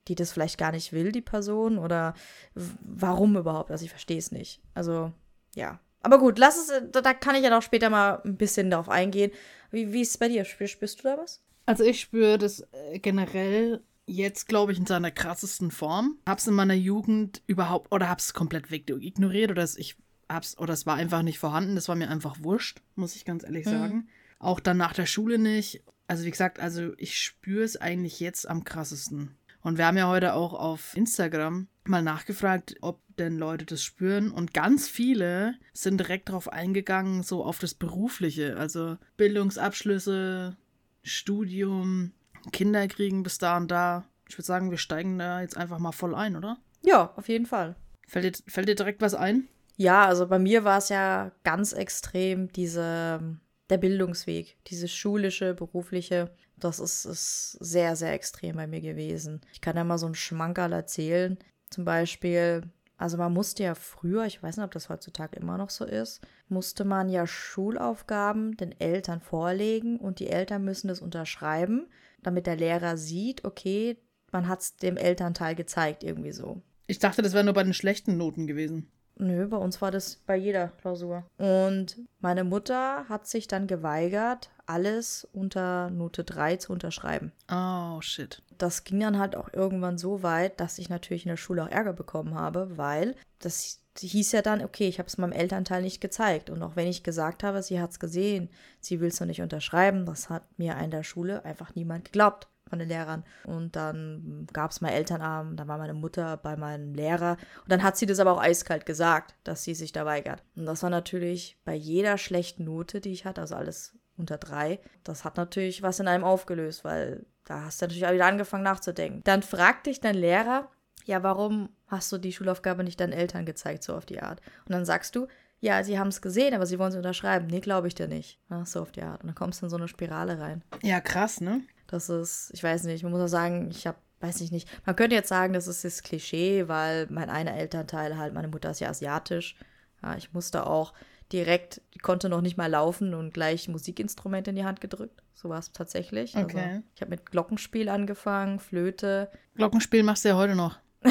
Die 0.07 0.15
das 0.15 0.31
vielleicht 0.31 0.57
gar 0.57 0.71
nicht 0.71 0.93
will, 0.93 1.11
die 1.11 1.21
Person? 1.21 1.79
Oder 1.79 2.15
warum 2.55 3.37
überhaupt? 3.37 3.73
Also 3.73 3.85
ich 3.85 3.91
verstehe 3.91 4.19
es 4.19 4.31
nicht. 4.31 4.63
Also, 4.73 5.13
ja. 5.57 5.81
Aber 6.03 6.21
gut, 6.21 6.39
lass 6.39 6.57
es, 6.57 6.81
da 6.93 7.13
kann 7.13 7.35
ich 7.35 7.43
ja 7.43 7.51
noch 7.51 7.63
später 7.63 7.91
mal 7.91 8.23
ein 8.25 8.37
bisschen 8.37 8.71
darauf 8.71 8.89
eingehen. 8.89 9.33
Wie, 9.73 9.93
wie 9.93 10.03
ist 10.03 10.11
es 10.11 10.19
bei 10.19 10.29
dir? 10.29 10.45
Spürst, 10.45 10.75
spürst 10.75 11.01
du 11.01 11.09
da 11.09 11.19
was? 11.19 11.43
Also 11.67 11.83
ich 11.83 12.01
spüre 12.01 12.39
das 12.39 12.61
äh, 12.71 13.01
generell 13.01 13.83
jetzt, 14.07 14.47
glaube 14.47 14.71
ich, 14.71 14.79
in 14.79 14.87
seiner 14.87 15.11
krassesten 15.11 15.73
Form. 15.73 16.19
Hab's 16.25 16.47
in 16.47 16.55
meiner 16.55 16.75
Jugend 16.75 17.43
überhaupt, 17.49 17.93
oder 17.93 18.09
hab's 18.09 18.33
komplett 18.33 18.71
weg 18.71 18.89
ignoriert, 18.89 19.51
oder 19.51 19.65
ich 19.77 19.97
hab's, 20.29 20.59
oder 20.59 20.75
es 20.75 20.87
war 20.87 20.97
einfach 20.97 21.23
nicht 21.23 21.39
vorhanden. 21.39 21.75
Das 21.75 21.89
war 21.89 21.97
mir 21.97 22.11
einfach 22.11 22.37
wurscht, 22.41 22.83
muss 22.95 23.17
ich 23.17 23.25
ganz 23.25 23.45
ehrlich 23.45 23.67
mhm. 23.67 23.71
sagen. 23.71 24.09
Auch 24.39 24.61
dann 24.61 24.77
nach 24.77 24.93
der 24.93 25.07
Schule 25.07 25.39
nicht. 25.39 25.83
Also 26.09 26.25
wie 26.25 26.31
gesagt, 26.31 26.61
also 26.61 26.93
ich 26.99 27.19
spüre 27.19 27.65
es 27.65 27.77
eigentlich 27.77 28.21
jetzt 28.21 28.49
am 28.49 28.65
krassesten. 28.65 29.37
Und 29.63 29.79
wir 29.79 29.87
haben 29.87 29.97
ja 29.97 30.07
heute 30.07 30.35
auch 30.35 30.55
auf 30.55 30.97
Instagram 30.97 31.67
mal 31.85 32.03
nachgefragt, 32.03 32.77
ob 32.83 33.01
denn 33.17 33.37
Leute 33.37 33.65
das 33.65 33.83
spüren. 33.83 34.31
Und 34.31 34.55
ganz 34.55 34.89
viele 34.89 35.55
sind 35.73 35.99
direkt 35.99 36.29
darauf 36.29 36.53
eingegangen, 36.53 37.23
so 37.23 37.45
auf 37.45 37.59
das 37.59 37.75
Berufliche. 37.75 38.57
Also 38.57 38.97
Bildungsabschlüsse, 39.17 40.57
Studium, 41.03 42.13
Kinder 42.53 42.87
kriegen 42.89 43.23
bis 43.23 43.39
da 43.39 43.57
und 43.57 43.71
da. 43.71 44.05
Ich 44.29 44.37
würde 44.37 44.47
sagen, 44.47 44.71
wir 44.71 44.79
steigen 44.79 45.19
da 45.19 45.41
jetzt 45.41 45.57
einfach 45.57 45.79
mal 45.79 45.93
voll 45.93 46.15
ein, 46.15 46.37
oder? 46.37 46.59
Ja, 46.85 47.13
auf 47.17 47.29
jeden 47.29 47.47
Fall. 47.47 47.77
Fällt 48.07 48.39
dir, 48.39 48.43
fällt 48.47 48.69
dir 48.69 48.75
direkt 48.75 49.01
was 49.01 49.15
ein? 49.15 49.49
Ja, 49.77 50.07
also 50.07 50.27
bei 50.27 50.39
mir 50.39 50.65
war 50.65 50.79
es 50.79 50.89
ja 50.89 51.33
ganz 51.45 51.73
extrem 51.73 52.51
diese, 52.53 53.39
der 53.69 53.79
Bildungsweg, 53.79 54.57
dieses 54.67 54.93
schulische, 54.93 55.55
berufliche. 55.55 56.31
Das 56.57 56.81
ist, 56.81 57.05
ist 57.05 57.53
sehr, 57.61 57.97
sehr 57.97 58.15
extrem 58.15 58.57
bei 58.57 58.67
mir 58.67 58.81
gewesen. 58.81 59.43
Ich 59.53 59.61
kann 59.61 59.77
da 59.77 59.85
mal 59.85 59.99
so 59.99 60.07
einen 60.07 60.15
Schmankerl 60.15 60.73
erzählen. 60.73 61.39
Zum 61.69 61.85
Beispiel, 61.85 62.63
also 62.97 63.19
man 63.19 63.35
musste 63.35 63.65
ja 63.65 63.75
früher, 63.75 64.25
ich 64.25 64.43
weiß 64.43 64.57
nicht, 64.57 64.65
ob 64.65 64.73
das 64.73 64.89
heutzutage 64.89 65.39
immer 65.39 65.59
noch 65.59 65.69
so 65.69 65.85
ist, 65.85 66.23
musste 66.49 66.85
man 66.87 67.11
ja 67.11 67.27
Schulaufgaben 67.27 68.57
den 68.57 68.79
Eltern 68.81 69.21
vorlegen 69.21 69.99
und 69.99 70.21
die 70.21 70.29
Eltern 70.29 70.65
müssen 70.65 70.89
das 70.89 71.03
unterschreiben, 71.03 71.89
damit 72.23 72.47
der 72.47 72.57
Lehrer 72.57 72.97
sieht, 72.97 73.45
okay, 73.45 73.99
man 74.33 74.49
hat 74.49 74.61
es 74.61 74.77
dem 74.77 74.97
Elternteil 74.97 75.55
gezeigt, 75.55 76.03
irgendwie 76.03 76.33
so. 76.33 76.63
Ich 76.87 76.99
dachte, 76.99 77.21
das 77.21 77.35
wäre 77.35 77.45
nur 77.45 77.55
bei 77.55 77.65
den 77.65 77.75
schlechten 77.75 78.17
Noten 78.17 78.47
gewesen. 78.47 78.91
Nö, 79.19 79.47
bei 79.49 79.57
uns 79.57 79.81
war 79.81 79.91
das 79.91 80.17
bei 80.27 80.37
jeder 80.37 80.69
Klausur. 80.69 81.25
Und 81.39 81.99
meine 82.21 82.45
Mutter 82.45 83.09
hat 83.09 83.27
sich 83.27 83.49
dann 83.49 83.67
geweigert, 83.67 84.51
alles 84.67 85.27
unter 85.33 85.91
Note 85.91 86.25
3 86.25 86.57
zu 86.57 86.73
unterschreiben. 86.73 87.33
Oh, 87.51 88.01
shit. 88.01 88.43
Das 88.59 88.85
ging 88.85 89.01
dann 89.01 89.19
halt 89.19 89.37
auch 89.37 89.53
irgendwann 89.53 89.97
so 89.97 90.23
weit, 90.23 90.61
dass 90.61 90.79
ich 90.79 90.89
natürlich 90.89 91.25
in 91.25 91.31
der 91.31 91.37
Schule 91.37 91.65
auch 91.65 91.71
Ärger 91.71 91.93
bekommen 91.93 92.35
habe, 92.35 92.77
weil 92.77 93.15
das 93.39 93.81
hieß 93.99 94.33
ja 94.33 94.43
dann, 94.43 94.63
okay, 94.63 94.89
ich 94.89 94.99
habe 94.99 95.07
es 95.07 95.17
meinem 95.17 95.33
Elternteil 95.33 95.83
nicht 95.83 96.01
gezeigt. 96.01 96.51
Und 96.51 96.63
auch 96.63 96.77
wenn 96.77 96.87
ich 96.87 97.03
gesagt 97.03 97.43
habe, 97.43 97.63
sie 97.63 97.81
hat 97.81 97.93
es 97.93 98.01
gesehen, 98.01 98.51
sie 98.81 99.01
will 99.01 99.09
es 99.09 99.21
noch 99.21 99.27
nicht 99.27 99.41
unterschreiben, 99.41 100.05
das 100.05 100.29
hat 100.29 100.59
mir 100.59 100.77
in 100.79 100.91
der 100.91 101.05
Schule 101.05 101.45
einfach 101.45 101.75
niemand 101.75 102.07
geglaubt 102.07 102.49
von 102.69 102.79
den 102.79 102.89
Lehrern. 102.89 103.25
Und 103.45 103.77
dann 103.77 104.47
gab 104.53 104.71
es 104.71 104.81
mal 104.81 104.91
Elternabend, 104.91 105.59
dann 105.59 105.69
war 105.69 105.79
meine 105.79 105.95
Mutter 105.95 106.37
bei 106.37 106.57
meinem 106.57 106.95
Lehrer. 106.95 107.37
Und 107.63 107.73
dann 107.73 107.83
hat 107.83 107.97
sie 107.97 108.07
das 108.07 108.19
aber 108.19 108.33
auch 108.33 108.43
eiskalt 108.43 108.87
gesagt, 108.87 109.35
dass 109.45 109.63
sie 109.65 109.75
sich 109.75 109.93
da 109.93 110.05
weigert. 110.05 110.43
Und 110.57 110.67
das 110.67 110.83
war 110.83 110.91
natürlich 110.91 111.59
bei 111.65 111.75
jeder 111.75 112.19
schlechten 112.19 112.65
Note, 112.65 113.01
die 113.01 113.13
ich 113.13 113.25
hatte, 113.25 113.41
also 113.41 113.55
alles 113.55 113.95
unter 114.17 114.39
drei, 114.39 114.81
das 115.05 115.25
hat 115.25 115.37
natürlich 115.37 115.83
was 115.83 116.01
in 116.01 116.09
einem 116.09 116.25
aufgelöst, 116.25 116.85
weil 116.85 117.27
da 117.45 117.63
hast 117.63 117.81
du 117.81 117.85
natürlich 117.85 118.07
auch 118.07 118.13
wieder 118.13 118.27
angefangen 118.27 118.65
nachzudenken. 118.65 119.21
Dann 119.25 119.43
fragt 119.43 119.87
dich 119.87 120.01
dein 120.01 120.15
Lehrer, 120.15 120.69
ja, 121.05 121.23
warum 121.23 121.69
hast 121.87 122.11
du 122.11 122.19
die 122.19 122.33
Schulaufgabe 122.33 122.83
nicht 122.83 122.99
deinen 122.99 123.13
Eltern 123.13 123.47
gezeigt, 123.47 123.85
so 123.85 123.95
auf 123.95 124.07
die 124.07 124.21
Art? 124.21 124.41
Und 124.65 124.73
dann 124.73 124.85
sagst 124.85 125.15
du, 125.15 125.29
ja, 125.61 125.83
sie 125.85 125.99
haben 125.99 126.09
es 126.09 126.21
gesehen, 126.21 126.55
aber 126.55 126.67
sie 126.67 126.79
wollen 126.79 126.91
es 126.91 126.97
unterschreiben. 126.97 127.47
Nee, 127.47 127.61
glaube 127.61 127.89
ich 127.89 127.95
dir 127.95 128.09
nicht. 128.09 128.41
Ja, 128.51 128.65
so 128.67 128.83
auf 128.83 128.93
die 128.93 129.03
Art. 129.03 129.23
Und 129.23 129.29
dann 129.29 129.35
kommst 129.35 129.63
du 129.63 129.67
in 129.67 129.71
so 129.71 129.77
eine 129.77 129.89
Spirale 129.89 130.39
rein. 130.39 130.63
Ja, 130.83 131.01
krass, 131.01 131.41
ne? 131.41 131.63
Das 131.89 132.09
ist, 132.09 132.51
ich 132.53 132.63
weiß 132.63 132.85
nicht, 132.85 133.03
man 133.03 133.13
muss 133.13 133.21
auch 133.21 133.27
sagen, 133.29 133.69
ich 133.71 133.87
habe, 133.87 133.99
weiß 134.21 134.41
ich 134.41 134.51
nicht, 134.51 134.69
man 134.87 134.97
könnte 134.97 135.15
jetzt 135.15 135.29
sagen, 135.29 135.53
das 135.53 135.67
ist 135.67 135.85
das 135.85 136.03
Klischee, 136.03 136.69
weil 136.69 137.07
mein 137.11 137.31
einer 137.31 137.55
Elternteil 137.55 138.17
halt, 138.17 138.35
meine 138.35 138.49
Mutter 138.49 138.71
ist 138.71 138.81
ja 138.81 138.89
asiatisch. 138.89 139.57
Ja, 140.03 140.17
ich 140.17 140.33
musste 140.33 140.67
auch 140.67 140.93
direkt, 141.33 141.81
die 141.95 141.99
konnte 141.99 142.29
noch 142.29 142.41
nicht 142.41 142.57
mal 142.57 142.71
laufen 142.71 143.15
und 143.15 143.35
gleich 143.35 143.69
Musikinstrumente 143.69 144.51
in 144.51 144.57
die 144.57 144.65
Hand 144.65 144.81
gedrückt. 144.81 145.23
So 145.35 145.49
war 145.49 145.59
es 145.59 145.73
tatsächlich. 145.73 146.37
Also, 146.37 146.49
Okay. 146.57 146.83
ich 146.95 147.01
habe 147.01 147.11
mit 147.11 147.31
Glockenspiel 147.31 147.89
angefangen, 147.89 148.59
Flöte. 148.61 149.31
Glockenspiel 149.55 150.03
machst 150.03 150.25
du 150.25 150.31
ja 150.31 150.37
heute 150.37 150.55
noch. 150.55 150.79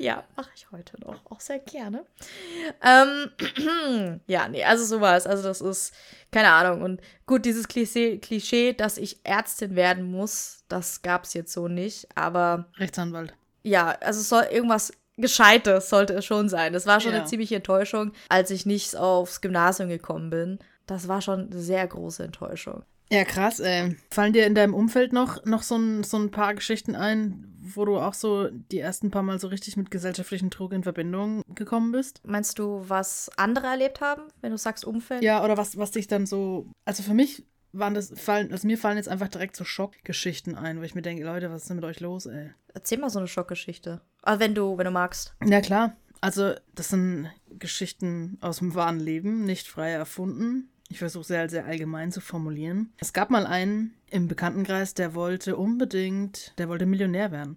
Ja, 0.00 0.24
mache 0.34 0.48
ich 0.56 0.70
heute 0.72 0.98
noch. 1.04 1.20
Auch 1.30 1.40
sehr 1.40 1.58
gerne. 1.58 2.04
Ähm, 2.82 4.20
ja, 4.26 4.48
nee, 4.48 4.64
also 4.64 4.84
so 4.84 5.00
war 5.02 5.16
es. 5.16 5.26
Also 5.26 5.42
das 5.42 5.60
ist, 5.60 5.92
keine 6.32 6.50
Ahnung. 6.50 6.80
Und 6.82 7.00
gut, 7.26 7.44
dieses 7.44 7.68
Klischee, 7.68 8.16
Klischee, 8.18 8.72
dass 8.72 8.96
ich 8.96 9.20
Ärztin 9.24 9.76
werden 9.76 10.10
muss, 10.10 10.64
das 10.68 11.02
gab 11.02 11.24
es 11.24 11.34
jetzt 11.34 11.52
so 11.52 11.68
nicht. 11.68 12.08
Aber 12.14 12.66
Rechtsanwalt. 12.78 13.34
ja, 13.62 13.90
also 14.00 14.20
es 14.20 14.28
soll 14.30 14.44
irgendwas 14.50 14.92
Gescheites 15.18 15.90
sollte 15.90 16.14
es 16.14 16.24
schon 16.24 16.48
sein. 16.48 16.72
Das 16.72 16.86
war 16.86 16.98
schon 17.00 17.12
Ja. 17.12 17.18
eine 17.18 17.26
ziemliche 17.26 17.56
Enttäuschung, 17.56 18.12
als 18.30 18.50
ich 18.50 18.64
nicht 18.64 18.96
aufs 18.96 19.42
Gymnasium 19.42 19.90
gekommen 19.90 20.30
bin. 20.30 20.58
Das 20.86 21.08
war 21.08 21.20
schon 21.20 21.50
eine 21.50 21.60
sehr 21.60 21.86
große 21.86 22.24
Enttäuschung. 22.24 22.84
Ja, 23.12 23.24
krass, 23.24 23.60
ey. 23.60 23.96
Fallen 24.10 24.32
dir 24.32 24.46
in 24.46 24.54
deinem 24.54 24.72
Umfeld 24.72 25.12
noch, 25.12 25.44
noch 25.44 25.62
so, 25.62 25.76
ein, 25.76 26.04
so 26.04 26.16
ein 26.16 26.30
paar 26.30 26.54
Geschichten 26.54 26.94
ein, 26.96 27.44
wo 27.74 27.84
du 27.84 27.98
auch 27.98 28.14
so 28.14 28.48
die 28.50 28.78
ersten 28.78 29.10
paar 29.10 29.22
Mal 29.22 29.38
so 29.38 29.48
richtig 29.48 29.76
mit 29.76 29.90
gesellschaftlichen 29.90 30.50
Druck 30.50 30.72
in 30.72 30.82
Verbindung 30.82 31.42
gekommen 31.54 31.92
bist? 31.92 32.20
Meinst 32.24 32.58
du, 32.58 32.84
was 32.88 33.30
andere 33.36 33.66
erlebt 33.66 34.00
haben, 34.00 34.22
wenn 34.40 34.50
du 34.50 34.58
sagst 34.58 34.84
Umfeld? 34.84 35.22
Ja, 35.22 35.44
oder 35.44 35.56
was, 35.56 35.76
was 35.76 35.90
dich 35.90 36.06
dann 36.06 36.26
so. 36.26 36.66
Also 36.84 37.02
für 37.02 37.14
mich 37.14 37.46
waren 37.72 37.94
das, 37.94 38.12
fallen, 38.16 38.52
also 38.52 38.66
mir 38.66 38.78
fallen 38.78 38.96
jetzt 38.96 39.08
einfach 39.08 39.28
direkt 39.28 39.56
so 39.56 39.64
Schockgeschichten 39.64 40.56
ein, 40.56 40.78
wo 40.80 40.82
ich 40.82 40.94
mir 40.94 41.02
denke, 41.02 41.24
Leute, 41.24 41.50
was 41.50 41.62
ist 41.62 41.68
denn 41.68 41.76
mit 41.76 41.84
euch 41.84 42.00
los, 42.00 42.26
ey? 42.26 42.50
Erzähl 42.74 42.98
mal 42.98 43.10
so 43.10 43.18
eine 43.18 43.28
Schockgeschichte. 43.28 44.00
Aber 44.22 44.40
wenn 44.40 44.54
du, 44.54 44.76
wenn 44.76 44.84
du 44.84 44.90
magst. 44.90 45.34
Ja, 45.44 45.60
klar. 45.60 45.96
Also, 46.20 46.54
das 46.74 46.90
sind 46.90 47.30
Geschichten 47.48 48.36
aus 48.40 48.58
dem 48.58 48.74
wahren 48.74 49.00
Leben, 49.00 49.44
nicht 49.44 49.68
frei 49.68 49.90
erfunden. 49.90 50.70
Ich 50.90 50.98
versuche 50.98 51.38
halt 51.38 51.52
sehr 51.52 51.64
allgemein 51.64 52.10
zu 52.10 52.20
formulieren. 52.20 52.92
Es 52.98 53.12
gab 53.12 53.30
mal 53.30 53.46
einen 53.46 53.94
im 54.10 54.26
Bekanntenkreis, 54.26 54.92
der 54.92 55.14
wollte 55.14 55.56
unbedingt, 55.56 56.52
der 56.58 56.68
wollte 56.68 56.84
Millionär 56.84 57.30
werden. 57.30 57.56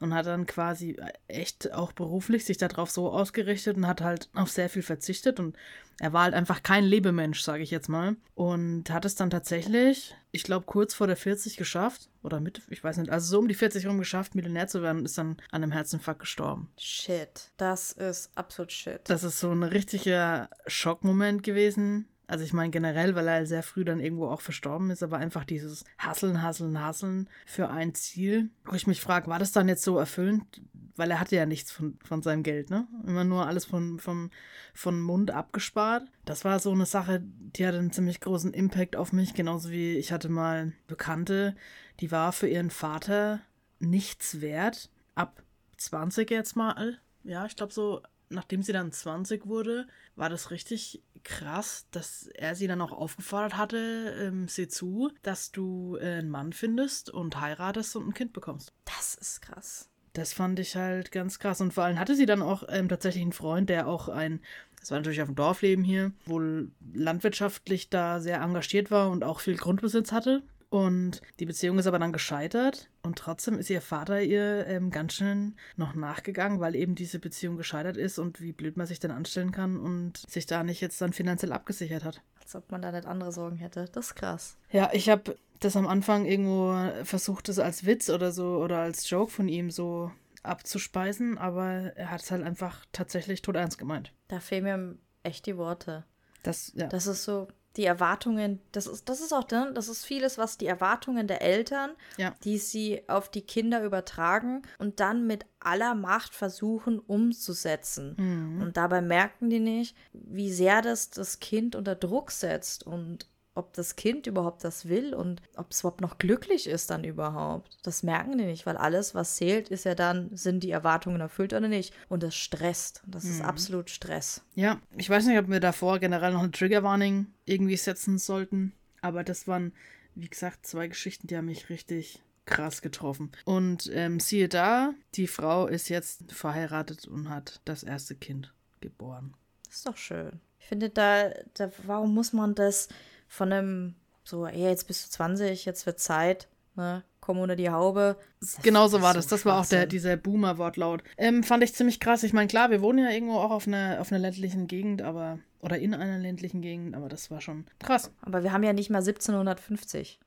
Und 0.00 0.12
hat 0.12 0.26
dann 0.26 0.44
quasi 0.44 1.00
echt 1.26 1.72
auch 1.72 1.92
beruflich 1.92 2.44
sich 2.44 2.58
darauf 2.58 2.90
so 2.90 3.10
ausgerichtet 3.10 3.78
und 3.78 3.86
hat 3.86 4.02
halt 4.02 4.28
auf 4.34 4.50
sehr 4.50 4.68
viel 4.68 4.82
verzichtet. 4.82 5.40
Und 5.40 5.56
er 5.98 6.12
war 6.12 6.24
halt 6.24 6.34
einfach 6.34 6.62
kein 6.62 6.84
Lebemensch, 6.84 7.40
sage 7.40 7.62
ich 7.62 7.70
jetzt 7.70 7.88
mal. 7.88 8.16
Und 8.34 8.90
hat 8.90 9.06
es 9.06 9.14
dann 9.14 9.30
tatsächlich, 9.30 10.14
ich 10.30 10.42
glaube, 10.42 10.66
kurz 10.66 10.92
vor 10.92 11.06
der 11.06 11.16
40 11.16 11.56
geschafft. 11.56 12.10
Oder 12.22 12.40
mit, 12.40 12.60
ich 12.68 12.84
weiß 12.84 12.98
nicht, 12.98 13.10
also 13.10 13.26
so 13.30 13.38
um 13.38 13.48
die 13.48 13.54
40 13.54 13.86
rum 13.86 13.98
geschafft, 13.98 14.34
Millionär 14.34 14.66
zu 14.66 14.82
werden 14.82 14.98
und 14.98 15.04
ist 15.06 15.16
dann 15.16 15.38
an 15.50 15.62
einem 15.62 15.72
Herzinfarkt 15.72 16.20
gestorben. 16.20 16.68
Shit. 16.76 17.52
Das 17.56 17.92
ist 17.92 18.30
absolut 18.34 18.72
shit. 18.72 19.00
Das 19.04 19.24
ist 19.24 19.40
so 19.40 19.52
ein 19.52 19.62
richtiger 19.62 20.50
Schockmoment 20.66 21.42
gewesen. 21.44 22.08
Also 22.26 22.44
ich 22.44 22.52
meine 22.52 22.70
generell, 22.70 23.14
weil 23.14 23.28
er 23.28 23.46
sehr 23.46 23.62
früh 23.62 23.84
dann 23.84 24.00
irgendwo 24.00 24.28
auch 24.28 24.40
verstorben 24.40 24.90
ist, 24.90 25.02
aber 25.02 25.18
einfach 25.18 25.44
dieses 25.44 25.84
Hasseln, 25.98 26.42
Hasseln, 26.42 26.80
Hasseln 26.80 27.28
für 27.44 27.68
ein 27.68 27.94
Ziel, 27.94 28.50
wo 28.64 28.74
ich 28.74 28.86
mich 28.86 29.00
frage, 29.00 29.28
war 29.28 29.38
das 29.38 29.52
dann 29.52 29.68
jetzt 29.68 29.82
so 29.82 29.98
erfüllend? 29.98 30.62
Weil 30.96 31.10
er 31.10 31.20
hatte 31.20 31.36
ja 31.36 31.44
nichts 31.44 31.72
von, 31.72 31.98
von 32.04 32.22
seinem 32.22 32.42
Geld, 32.42 32.70
ne? 32.70 32.86
Immer 33.06 33.24
nur 33.24 33.46
alles 33.46 33.64
von, 33.64 33.98
vom, 33.98 34.30
von 34.72 35.00
Mund 35.00 35.32
abgespart. 35.32 36.04
Das 36.24 36.44
war 36.44 36.60
so 36.60 36.70
eine 36.70 36.86
Sache, 36.86 37.20
die 37.22 37.66
hatte 37.66 37.78
einen 37.78 37.92
ziemlich 37.92 38.20
großen 38.20 38.54
Impact 38.54 38.96
auf 38.96 39.12
mich, 39.12 39.34
genauso 39.34 39.70
wie 39.70 39.96
ich 39.96 40.12
hatte 40.12 40.28
mal 40.28 40.72
Bekannte, 40.86 41.56
die 42.00 42.10
war 42.10 42.32
für 42.32 42.48
ihren 42.48 42.70
Vater 42.70 43.40
nichts 43.80 44.40
wert, 44.40 44.90
ab 45.14 45.42
20 45.76 46.30
jetzt 46.30 46.56
mal. 46.56 46.98
Ja, 47.24 47.44
ich 47.44 47.56
glaube 47.56 47.72
so 47.72 48.02
nachdem 48.34 48.62
sie 48.62 48.72
dann 48.72 48.92
20 48.92 49.46
wurde, 49.46 49.86
war 50.16 50.28
das 50.28 50.50
richtig 50.50 51.02
krass, 51.24 51.86
dass 51.90 52.28
er 52.34 52.54
sie 52.54 52.66
dann 52.66 52.80
auch 52.80 52.92
aufgefordert 52.92 53.56
hatte, 53.56 54.14
ähm, 54.20 54.48
sieh 54.48 54.68
zu, 54.68 55.10
dass 55.22 55.50
du 55.50 55.96
äh, 55.96 56.18
einen 56.18 56.30
Mann 56.30 56.52
findest 56.52 57.10
und 57.10 57.40
heiratest 57.40 57.96
und 57.96 58.08
ein 58.08 58.14
Kind 58.14 58.32
bekommst. 58.32 58.72
Das 58.84 59.14
ist 59.14 59.42
krass. 59.42 59.88
Das 60.12 60.32
fand 60.32 60.60
ich 60.60 60.76
halt 60.76 61.10
ganz 61.10 61.40
krass. 61.40 61.60
Und 61.60 61.74
vor 61.74 61.84
allem 61.84 61.98
hatte 61.98 62.14
sie 62.14 62.26
dann 62.26 62.40
auch 62.40 62.62
ähm, 62.68 62.88
tatsächlich 62.88 63.22
einen 63.22 63.32
Freund, 63.32 63.68
der 63.68 63.88
auch 63.88 64.08
ein, 64.08 64.40
das 64.78 64.90
war 64.90 64.98
natürlich 64.98 65.22
auf 65.22 65.28
dem 65.28 65.34
Dorfleben 65.34 65.84
hier, 65.84 66.12
wohl 66.24 66.70
landwirtschaftlich 66.92 67.90
da 67.90 68.20
sehr 68.20 68.40
engagiert 68.40 68.90
war 68.92 69.10
und 69.10 69.24
auch 69.24 69.40
viel 69.40 69.56
Grundbesitz 69.56 70.12
hatte. 70.12 70.42
Und 70.70 71.20
die 71.38 71.46
Beziehung 71.46 71.78
ist 71.78 71.86
aber 71.86 71.98
dann 71.98 72.12
gescheitert 72.12 72.90
und 73.02 73.18
trotzdem 73.18 73.58
ist 73.58 73.70
ihr 73.70 73.80
Vater 73.80 74.22
ihr 74.22 74.66
ähm, 74.66 74.90
ganz 74.90 75.14
schön 75.14 75.54
noch 75.76 75.94
nachgegangen, 75.94 76.60
weil 76.60 76.74
eben 76.74 76.94
diese 76.94 77.18
Beziehung 77.18 77.56
gescheitert 77.56 77.96
ist 77.96 78.18
und 78.18 78.40
wie 78.40 78.52
blöd 78.52 78.76
man 78.76 78.86
sich 78.86 78.98
dann 78.98 79.10
anstellen 79.10 79.52
kann 79.52 79.78
und 79.78 80.18
sich 80.28 80.46
da 80.46 80.64
nicht 80.64 80.80
jetzt 80.80 81.00
dann 81.00 81.12
finanziell 81.12 81.52
abgesichert 81.52 82.04
hat. 82.04 82.22
Als 82.42 82.54
ob 82.56 82.70
man 82.70 82.82
da 82.82 82.92
nicht 82.92 83.06
andere 83.06 83.32
Sorgen 83.32 83.56
hätte. 83.56 83.86
Das 83.92 84.06
ist 84.06 84.14
krass. 84.16 84.56
Ja, 84.70 84.90
ich 84.92 85.08
habe 85.08 85.36
das 85.60 85.76
am 85.76 85.86
Anfang 85.86 86.26
irgendwo 86.26 86.76
versucht, 87.04 87.48
das 87.48 87.58
als 87.58 87.86
Witz 87.86 88.10
oder 88.10 88.32
so 88.32 88.58
oder 88.58 88.78
als 88.78 89.08
Joke 89.08 89.30
von 89.30 89.48
ihm 89.48 89.70
so 89.70 90.10
abzuspeisen, 90.42 91.38
aber 91.38 91.92
er 91.96 92.10
hat 92.10 92.22
es 92.22 92.30
halt 92.30 92.42
einfach 92.42 92.84
tatsächlich 92.92 93.42
tot 93.42 93.56
ernst 93.56 93.78
gemeint. 93.78 94.12
Da 94.28 94.40
fehlen 94.40 94.64
mir 94.64 94.98
echt 95.22 95.46
die 95.46 95.56
Worte. 95.56 96.04
Das, 96.42 96.72
ja. 96.74 96.86
Das 96.86 97.06
ist 97.06 97.24
so, 97.24 97.48
die 97.76 97.84
Erwartungen, 97.84 98.60
das 98.72 98.86
ist, 98.86 99.08
das 99.08 99.20
ist 99.20 99.32
auch, 99.32 99.48
ne, 99.50 99.72
das 99.74 99.88
ist 99.88 100.04
vieles, 100.04 100.38
was 100.38 100.58
die 100.58 100.66
Erwartungen 100.66 101.26
der 101.26 101.42
Eltern, 101.42 101.90
Ja. 102.16 102.34
die 102.44 102.58
sie 102.58 103.02
auf 103.08 103.28
die 103.30 103.42
Kinder 103.42 103.82
übertragen 103.82 104.62
und 104.78 105.00
dann 105.00 105.26
mit 105.26 105.44
aller 105.60 105.94
Macht 105.94 106.34
versuchen 106.34 106.98
umzusetzen. 107.00 108.14
Mhm. 108.18 108.62
Und 108.62 108.76
dabei 108.76 109.02
merken 109.02 109.50
die 109.50 109.60
nicht, 109.60 109.96
wie 110.12 110.52
sehr 110.52 110.82
das 110.82 111.10
das 111.10 111.40
Kind 111.40 111.74
unter 111.74 111.94
Druck 111.94 112.30
setzt 112.30 112.84
und 112.86 113.26
ob 113.54 113.72
das 113.74 113.96
Kind 113.96 114.26
überhaupt 114.26 114.64
das 114.64 114.88
will 114.88 115.14
und 115.14 115.40
ob 115.56 115.70
es 115.70 115.80
überhaupt 115.80 116.00
noch 116.00 116.18
glücklich 116.18 116.66
ist 116.66 116.90
dann 116.90 117.04
überhaupt. 117.04 117.78
Das 117.82 118.02
merken 118.02 118.36
die 118.38 118.44
nicht, 118.44 118.66
weil 118.66 118.76
alles, 118.76 119.14
was 119.14 119.36
zählt, 119.36 119.68
ist 119.68 119.84
ja 119.84 119.94
dann, 119.94 120.36
sind 120.36 120.64
die 120.64 120.70
Erwartungen 120.70 121.20
erfüllt 121.20 121.52
oder 121.52 121.68
nicht. 121.68 121.94
Und 122.08 122.22
das 122.22 122.34
stresst. 122.34 123.02
Das 123.06 123.24
ist 123.24 123.42
absolut 123.42 123.90
Stress. 123.90 124.42
Ja, 124.54 124.80
ich 124.96 125.08
weiß 125.08 125.26
nicht, 125.26 125.38
ob 125.38 125.48
wir 125.48 125.60
davor 125.60 125.98
generell 125.98 126.32
noch 126.32 126.42
eine 126.42 126.50
Triggerwarning 126.50 127.26
irgendwie 127.44 127.76
setzen 127.76 128.18
sollten, 128.18 128.72
aber 129.00 129.22
das 129.22 129.46
waren, 129.46 129.72
wie 130.14 130.28
gesagt, 130.28 130.66
zwei 130.66 130.88
Geschichten, 130.88 131.26
die 131.28 131.36
haben 131.36 131.46
mich 131.46 131.68
richtig 131.68 132.22
krass 132.46 132.82
getroffen. 132.82 133.30
Und 133.44 133.90
ähm, 133.92 134.20
siehe 134.20 134.48
da, 134.48 134.94
die 135.14 135.26
Frau 135.26 135.66
ist 135.66 135.88
jetzt 135.88 136.32
verheiratet 136.32 137.06
und 137.06 137.30
hat 137.30 137.60
das 137.64 137.82
erste 137.82 138.14
Kind 138.14 138.52
geboren. 138.80 139.34
Das 139.66 139.76
ist 139.76 139.86
doch 139.86 139.96
schön. 139.96 140.40
Ich 140.58 140.66
finde, 140.66 140.88
da, 140.88 141.30
da 141.54 141.70
warum 141.84 142.14
muss 142.14 142.32
man 142.32 142.54
das 142.54 142.88
von 143.34 143.52
einem, 143.52 143.94
so, 144.22 144.46
ey, 144.46 144.62
jetzt 144.62 144.86
bist 144.86 145.04
du 145.06 145.10
20, 145.10 145.64
jetzt 145.64 145.86
wird 145.86 145.98
Zeit, 145.98 146.48
ne? 146.76 147.02
Komm 147.20 147.38
unter 147.38 147.56
die 147.56 147.70
Haube. 147.70 148.18
Das 148.38 148.58
Genauso 148.60 148.98
ist 148.98 149.02
war 149.02 149.12
so 149.14 149.18
das. 149.18 149.26
Das 149.28 149.46
war 149.46 149.58
auch 149.58 149.64
der, 149.64 149.86
dieser 149.86 150.18
Boomer-Wortlaut. 150.18 151.02
Ähm, 151.16 151.42
fand 151.42 151.64
ich 151.64 151.74
ziemlich 151.74 151.98
krass. 151.98 152.22
Ich 152.22 152.34
meine, 152.34 152.48
klar, 152.48 152.70
wir 152.70 152.82
wohnen 152.82 152.98
ja 152.98 153.10
irgendwo 153.10 153.36
auch 153.36 153.50
auf 153.50 153.66
einer, 153.66 153.98
auf 154.00 154.12
einer 154.12 154.18
ländlichen 154.18 154.66
Gegend, 154.66 155.00
aber, 155.00 155.38
oder 155.60 155.78
in 155.78 155.94
einer 155.94 156.18
ländlichen 156.18 156.60
Gegend, 156.60 156.94
aber 156.94 157.08
das 157.08 157.30
war 157.30 157.40
schon 157.40 157.64
krass. 157.78 158.10
Aber 158.20 158.42
wir 158.42 158.52
haben 158.52 158.62
ja 158.62 158.74
nicht 158.74 158.90
mal 158.90 158.98
1750. 158.98 160.20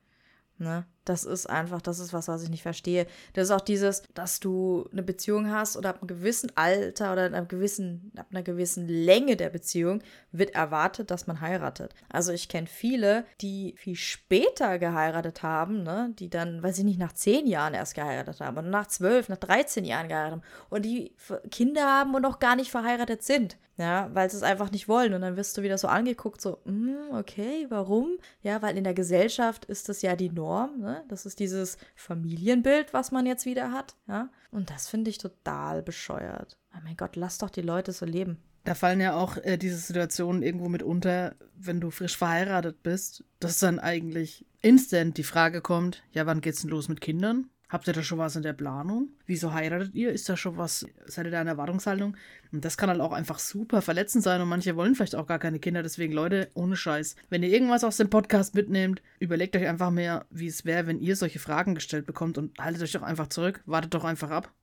Ne? 0.57 0.85
Das 1.07 1.23
ist 1.23 1.49
einfach, 1.49 1.81
das 1.81 1.99
ist 1.99 2.11
was, 2.11 2.27
was 2.27 2.43
ich 2.43 2.49
nicht 2.49 2.63
verstehe. 2.63 3.07
Das 3.33 3.45
ist 3.45 3.51
auch 3.51 3.61
dieses, 3.61 4.03
dass 4.13 4.41
du 4.41 4.89
eine 4.91 5.03
Beziehung 5.03 5.49
hast 5.49 5.77
oder 5.77 5.89
ab 5.89 5.99
einem 6.01 6.07
gewissen 6.07 6.51
Alter 6.55 7.13
oder 7.13 7.23
einem 7.23 7.47
gewissen, 7.47 8.11
ab 8.17 8.27
einer 8.31 8.43
gewissen 8.43 8.87
Länge 8.89 9.37
der 9.37 9.49
Beziehung 9.49 10.01
wird 10.33 10.53
erwartet, 10.53 11.09
dass 11.09 11.25
man 11.25 11.39
heiratet. 11.39 11.93
Also 12.09 12.33
ich 12.33 12.49
kenne 12.49 12.67
viele, 12.67 13.25
die 13.39 13.75
viel 13.77 13.95
später 13.95 14.79
geheiratet 14.79 15.43
haben, 15.43 15.83
ne, 15.83 16.13
die 16.19 16.29
dann, 16.29 16.61
weiß 16.61 16.79
ich 16.79 16.83
nicht, 16.83 16.99
nach 16.99 17.13
zehn 17.13 17.47
Jahren 17.47 17.73
erst 17.73 17.95
geheiratet 17.95 18.41
haben 18.41 18.57
oder 18.57 18.67
nach 18.67 18.87
zwölf, 18.87 19.29
nach 19.29 19.37
13 19.37 19.85
Jahren 19.85 20.09
geheiratet 20.09 20.41
haben 20.41 20.51
und 20.69 20.83
die 20.83 21.15
Kinder 21.51 21.85
haben 21.85 22.13
und 22.15 22.21
noch 22.21 22.39
gar 22.39 22.57
nicht 22.57 22.71
verheiratet 22.71 23.23
sind. 23.23 23.57
Ja, 23.77 24.09
weil 24.13 24.27
sie 24.27 24.37
es 24.37 24.43
einfach 24.43 24.71
nicht 24.71 24.87
wollen. 24.87 25.13
Und 25.13 25.21
dann 25.21 25.37
wirst 25.37 25.55
du 25.55 25.61
wieder 25.61 25.77
so 25.77 25.87
angeguckt, 25.87 26.41
so, 26.41 26.57
mm, 26.65 27.13
okay, 27.13 27.67
warum? 27.69 28.17
Ja, 28.41 28.63
weil 28.63 28.75
in 28.75 28.83
der 28.83 28.95
Gesellschaft 28.95 29.65
ist 29.65 29.87
das 29.87 30.01
ja 30.01 30.15
die 30.15 30.31
Norm. 30.31 30.79
Ne? 30.79 30.96
Das 31.07 31.25
ist 31.25 31.39
dieses 31.39 31.77
Familienbild, 31.95 32.93
was 32.93 33.11
man 33.11 33.25
jetzt 33.25 33.45
wieder 33.45 33.71
hat. 33.71 33.95
Ja, 34.07 34.29
und 34.51 34.69
das 34.69 34.87
finde 34.87 35.09
ich 35.09 35.17
total 35.17 35.81
bescheuert. 35.81 36.57
Oh 36.75 36.79
mein 36.83 36.97
Gott, 36.97 37.15
lass 37.15 37.37
doch 37.37 37.49
die 37.49 37.61
Leute 37.61 37.91
so 37.91 38.05
leben. 38.05 38.37
Da 38.63 38.75
fallen 38.75 38.99
ja 38.99 39.15
auch 39.15 39.37
äh, 39.37 39.57
diese 39.57 39.77
Situationen 39.77 40.43
irgendwo 40.43 40.67
mit 40.67 40.83
unter, 40.83 41.35
wenn 41.55 41.79
du 41.79 41.89
frisch 41.89 42.17
verheiratet 42.17 42.83
bist, 42.83 43.23
dass 43.39 43.59
dann 43.59 43.79
eigentlich 43.79 44.45
instant 44.61 45.17
die 45.17 45.23
Frage 45.23 45.61
kommt, 45.61 46.03
ja, 46.11 46.25
wann 46.25 46.41
geht's 46.41 46.61
denn 46.61 46.71
los 46.71 46.89
mit 46.89 46.99
Kindern? 46.99 47.49
Habt 47.69 47.87
ihr 47.87 47.93
da 47.93 48.01
schon 48.01 48.17
was 48.17 48.35
in 48.37 48.43
der 48.43 48.53
Planung? 48.53 49.09
Wieso 49.25 49.51
heiratet 49.51 49.93
ihr? 49.93 50.11
Ist 50.11 50.29
da 50.29 50.37
schon 50.37 50.57
was? 50.57 50.85
Seid 51.05 51.25
ihr 51.25 51.31
da 51.31 51.41
in 51.41 51.47
Erwartungshaltung? 51.47 52.15
Und 52.53 52.63
das 52.63 52.77
kann 52.77 52.89
halt 52.89 53.01
auch 53.01 53.11
einfach 53.11 53.39
super 53.39 53.81
verletzend 53.81 54.23
sein 54.23 54.41
und 54.41 54.47
manche 54.47 54.77
wollen 54.77 54.95
vielleicht 54.95 55.15
auch 55.15 55.27
gar 55.27 55.39
keine 55.39 55.59
Kinder. 55.59 55.83
Deswegen, 55.83 56.13
Leute, 56.13 56.49
ohne 56.53 56.77
Scheiß. 56.77 57.17
Wenn 57.29 57.43
ihr 57.43 57.49
irgendwas 57.49 57.83
aus 57.83 57.97
dem 57.97 58.09
Podcast 58.09 58.55
mitnehmt, 58.55 59.01
überlegt 59.19 59.55
euch 59.57 59.67
einfach 59.67 59.91
mehr, 59.91 60.25
wie 60.29 60.47
es 60.47 60.63
wäre, 60.63 60.87
wenn 60.87 60.99
ihr 60.99 61.17
solche 61.17 61.39
Fragen 61.39 61.75
gestellt 61.75 62.05
bekommt 62.05 62.37
und 62.37 62.57
haltet 62.57 62.83
euch 62.83 62.93
doch 62.93 63.03
einfach 63.03 63.27
zurück. 63.27 63.61
Wartet 63.65 63.93
doch 63.93 64.05
einfach 64.05 64.29
ab. 64.29 64.53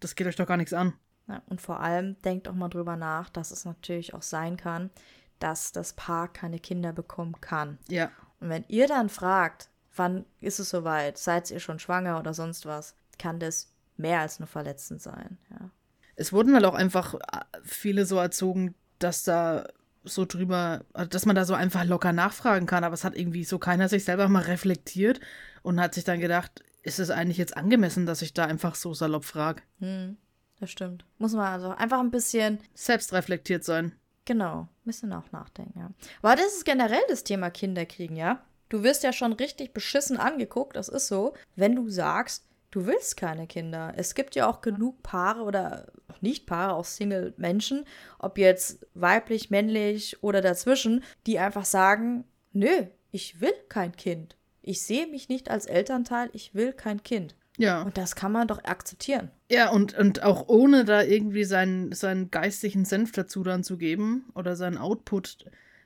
Das 0.00 0.14
geht 0.14 0.26
euch 0.26 0.36
doch 0.36 0.46
gar 0.46 0.56
nichts 0.56 0.72
an. 0.72 0.94
Ja, 1.28 1.42
und 1.46 1.60
vor 1.60 1.80
allem 1.80 2.16
denkt 2.22 2.48
auch 2.48 2.54
mal 2.54 2.68
drüber 2.68 2.96
nach, 2.96 3.28
dass 3.28 3.50
es 3.50 3.66
natürlich 3.66 4.14
auch 4.14 4.22
sein 4.22 4.56
kann, 4.56 4.90
dass 5.38 5.72
das 5.72 5.92
Paar 5.92 6.32
keine 6.32 6.58
Kinder 6.58 6.92
bekommen 6.94 7.40
kann. 7.40 7.78
Ja. 7.88 8.10
Und 8.40 8.48
wenn 8.48 8.64
ihr 8.68 8.86
dann 8.86 9.08
fragt, 9.08 9.70
wann 9.96 10.24
ist 10.40 10.60
es 10.60 10.70
soweit? 10.70 11.18
Seid 11.18 11.50
ihr 11.50 11.60
schon 11.60 11.78
schwanger 11.78 12.18
oder 12.18 12.34
sonst 12.34 12.66
was? 12.66 12.94
Kann 13.18 13.38
das 13.38 13.72
mehr 13.96 14.20
als 14.20 14.40
nur 14.40 14.48
verletzend 14.48 15.00
sein, 15.00 15.38
ja. 15.50 15.70
Es 16.16 16.32
wurden 16.32 16.54
halt 16.54 16.64
auch 16.64 16.74
einfach 16.74 17.14
äh, 17.14 17.40
viele 17.64 18.06
so 18.06 18.16
erzogen, 18.18 18.74
dass 19.00 19.24
da 19.24 19.66
so 20.04 20.24
drüber, 20.24 20.84
also 20.92 21.08
dass 21.08 21.26
man 21.26 21.34
da 21.34 21.44
so 21.44 21.54
einfach 21.54 21.84
locker 21.84 22.12
nachfragen 22.12 22.66
kann, 22.66 22.84
aber 22.84 22.94
es 22.94 23.04
hat 23.04 23.16
irgendwie 23.16 23.44
so 23.44 23.58
keiner 23.58 23.88
sich 23.88 24.04
selber 24.04 24.28
mal 24.28 24.42
reflektiert 24.42 25.20
und 25.62 25.80
hat 25.80 25.94
sich 25.94 26.04
dann 26.04 26.20
gedacht, 26.20 26.62
ist 26.82 26.98
es 26.98 27.10
eigentlich 27.10 27.38
jetzt 27.38 27.56
angemessen, 27.56 28.06
dass 28.06 28.22
ich 28.22 28.34
da 28.34 28.44
einfach 28.44 28.74
so 28.74 28.94
salopp 28.94 29.24
frage? 29.24 29.62
Hm, 29.80 30.18
das 30.60 30.70
stimmt. 30.70 31.04
Muss 31.18 31.32
man 31.32 31.46
also 31.46 31.70
einfach 31.70 32.00
ein 32.00 32.10
bisschen 32.10 32.58
selbstreflektiert 32.74 33.64
sein. 33.64 33.92
Genau, 34.26 34.68
bisschen 34.84 35.12
auch 35.12 35.32
nachdenken, 35.32 35.78
ja. 35.78 35.90
Aber 36.22 36.36
das 36.36 36.54
ist 36.54 36.64
generell 36.64 37.02
das 37.08 37.24
Thema 37.24 37.50
Kinderkriegen, 37.50 38.16
ja. 38.16 38.42
Du 38.74 38.82
wirst 38.82 39.04
ja 39.04 39.12
schon 39.12 39.34
richtig 39.34 39.72
beschissen 39.72 40.16
angeguckt, 40.16 40.74
das 40.74 40.88
ist 40.88 41.06
so, 41.06 41.34
wenn 41.54 41.76
du 41.76 41.88
sagst, 41.88 42.44
du 42.72 42.86
willst 42.86 43.16
keine 43.16 43.46
Kinder. 43.46 43.92
Es 43.96 44.16
gibt 44.16 44.34
ja 44.34 44.50
auch 44.50 44.62
genug 44.62 45.00
Paare 45.04 45.42
oder 45.42 45.92
nicht 46.20 46.44
Paare, 46.44 46.72
auch 46.72 46.84
Single-Menschen, 46.84 47.84
ob 48.18 48.36
jetzt 48.36 48.84
weiblich, 48.94 49.48
männlich 49.48 50.24
oder 50.24 50.40
dazwischen, 50.40 51.04
die 51.24 51.38
einfach 51.38 51.64
sagen, 51.64 52.24
nö, 52.52 52.86
ich 53.12 53.40
will 53.40 53.54
kein 53.68 53.94
Kind. 53.94 54.34
Ich 54.60 54.82
sehe 54.82 55.06
mich 55.06 55.28
nicht 55.28 55.52
als 55.52 55.66
Elternteil, 55.66 56.30
ich 56.32 56.52
will 56.56 56.72
kein 56.72 57.00
Kind. 57.04 57.36
Ja. 57.56 57.82
Und 57.82 57.96
das 57.96 58.16
kann 58.16 58.32
man 58.32 58.48
doch 58.48 58.64
akzeptieren. 58.64 59.30
Ja, 59.48 59.70
und, 59.70 59.96
und 59.96 60.24
auch 60.24 60.48
ohne 60.48 60.84
da 60.84 61.04
irgendwie 61.04 61.44
seinen, 61.44 61.92
seinen 61.92 62.32
geistigen 62.32 62.84
Senf 62.84 63.12
dazu 63.12 63.44
dann 63.44 63.62
zu 63.62 63.76
geben 63.76 64.24
oder 64.34 64.56
seinen 64.56 64.78
Output 64.78 65.44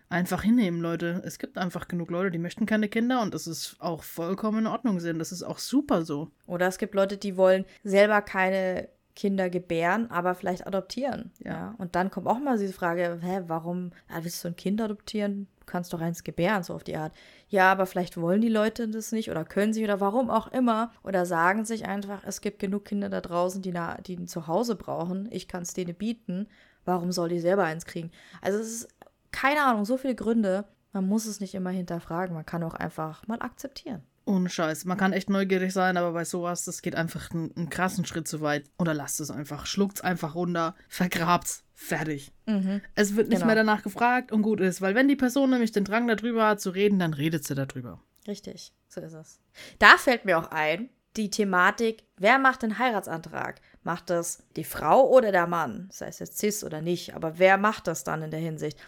einfach 0.08 0.42
hinnehmen, 0.42 0.80
Leute. 0.80 1.22
Es 1.24 1.38
gibt 1.38 1.58
einfach 1.58 1.88
genug 1.88 2.10
Leute, 2.10 2.30
die 2.30 2.38
möchten 2.38 2.66
keine 2.66 2.88
Kinder 2.88 3.22
und 3.22 3.34
das 3.34 3.46
ist 3.46 3.76
auch 3.78 4.02
vollkommen 4.02 4.60
in 4.60 4.66
Ordnung 4.66 5.00
sind. 5.00 5.18
Das 5.18 5.32
ist 5.32 5.42
auch 5.42 5.58
super 5.58 6.04
so. 6.04 6.30
Oder 6.46 6.66
es 6.66 6.78
gibt 6.78 6.94
Leute, 6.94 7.16
die 7.16 7.36
wollen 7.36 7.64
selber 7.84 8.22
keine 8.22 8.88
Kinder 9.18 9.50
gebären, 9.50 10.08
aber 10.12 10.36
vielleicht 10.36 10.64
adoptieren. 10.64 11.32
Ja. 11.44 11.50
ja. 11.50 11.74
Und 11.78 11.96
dann 11.96 12.08
kommt 12.08 12.28
auch 12.28 12.38
mal 12.38 12.56
diese 12.56 12.72
Frage, 12.72 13.18
hä, 13.20 13.40
warum 13.48 13.90
ja, 14.08 14.22
willst 14.22 14.44
du 14.44 14.48
ein 14.48 14.54
Kind 14.54 14.80
adoptieren? 14.80 15.48
Du 15.58 15.66
kannst 15.66 15.92
doch 15.92 16.00
eins 16.00 16.22
gebären, 16.22 16.62
so 16.62 16.72
auf 16.72 16.84
die 16.84 16.96
Art. 16.96 17.12
Ja, 17.48 17.72
aber 17.72 17.86
vielleicht 17.86 18.16
wollen 18.16 18.40
die 18.40 18.48
Leute 18.48 18.86
das 18.88 19.10
nicht 19.10 19.28
oder 19.28 19.44
können 19.44 19.72
sie 19.72 19.82
oder 19.82 20.00
warum 20.00 20.30
auch 20.30 20.46
immer. 20.52 20.92
Oder 21.02 21.26
sagen 21.26 21.64
sich 21.64 21.84
einfach, 21.86 22.22
es 22.24 22.40
gibt 22.40 22.60
genug 22.60 22.84
Kinder 22.84 23.08
da 23.08 23.20
draußen, 23.20 23.60
die, 23.60 23.72
na, 23.72 24.00
die 24.00 24.16
ein 24.16 24.28
Zuhause 24.28 24.76
brauchen. 24.76 25.28
Ich 25.32 25.48
kann 25.48 25.62
es 25.62 25.74
denen 25.74 25.96
bieten. 25.96 26.46
Warum 26.84 27.10
soll 27.10 27.28
die 27.28 27.40
selber 27.40 27.64
eins 27.64 27.86
kriegen? 27.86 28.12
Also 28.40 28.60
es 28.60 28.68
ist 28.68 28.88
keine 29.30 29.62
Ahnung, 29.62 29.84
so 29.84 29.96
viele 29.96 30.14
Gründe. 30.14 30.64
Man 30.92 31.06
muss 31.06 31.26
es 31.26 31.40
nicht 31.40 31.54
immer 31.54 31.70
hinterfragen. 31.70 32.34
Man 32.34 32.46
kann 32.46 32.62
auch 32.62 32.74
einfach 32.74 33.26
mal 33.26 33.40
akzeptieren. 33.40 34.02
Ohne 34.24 34.50
Scheiß. 34.50 34.84
Man 34.84 34.98
kann 34.98 35.14
echt 35.14 35.30
neugierig 35.30 35.72
sein, 35.72 35.96
aber 35.96 36.12
bei 36.12 36.24
sowas, 36.24 36.64
das 36.64 36.82
geht 36.82 36.94
einfach 36.94 37.30
einen, 37.30 37.54
einen 37.56 37.70
krassen 37.70 38.04
Schritt 38.04 38.28
zu 38.28 38.42
weit. 38.42 38.64
Oder 38.78 38.92
lasst 38.92 39.20
es 39.20 39.30
einfach. 39.30 39.64
Schluckt 39.64 39.96
es 39.96 40.00
einfach 40.02 40.34
runter, 40.34 40.74
vergrabt's, 40.88 41.64
fertig. 41.74 42.32
Mhm. 42.46 42.82
Es 42.94 43.16
wird 43.16 43.28
nicht 43.28 43.38
genau. 43.38 43.46
mehr 43.46 43.54
danach 43.54 43.82
gefragt 43.82 44.30
und 44.30 44.42
gut 44.42 44.60
ist, 44.60 44.82
weil 44.82 44.94
wenn 44.94 45.08
die 45.08 45.16
Person 45.16 45.50
nämlich 45.50 45.72
den 45.72 45.84
Drang 45.84 46.06
darüber 46.06 46.46
hat 46.46 46.60
zu 46.60 46.70
reden, 46.70 46.98
dann 46.98 47.14
redet 47.14 47.44
sie 47.44 47.54
darüber. 47.54 48.02
Richtig, 48.26 48.74
so 48.88 49.00
ist 49.00 49.14
es. 49.14 49.40
Da 49.78 49.96
fällt 49.96 50.26
mir 50.26 50.38
auch 50.38 50.50
ein, 50.50 50.90
die 51.16 51.30
Thematik, 51.30 52.04
wer 52.16 52.38
macht 52.38 52.62
den 52.62 52.78
Heiratsantrag? 52.78 53.60
Macht 53.82 54.10
das 54.10 54.44
die 54.56 54.64
Frau 54.64 55.08
oder 55.08 55.32
der 55.32 55.46
Mann? 55.46 55.88
Sei 55.90 56.06
es 56.06 56.18
jetzt 56.18 56.38
cis 56.38 56.62
oder 56.62 56.82
nicht, 56.82 57.14
aber 57.14 57.38
wer 57.38 57.56
macht 57.56 57.86
das 57.86 58.04
dann 58.04 58.22
in 58.22 58.30
der 58.30 58.40
Hinsicht? 58.40 58.78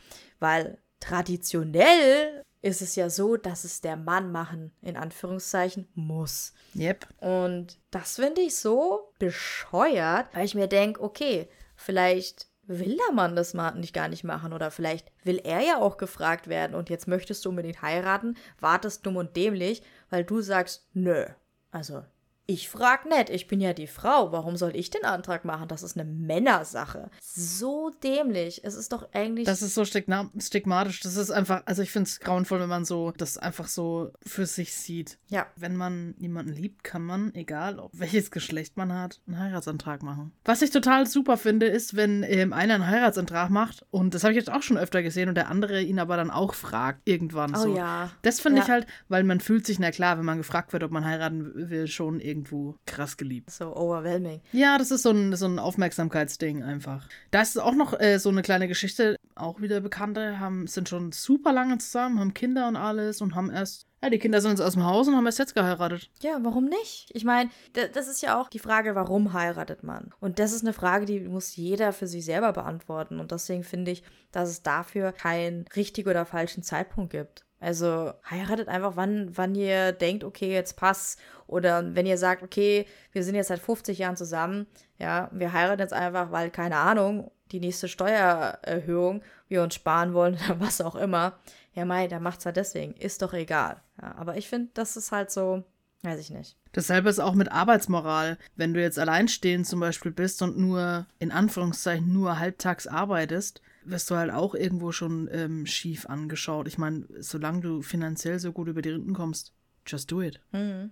Weil 0.40 0.78
traditionell 0.98 2.42
ist 2.62 2.82
es 2.82 2.94
ja 2.96 3.08
so, 3.08 3.36
dass 3.36 3.64
es 3.64 3.80
der 3.80 3.96
Mann 3.96 4.32
machen, 4.32 4.72
in 4.82 4.96
Anführungszeichen, 4.96 5.88
muss. 5.94 6.52
Yep. 6.74 7.06
Und 7.18 7.78
das 7.90 8.16
finde 8.16 8.42
ich 8.42 8.56
so 8.56 9.12
bescheuert, 9.18 10.28
weil 10.34 10.44
ich 10.44 10.54
mir 10.54 10.66
denke, 10.66 11.02
okay, 11.02 11.48
vielleicht 11.74 12.48
will 12.62 12.96
der 12.96 13.14
Mann 13.14 13.34
das 13.34 13.54
mal 13.54 13.72
nicht 13.72 13.94
gar 13.94 14.08
nicht 14.08 14.24
machen 14.24 14.52
oder 14.52 14.70
vielleicht 14.70 15.10
will 15.24 15.40
er 15.42 15.60
ja 15.60 15.78
auch 15.78 15.96
gefragt 15.96 16.48
werden 16.48 16.74
und 16.76 16.88
jetzt 16.88 17.08
möchtest 17.08 17.44
du 17.44 17.48
unbedingt 17.48 17.82
heiraten, 17.82 18.36
wartest 18.60 19.04
dumm 19.04 19.16
und 19.16 19.36
dämlich, 19.36 19.82
weil 20.08 20.24
du 20.24 20.40
sagst, 20.40 20.86
nö. 20.92 21.24
Also 21.72 22.04
ich 22.50 22.68
frag 22.68 23.08
nicht, 23.08 23.30
ich 23.30 23.46
bin 23.46 23.60
ja 23.60 23.72
die 23.72 23.86
Frau. 23.86 24.32
Warum 24.32 24.56
soll 24.56 24.74
ich 24.74 24.90
den 24.90 25.04
Antrag 25.04 25.44
machen? 25.44 25.68
Das 25.68 25.84
ist 25.84 25.96
eine 25.96 26.04
Männersache. 26.04 27.08
So 27.20 27.92
dämlich. 28.02 28.62
Es 28.64 28.74
ist 28.74 28.92
doch 28.92 29.08
eigentlich. 29.12 29.46
Das 29.46 29.62
ist 29.62 29.74
so 29.74 29.84
stigmatisch. 29.84 30.98
Das 30.98 31.14
ist 31.14 31.30
einfach, 31.30 31.62
also 31.66 31.82
ich 31.82 31.92
finde 31.92 32.08
es 32.08 32.18
grauenvoll, 32.18 32.58
wenn 32.58 32.68
man 32.68 32.84
so 32.84 33.12
das 33.16 33.38
einfach 33.38 33.68
so 33.68 34.10
für 34.26 34.46
sich 34.46 34.74
sieht. 34.74 35.18
Ja. 35.28 35.46
Wenn 35.54 35.76
man 35.76 36.16
jemanden 36.18 36.52
liebt, 36.52 36.82
kann 36.82 37.02
man, 37.02 37.32
egal 37.36 37.78
ob 37.78 37.92
welches 37.92 38.32
Geschlecht 38.32 38.76
man 38.76 38.92
hat, 38.92 39.20
einen 39.28 39.38
Heiratsantrag 39.38 40.02
machen. 40.02 40.32
Was 40.44 40.60
ich 40.62 40.70
total 40.70 41.06
super 41.06 41.36
finde, 41.36 41.66
ist, 41.66 41.94
wenn 41.94 42.24
ähm, 42.24 42.52
einer 42.52 42.74
einen 42.74 42.88
Heiratsantrag 42.88 43.50
macht 43.50 43.86
und 43.92 44.14
das 44.14 44.24
habe 44.24 44.32
ich 44.32 44.38
jetzt 44.38 44.50
auch 44.50 44.62
schon 44.62 44.76
öfter 44.76 45.04
gesehen 45.04 45.28
und 45.28 45.36
der 45.36 45.48
andere 45.48 45.82
ihn 45.82 46.00
aber 46.00 46.16
dann 46.16 46.32
auch 46.32 46.54
fragt, 46.54 47.02
irgendwann 47.04 47.54
oh, 47.54 47.58
so. 47.58 47.76
ja. 47.76 48.10
Das 48.22 48.40
finde 48.40 48.58
ja. 48.58 48.64
ich 48.64 48.70
halt, 48.70 48.86
weil 49.08 49.22
man 49.22 49.38
fühlt 49.38 49.66
sich, 49.66 49.78
na 49.78 49.92
klar, 49.92 50.18
wenn 50.18 50.24
man 50.24 50.38
gefragt 50.38 50.72
wird, 50.72 50.82
ob 50.82 50.90
man 50.90 51.04
heiraten 51.04 51.70
will, 51.70 51.86
schon 51.86 52.18
irgendwie 52.18 52.39
irgendwo 52.40 52.76
krass 52.86 53.16
geliebt. 53.16 53.50
So 53.50 53.76
overwhelming. 53.76 54.40
Ja, 54.52 54.78
das 54.78 54.90
ist 54.90 55.02
so 55.02 55.10
ein, 55.10 55.36
so 55.36 55.46
ein 55.46 55.58
Aufmerksamkeitsding 55.58 56.62
einfach. 56.62 57.08
Da 57.30 57.42
ist 57.42 57.58
auch 57.58 57.74
noch 57.74 57.98
äh, 57.98 58.18
so 58.18 58.30
eine 58.30 58.42
kleine 58.42 58.68
Geschichte, 58.68 59.16
auch 59.34 59.60
wieder 59.60 59.80
Bekannte, 59.80 60.40
haben, 60.40 60.66
sind 60.66 60.88
schon 60.88 61.12
super 61.12 61.52
lange 61.52 61.78
zusammen, 61.78 62.18
haben 62.18 62.34
Kinder 62.34 62.68
und 62.68 62.76
alles 62.76 63.20
und 63.20 63.34
haben 63.34 63.50
erst 63.50 63.86
ja, 64.02 64.08
die 64.08 64.18
Kinder 64.18 64.40
sind 64.40 64.52
jetzt 64.52 64.62
aus 64.62 64.72
dem 64.72 64.86
Haus 64.86 65.08
und 65.08 65.14
haben 65.14 65.26
erst 65.26 65.40
jetzt 65.40 65.54
geheiratet. 65.54 66.10
Ja, 66.22 66.38
warum 66.40 66.64
nicht? 66.64 67.10
Ich 67.12 67.24
meine, 67.24 67.50
das 67.74 68.08
ist 68.08 68.22
ja 68.22 68.40
auch 68.40 68.48
die 68.48 68.58
Frage, 68.58 68.94
warum 68.94 69.34
heiratet 69.34 69.82
man? 69.82 70.14
Und 70.20 70.38
das 70.38 70.52
ist 70.52 70.62
eine 70.62 70.72
Frage, 70.72 71.04
die 71.04 71.20
muss 71.20 71.54
jeder 71.54 71.92
für 71.92 72.06
sich 72.06 72.24
selber 72.24 72.54
beantworten. 72.54 73.20
Und 73.20 73.30
deswegen 73.30 73.62
finde 73.62 73.90
ich, 73.90 74.02
dass 74.32 74.48
es 74.48 74.62
dafür 74.62 75.12
keinen 75.12 75.66
richtigen 75.76 76.08
oder 76.08 76.24
falschen 76.24 76.62
Zeitpunkt 76.62 77.12
gibt. 77.12 77.44
Also 77.60 78.12
heiratet 78.28 78.68
einfach, 78.68 78.96
wann, 78.96 79.36
wann 79.36 79.54
ihr 79.54 79.92
denkt, 79.92 80.24
okay, 80.24 80.52
jetzt 80.52 80.76
passt. 80.76 81.20
Oder 81.46 81.94
wenn 81.94 82.06
ihr 82.06 82.16
sagt, 82.16 82.42
okay, 82.42 82.86
wir 83.12 83.22
sind 83.22 83.34
jetzt 83.34 83.48
seit 83.48 83.60
50 83.60 83.98
Jahren 83.98 84.16
zusammen, 84.16 84.66
ja, 84.98 85.28
wir 85.32 85.52
heiraten 85.52 85.80
jetzt 85.80 85.92
einfach, 85.92 86.32
weil, 86.32 86.50
keine 86.50 86.76
Ahnung, 86.76 87.30
die 87.52 87.60
nächste 87.60 87.88
Steuererhöhung 87.88 89.22
wir 89.48 89.62
uns 89.62 89.74
sparen 89.74 90.14
wollen 90.14 90.38
oder 90.46 90.60
was 90.60 90.80
auch 90.80 90.96
immer. 90.96 91.38
Ja, 91.74 91.84
mei, 91.84 92.08
dann 92.08 92.22
macht's 92.22 92.46
halt 92.46 92.56
deswegen. 92.56 92.94
Ist 92.94 93.22
doch 93.22 93.34
egal. 93.34 93.80
Ja, 94.00 94.14
aber 94.16 94.36
ich 94.36 94.48
finde, 94.48 94.70
das 94.74 94.96
ist 94.96 95.12
halt 95.12 95.30
so, 95.30 95.62
weiß 96.02 96.18
ich 96.18 96.30
nicht. 96.30 96.56
Dasselbe 96.72 97.10
ist 97.10 97.18
auch 97.18 97.34
mit 97.34 97.52
Arbeitsmoral. 97.52 98.38
Wenn 98.56 98.74
du 98.74 98.80
jetzt 98.80 98.98
alleinstehend 98.98 99.66
zum 99.66 99.80
Beispiel 99.80 100.12
bist 100.12 100.40
und 100.42 100.56
nur, 100.56 101.06
in 101.18 101.32
Anführungszeichen, 101.32 102.12
nur 102.12 102.38
halbtags 102.38 102.86
arbeitest, 102.86 103.60
wirst 103.90 104.10
du 104.10 104.16
halt 104.16 104.32
auch 104.32 104.54
irgendwo 104.54 104.92
schon 104.92 105.28
ähm, 105.32 105.66
schief 105.66 106.06
angeschaut. 106.06 106.68
Ich 106.68 106.78
meine, 106.78 107.04
solange 107.18 107.60
du 107.60 107.82
finanziell 107.82 108.38
so 108.38 108.52
gut 108.52 108.68
über 108.68 108.82
die 108.82 108.90
Rinden 108.90 109.14
kommst, 109.14 109.52
just 109.86 110.10
do 110.10 110.22
it. 110.22 110.40
Mhm. 110.52 110.90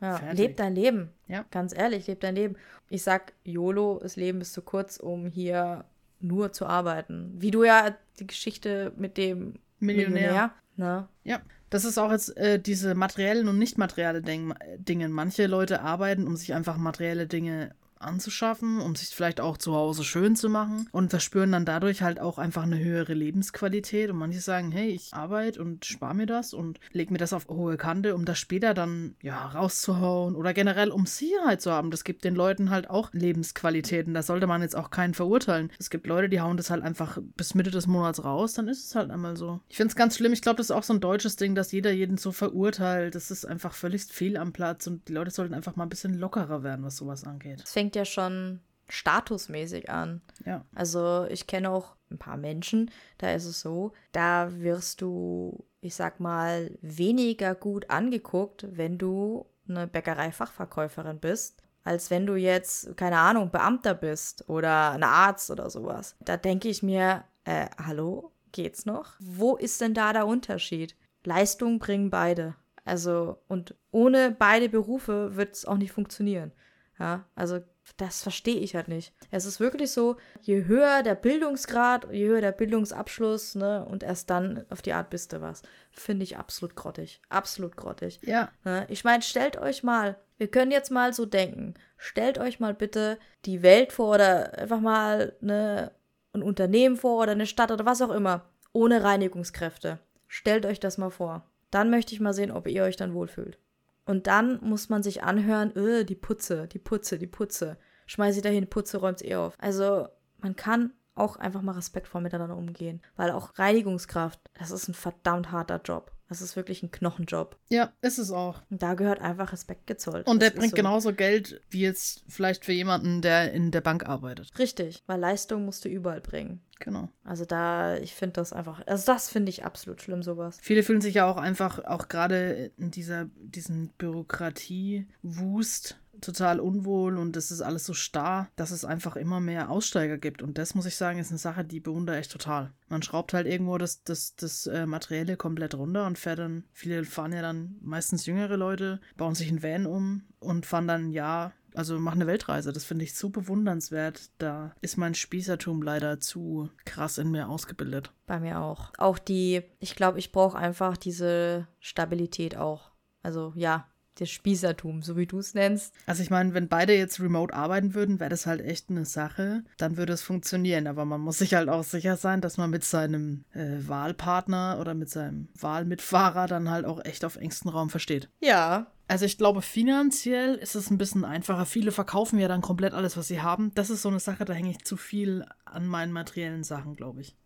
Ja, 0.00 0.32
leb 0.32 0.56
dein 0.56 0.74
Leben. 0.74 1.10
Ja. 1.28 1.46
Ganz 1.50 1.74
ehrlich, 1.74 2.06
leb 2.06 2.20
dein 2.20 2.34
Leben. 2.34 2.56
Ich 2.90 3.02
sag, 3.02 3.32
YOLO, 3.44 4.00
das 4.02 4.16
Leben 4.16 4.40
ist 4.40 4.52
zu 4.52 4.60
kurz, 4.60 4.98
um 4.98 5.26
hier 5.26 5.84
nur 6.20 6.52
zu 6.52 6.66
arbeiten. 6.66 7.32
Wie 7.38 7.50
du 7.50 7.64
ja 7.64 7.96
die 8.18 8.26
Geschichte 8.26 8.92
mit 8.96 9.16
dem 9.16 9.54
Millionär. 9.78 10.52
ne? 10.76 11.08
Ja, 11.22 11.40
das 11.70 11.84
ist 11.84 11.98
auch 11.98 12.10
jetzt 12.10 12.36
äh, 12.36 12.58
diese 12.60 12.94
materiellen 12.94 13.48
und 13.48 13.58
nicht 13.58 13.78
materielle 13.78 14.22
Ding 14.22 14.54
Dinge. 14.76 15.08
Manche 15.08 15.46
Leute 15.46 15.80
arbeiten, 15.80 16.26
um 16.26 16.36
sich 16.36 16.54
einfach 16.54 16.76
materielle 16.76 17.26
Dinge 17.26 17.74
anzuschaffen, 17.98 18.80
um 18.80 18.94
sich 18.94 19.08
vielleicht 19.08 19.40
auch 19.40 19.56
zu 19.56 19.74
Hause 19.74 20.04
schön 20.04 20.36
zu 20.36 20.48
machen 20.48 20.88
und 20.92 21.10
verspüren 21.10 21.52
dann 21.52 21.64
dadurch 21.64 22.02
halt 22.02 22.20
auch 22.20 22.38
einfach 22.38 22.64
eine 22.64 22.78
höhere 22.78 23.14
Lebensqualität. 23.14 24.10
Und 24.10 24.16
manche 24.16 24.40
sagen, 24.40 24.72
hey, 24.72 24.90
ich 24.90 25.12
arbeite 25.12 25.60
und 25.60 25.84
spare 25.84 26.14
mir 26.14 26.26
das 26.26 26.54
und 26.54 26.80
lege 26.92 27.12
mir 27.12 27.18
das 27.18 27.32
auf 27.32 27.48
hohe 27.48 27.76
Kante, 27.76 28.14
um 28.14 28.24
das 28.24 28.38
später 28.38 28.74
dann 28.74 29.14
ja 29.22 29.46
rauszuhauen 29.46 30.36
oder 30.36 30.52
generell 30.54 30.90
um 30.90 31.06
Sicherheit 31.06 31.60
zu 31.60 31.72
haben. 31.72 31.90
Das 31.90 32.04
gibt 32.04 32.24
den 32.24 32.34
Leuten 32.34 32.70
halt 32.70 32.90
auch 32.90 33.12
Lebensqualitäten. 33.12 34.14
Da 34.14 34.22
sollte 34.22 34.46
man 34.46 34.62
jetzt 34.62 34.76
auch 34.76 34.90
keinen 34.90 35.14
verurteilen. 35.14 35.70
Es 35.78 35.90
gibt 35.90 36.06
Leute, 36.06 36.28
die 36.28 36.40
hauen 36.40 36.56
das 36.56 36.70
halt 36.70 36.82
einfach 36.82 37.18
bis 37.36 37.54
Mitte 37.54 37.70
des 37.70 37.86
Monats 37.86 38.24
raus, 38.24 38.54
dann 38.54 38.68
ist 38.68 38.84
es 38.84 38.94
halt 38.94 39.10
einmal 39.10 39.36
so. 39.36 39.60
Ich 39.68 39.76
finde 39.76 39.90
es 39.90 39.96
ganz 39.96 40.16
schlimm. 40.16 40.32
Ich 40.32 40.42
glaube, 40.42 40.56
das 40.56 40.66
ist 40.66 40.70
auch 40.70 40.82
so 40.82 40.92
ein 40.92 41.00
deutsches 41.00 41.36
Ding, 41.36 41.54
dass 41.54 41.72
jeder 41.72 41.92
jeden 41.92 42.18
so 42.18 42.32
verurteilt. 42.32 43.14
Das 43.14 43.30
ist 43.30 43.44
einfach 43.44 43.74
völlig 43.74 44.04
fehl 44.04 44.36
am 44.36 44.52
Platz 44.52 44.86
und 44.86 45.08
die 45.08 45.12
Leute 45.12 45.30
sollten 45.30 45.54
einfach 45.54 45.76
mal 45.76 45.84
ein 45.84 45.88
bisschen 45.88 46.14
lockerer 46.14 46.62
werden, 46.62 46.84
was 46.84 46.96
sowas 46.96 47.24
angeht. 47.24 47.62
Es 47.64 47.72
fängt 47.84 47.96
ja 47.96 48.06
schon 48.06 48.60
statusmäßig 48.88 49.90
an. 49.90 50.22
Ja. 50.46 50.64
Also 50.74 51.26
ich 51.28 51.46
kenne 51.46 51.70
auch 51.70 51.96
ein 52.10 52.18
paar 52.18 52.38
Menschen, 52.38 52.90
da 53.18 53.32
ist 53.32 53.44
es 53.44 53.60
so, 53.60 53.92
da 54.12 54.50
wirst 54.58 55.02
du, 55.02 55.66
ich 55.82 55.94
sag 55.94 56.18
mal, 56.18 56.70
weniger 56.80 57.54
gut 57.54 57.90
angeguckt, 57.90 58.66
wenn 58.70 58.96
du 58.96 59.44
eine 59.68 59.86
Bäckerei-Fachverkäuferin 59.86 61.18
bist, 61.18 61.62
als 61.82 62.10
wenn 62.10 62.24
du 62.24 62.36
jetzt, 62.36 62.96
keine 62.96 63.18
Ahnung, 63.18 63.50
Beamter 63.50 63.92
bist 63.92 64.48
oder 64.48 64.92
ein 64.92 65.02
Arzt 65.02 65.50
oder 65.50 65.68
sowas. 65.68 66.16
Da 66.20 66.38
denke 66.38 66.68
ich 66.68 66.82
mir, 66.82 67.24
äh, 67.44 67.66
hallo, 67.76 68.32
geht's 68.52 68.86
noch? 68.86 69.12
Wo 69.18 69.56
ist 69.56 69.82
denn 69.82 69.92
da 69.92 70.14
der 70.14 70.26
Unterschied? 70.26 70.96
Leistung 71.24 71.78
bringen 71.78 72.08
beide. 72.08 72.54
Also, 72.86 73.38
und 73.48 73.74
ohne 73.90 74.30
beide 74.30 74.70
Berufe 74.70 75.36
wird 75.36 75.54
es 75.54 75.66
auch 75.66 75.76
nicht 75.76 75.92
funktionieren. 75.92 76.52
Ja, 76.98 77.24
also 77.34 77.60
das 77.96 78.22
verstehe 78.22 78.58
ich 78.58 78.74
halt 78.74 78.88
nicht. 78.88 79.12
Es 79.30 79.44
ist 79.44 79.60
wirklich 79.60 79.90
so, 79.90 80.16
je 80.40 80.64
höher 80.64 81.02
der 81.02 81.14
Bildungsgrad, 81.14 82.10
je 82.10 82.26
höher 82.26 82.40
der 82.40 82.52
Bildungsabschluss, 82.52 83.54
ne, 83.54 83.84
und 83.84 84.02
erst 84.02 84.30
dann 84.30 84.64
auf 84.70 84.82
die 84.82 84.92
Art 84.92 85.10
bist 85.10 85.32
du 85.32 85.40
was. 85.40 85.62
Finde 85.90 86.24
ich 86.24 86.36
absolut 86.36 86.74
grottig. 86.76 87.20
Absolut 87.28 87.76
grottig. 87.76 88.20
Ja. 88.22 88.50
Ne? 88.64 88.86
Ich 88.88 89.04
meine, 89.04 89.22
stellt 89.22 89.58
euch 89.58 89.82
mal, 89.82 90.16
wir 90.38 90.48
können 90.48 90.70
jetzt 90.70 90.90
mal 90.90 91.12
so 91.12 91.26
denken, 91.26 91.74
stellt 91.96 92.38
euch 92.38 92.58
mal 92.58 92.74
bitte 92.74 93.18
die 93.44 93.62
Welt 93.62 93.92
vor 93.92 94.14
oder 94.14 94.58
einfach 94.58 94.80
mal 94.80 95.34
ne, 95.40 95.92
ein 96.32 96.42
Unternehmen 96.42 96.96
vor 96.96 97.22
oder 97.22 97.32
eine 97.32 97.46
Stadt 97.46 97.70
oder 97.70 97.86
was 97.86 98.02
auch 98.02 98.10
immer, 98.10 98.46
ohne 98.72 99.04
Reinigungskräfte. 99.04 100.00
Stellt 100.26 100.66
euch 100.66 100.80
das 100.80 100.98
mal 100.98 101.10
vor. 101.10 101.44
Dann 101.70 101.90
möchte 101.90 102.14
ich 102.14 102.20
mal 102.20 102.34
sehen, 102.34 102.50
ob 102.50 102.66
ihr 102.66 102.82
euch 102.82 102.96
dann 102.96 103.14
wohlfühlt. 103.14 103.58
Und 104.06 104.26
dann 104.26 104.60
muss 104.62 104.88
man 104.88 105.02
sich 105.02 105.22
anhören, 105.22 105.72
öh, 105.76 106.04
die 106.04 106.14
Putze, 106.14 106.68
die 106.68 106.78
Putze, 106.78 107.18
die 107.18 107.26
Putze. 107.26 107.78
Schmeiß 108.06 108.34
sie 108.34 108.42
dahin, 108.42 108.68
Putze 108.68 108.98
räumt's 108.98 109.22
eh 109.22 109.36
auf. 109.36 109.54
Also, 109.58 110.08
man 110.38 110.56
kann 110.56 110.92
auch 111.14 111.36
einfach 111.36 111.62
mal 111.62 111.72
respektvoll 111.72 112.20
miteinander 112.20 112.56
umgehen. 112.56 113.00
Weil 113.16 113.30
auch 113.30 113.58
Reinigungskraft, 113.58 114.40
das 114.58 114.70
ist 114.70 114.88
ein 114.88 114.94
verdammt 114.94 115.52
harter 115.52 115.80
Job. 115.82 116.12
Das 116.34 116.42
ist 116.42 116.56
wirklich 116.56 116.82
ein 116.82 116.90
Knochenjob. 116.90 117.56
Ja, 117.68 117.92
ist 118.02 118.18
es 118.18 118.32
auch. 118.32 118.60
Und 118.68 118.82
da 118.82 118.94
gehört 118.94 119.20
einfach 119.20 119.52
Respekt 119.52 119.86
gezollt. 119.86 120.26
Und 120.26 120.42
der 120.42 120.48
Das 120.50 120.54
ist 120.54 120.58
bringt 120.58 120.70
so. 120.72 120.76
genauso 120.76 121.12
Geld 121.12 121.60
wie 121.70 121.82
jetzt 121.82 122.24
vielleicht 122.26 122.64
für 122.64 122.72
jemanden, 122.72 123.22
der 123.22 123.52
in 123.52 123.70
der 123.70 123.82
Bank 123.82 124.08
arbeitet. 124.08 124.50
Richtig, 124.58 125.04
weil 125.06 125.20
Leistung 125.20 125.64
musst 125.64 125.84
du 125.84 125.88
überall 125.88 126.20
bringen. 126.20 126.60
Genau. 126.80 127.08
Also 127.22 127.44
da, 127.44 127.98
ich 127.98 128.16
finde 128.16 128.32
das 128.32 128.52
einfach, 128.52 128.84
also 128.88 129.06
das 129.06 129.30
finde 129.30 129.50
ich 129.50 129.64
absolut 129.64 130.02
schlimm, 130.02 130.24
sowas. 130.24 130.58
Viele 130.60 130.82
fühlen 130.82 131.00
sich 131.00 131.14
ja 131.14 131.30
auch 131.30 131.36
einfach, 131.36 131.84
auch 131.84 132.08
gerade 132.08 132.72
in 132.78 132.90
dieser, 132.90 133.26
diesen 133.36 133.90
Bürokratie-Wust 133.96 135.96
total 136.24 136.60
unwohl 136.60 137.18
und 137.18 137.36
es 137.36 137.50
ist 137.50 137.60
alles 137.60 137.84
so 137.84 137.94
starr, 137.94 138.48
dass 138.56 138.70
es 138.70 138.84
einfach 138.84 139.16
immer 139.16 139.40
mehr 139.40 139.70
Aussteiger 139.70 140.18
gibt. 140.18 140.42
Und 140.42 140.58
das 140.58 140.74
muss 140.74 140.86
ich 140.86 140.96
sagen, 140.96 141.18
ist 141.18 141.30
eine 141.30 141.38
Sache, 141.38 141.64
die 141.64 141.80
bewundere 141.80 142.18
ich 142.18 142.28
total. 142.28 142.72
Man 142.88 143.02
schraubt 143.02 143.34
halt 143.34 143.46
irgendwo 143.46 143.78
das, 143.78 144.02
das, 144.04 144.36
das 144.36 144.66
äh, 144.66 144.86
Materielle 144.86 145.36
komplett 145.36 145.74
runter 145.74 146.06
und 146.06 146.18
fährt 146.18 146.38
dann, 146.38 146.64
viele 146.72 147.04
fahren 147.04 147.32
ja 147.32 147.42
dann 147.42 147.76
meistens 147.80 148.26
jüngere 148.26 148.56
Leute, 148.56 149.00
bauen 149.16 149.34
sich 149.34 149.50
ein 149.50 149.62
Van 149.62 149.86
um 149.86 150.22
und 150.40 150.66
fahren 150.66 150.88
dann 150.88 151.10
Jahr 151.10 151.52
also 151.74 151.98
machen 151.98 152.22
eine 152.22 152.28
Weltreise. 152.28 152.72
Das 152.72 152.84
finde 152.84 153.04
ich 153.04 153.14
so 153.14 153.30
bewundernswert. 153.30 154.30
Da 154.38 154.74
ist 154.80 154.96
mein 154.96 155.14
Spießertum 155.14 155.82
leider 155.82 156.20
zu 156.20 156.70
krass 156.84 157.18
in 157.18 157.30
mir 157.30 157.48
ausgebildet. 157.48 158.12
Bei 158.26 158.38
mir 158.38 158.60
auch. 158.60 158.92
Auch 158.96 159.18
die, 159.18 159.62
ich 159.80 159.96
glaube, 159.96 160.18
ich 160.18 160.32
brauche 160.32 160.56
einfach 160.56 160.96
diese 160.96 161.66
Stabilität 161.80 162.56
auch. 162.56 162.92
Also 163.22 163.52
ja, 163.56 163.88
das 164.18 164.30
Spießertum, 164.30 165.02
so 165.02 165.16
wie 165.16 165.26
du 165.26 165.38
es 165.38 165.54
nennst. 165.54 165.94
Also 166.06 166.22
ich 166.22 166.30
meine, 166.30 166.54
wenn 166.54 166.68
beide 166.68 166.94
jetzt 166.94 167.20
remote 167.20 167.54
arbeiten 167.54 167.94
würden, 167.94 168.20
wäre 168.20 168.30
das 168.30 168.46
halt 168.46 168.60
echt 168.60 168.90
eine 168.90 169.04
Sache. 169.04 169.64
Dann 169.76 169.96
würde 169.96 170.12
es 170.12 170.22
funktionieren. 170.22 170.86
Aber 170.86 171.04
man 171.04 171.20
muss 171.20 171.38
sich 171.38 171.54
halt 171.54 171.68
auch 171.68 171.84
sicher 171.84 172.16
sein, 172.16 172.40
dass 172.40 172.56
man 172.56 172.70
mit 172.70 172.84
seinem 172.84 173.44
äh, 173.52 173.76
Wahlpartner 173.86 174.78
oder 174.80 174.94
mit 174.94 175.10
seinem 175.10 175.48
Wahlmitfahrer 175.58 176.46
dann 176.46 176.70
halt 176.70 176.84
auch 176.84 177.04
echt 177.04 177.24
auf 177.24 177.36
engstem 177.36 177.70
Raum 177.70 177.90
versteht. 177.90 178.28
Ja. 178.40 178.86
Also 179.06 179.26
ich 179.26 179.36
glaube, 179.36 179.60
finanziell 179.60 180.54
ist 180.54 180.76
es 180.76 180.90
ein 180.90 180.98
bisschen 180.98 181.24
einfacher. 181.24 181.66
Viele 181.66 181.92
verkaufen 181.92 182.38
ja 182.38 182.48
dann 182.48 182.62
komplett 182.62 182.94
alles, 182.94 183.16
was 183.16 183.28
sie 183.28 183.42
haben. 183.42 183.72
Das 183.74 183.90
ist 183.90 184.02
so 184.02 184.08
eine 184.08 184.20
Sache, 184.20 184.44
da 184.44 184.52
hänge 184.52 184.70
ich 184.70 184.84
zu 184.84 184.96
viel 184.96 185.44
an 185.64 185.86
meinen 185.86 186.12
materiellen 186.12 186.64
Sachen, 186.64 186.96
glaube 186.96 187.20
ich. 187.20 187.36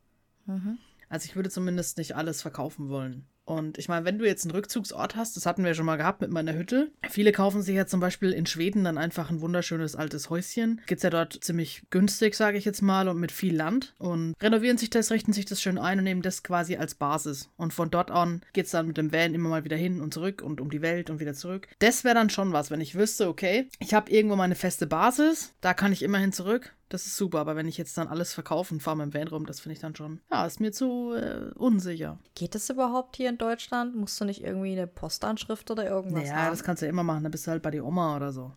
Mhm. 0.46 0.78
Also 1.08 1.26
ich 1.26 1.36
würde 1.36 1.50
zumindest 1.50 1.98
nicht 1.98 2.14
alles 2.14 2.42
verkaufen 2.42 2.88
wollen. 2.88 3.26
Und 3.48 3.78
ich 3.78 3.88
meine, 3.88 4.04
wenn 4.04 4.18
du 4.18 4.26
jetzt 4.26 4.44
einen 4.44 4.50
Rückzugsort 4.50 5.16
hast, 5.16 5.34
das 5.34 5.46
hatten 5.46 5.64
wir 5.64 5.72
schon 5.72 5.86
mal 5.86 5.96
gehabt 5.96 6.20
mit 6.20 6.30
meiner 6.30 6.52
Hütte. 6.52 6.90
Viele 7.08 7.32
kaufen 7.32 7.62
sich 7.62 7.74
ja 7.74 7.86
zum 7.86 7.98
Beispiel 7.98 8.32
in 8.32 8.44
Schweden 8.44 8.84
dann 8.84 8.98
einfach 8.98 9.30
ein 9.30 9.40
wunderschönes 9.40 9.96
altes 9.96 10.28
Häuschen. 10.28 10.82
Gibt's 10.86 11.02
ja 11.02 11.08
dort 11.08 11.32
ziemlich 11.42 11.82
günstig, 11.88 12.34
sage 12.34 12.58
ich 12.58 12.66
jetzt 12.66 12.82
mal, 12.82 13.08
und 13.08 13.18
mit 13.18 13.32
viel 13.32 13.56
Land. 13.56 13.94
Und 13.98 14.34
renovieren 14.42 14.76
sich 14.76 14.90
das, 14.90 15.10
richten 15.10 15.32
sich 15.32 15.46
das 15.46 15.62
schön 15.62 15.78
ein 15.78 15.96
und 15.96 16.04
nehmen 16.04 16.20
das 16.20 16.42
quasi 16.42 16.76
als 16.76 16.94
Basis. 16.94 17.48
Und 17.56 17.72
von 17.72 17.90
dort 17.90 18.10
an 18.10 18.42
geht's 18.52 18.72
dann 18.72 18.86
mit 18.86 18.98
dem 18.98 19.12
Van 19.12 19.32
immer 19.32 19.48
mal 19.48 19.64
wieder 19.64 19.76
hin 19.76 20.02
und 20.02 20.12
zurück 20.12 20.42
und 20.42 20.60
um 20.60 20.70
die 20.70 20.82
Welt 20.82 21.08
und 21.08 21.18
wieder 21.18 21.32
zurück. 21.32 21.68
Das 21.78 22.04
wäre 22.04 22.16
dann 22.16 22.28
schon 22.28 22.52
was, 22.52 22.70
wenn 22.70 22.82
ich 22.82 22.96
wüsste, 22.96 23.28
okay, 23.28 23.70
ich 23.78 23.94
habe 23.94 24.10
irgendwo 24.10 24.36
meine 24.36 24.56
feste 24.56 24.86
Basis, 24.86 25.54
da 25.62 25.72
kann 25.72 25.92
ich 25.92 26.02
immerhin 26.02 26.32
zurück. 26.32 26.74
Das 26.90 27.06
ist 27.06 27.16
super, 27.16 27.40
aber 27.40 27.54
wenn 27.54 27.68
ich 27.68 27.76
jetzt 27.76 27.98
dann 27.98 28.08
alles 28.08 28.32
verkaufe 28.32 28.72
und 28.72 28.80
fahre 28.80 28.96
mit 28.96 29.12
dem 29.12 29.14
Van 29.20 29.28
rum, 29.28 29.44
das 29.46 29.60
finde 29.60 29.74
ich 29.74 29.80
dann 29.80 29.94
schon, 29.94 30.20
ja, 30.30 30.46
ist 30.46 30.58
mir 30.58 30.72
zu 30.72 31.12
äh, 31.14 31.50
unsicher. 31.54 32.18
Geht 32.34 32.54
das 32.54 32.70
überhaupt 32.70 33.16
hier 33.16 33.28
in 33.28 33.36
Deutschland? 33.36 33.94
Musst 33.94 34.18
du 34.20 34.24
nicht 34.24 34.42
irgendwie 34.42 34.72
eine 34.72 34.86
Postanschrift 34.86 35.70
oder 35.70 35.86
irgendwas 35.86 36.22
Naja, 36.24 36.36
haben? 36.36 36.50
das 36.52 36.64
kannst 36.64 36.80
du 36.80 36.86
ja 36.86 36.90
immer 36.90 37.02
machen, 37.02 37.22
dann 37.24 37.30
bist 37.32 37.46
du 37.46 37.50
halt 37.50 37.62
bei 37.62 37.70
die 37.70 37.80
Oma 37.82 38.16
oder 38.16 38.32
so. 38.32 38.52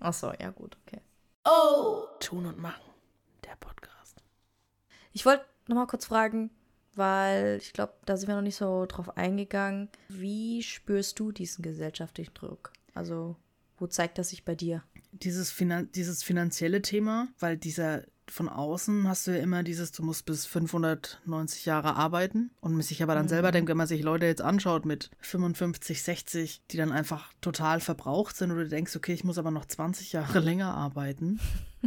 Ach 0.00 0.14
so, 0.14 0.32
ja 0.40 0.50
gut, 0.50 0.76
okay. 0.86 1.00
Tun 2.20 2.46
und 2.46 2.58
machen, 2.58 2.82
der 3.44 3.56
Podcast. 3.60 4.22
Ich 5.12 5.24
wollte 5.26 5.44
noch 5.68 5.76
mal 5.76 5.86
kurz 5.86 6.06
fragen, 6.06 6.50
weil 6.94 7.58
ich 7.60 7.72
glaube, 7.72 7.92
da 8.04 8.16
sind 8.16 8.28
wir 8.28 8.34
noch 8.36 8.42
nicht 8.42 8.56
so 8.56 8.86
drauf 8.86 9.16
eingegangen. 9.16 9.88
Wie 10.08 10.62
spürst 10.62 11.18
du 11.20 11.30
diesen 11.30 11.62
gesellschaftlichen 11.62 12.34
Druck? 12.34 12.72
Also, 12.94 13.36
wo 13.78 13.86
zeigt 13.86 14.18
das 14.18 14.30
sich 14.30 14.44
bei 14.44 14.54
dir? 14.54 14.82
Dieses, 15.22 15.50
Finan 15.50 15.90
dieses 15.92 16.22
finanzielle 16.22 16.82
Thema, 16.82 17.28
weil 17.38 17.56
dieser 17.56 18.04
von 18.28 18.48
außen 18.48 19.06
hast 19.08 19.26
du 19.26 19.30
ja 19.30 19.42
immer 19.42 19.62
dieses, 19.62 19.92
du 19.92 20.02
musst 20.02 20.26
bis 20.26 20.46
590 20.46 21.64
Jahre 21.64 21.94
arbeiten 21.94 22.50
und 22.60 22.80
sich 22.82 23.02
aber 23.02 23.14
dann 23.14 23.28
selber 23.28 23.52
denkt, 23.52 23.70
wenn 23.70 23.76
man 23.76 23.86
sich 23.86 24.02
Leute 24.02 24.26
jetzt 24.26 24.42
anschaut 24.42 24.84
mit 24.84 25.10
55, 25.20 26.02
60, 26.02 26.62
die 26.70 26.76
dann 26.76 26.92
einfach 26.92 27.32
total 27.40 27.80
verbraucht 27.80 28.36
sind 28.36 28.50
oder 28.50 28.64
du 28.64 28.68
denkst, 28.68 28.96
okay, 28.96 29.12
ich 29.12 29.24
muss 29.24 29.38
aber 29.38 29.50
noch 29.50 29.64
20 29.64 30.12
Jahre 30.12 30.38
länger 30.40 30.74
arbeiten 30.74 31.38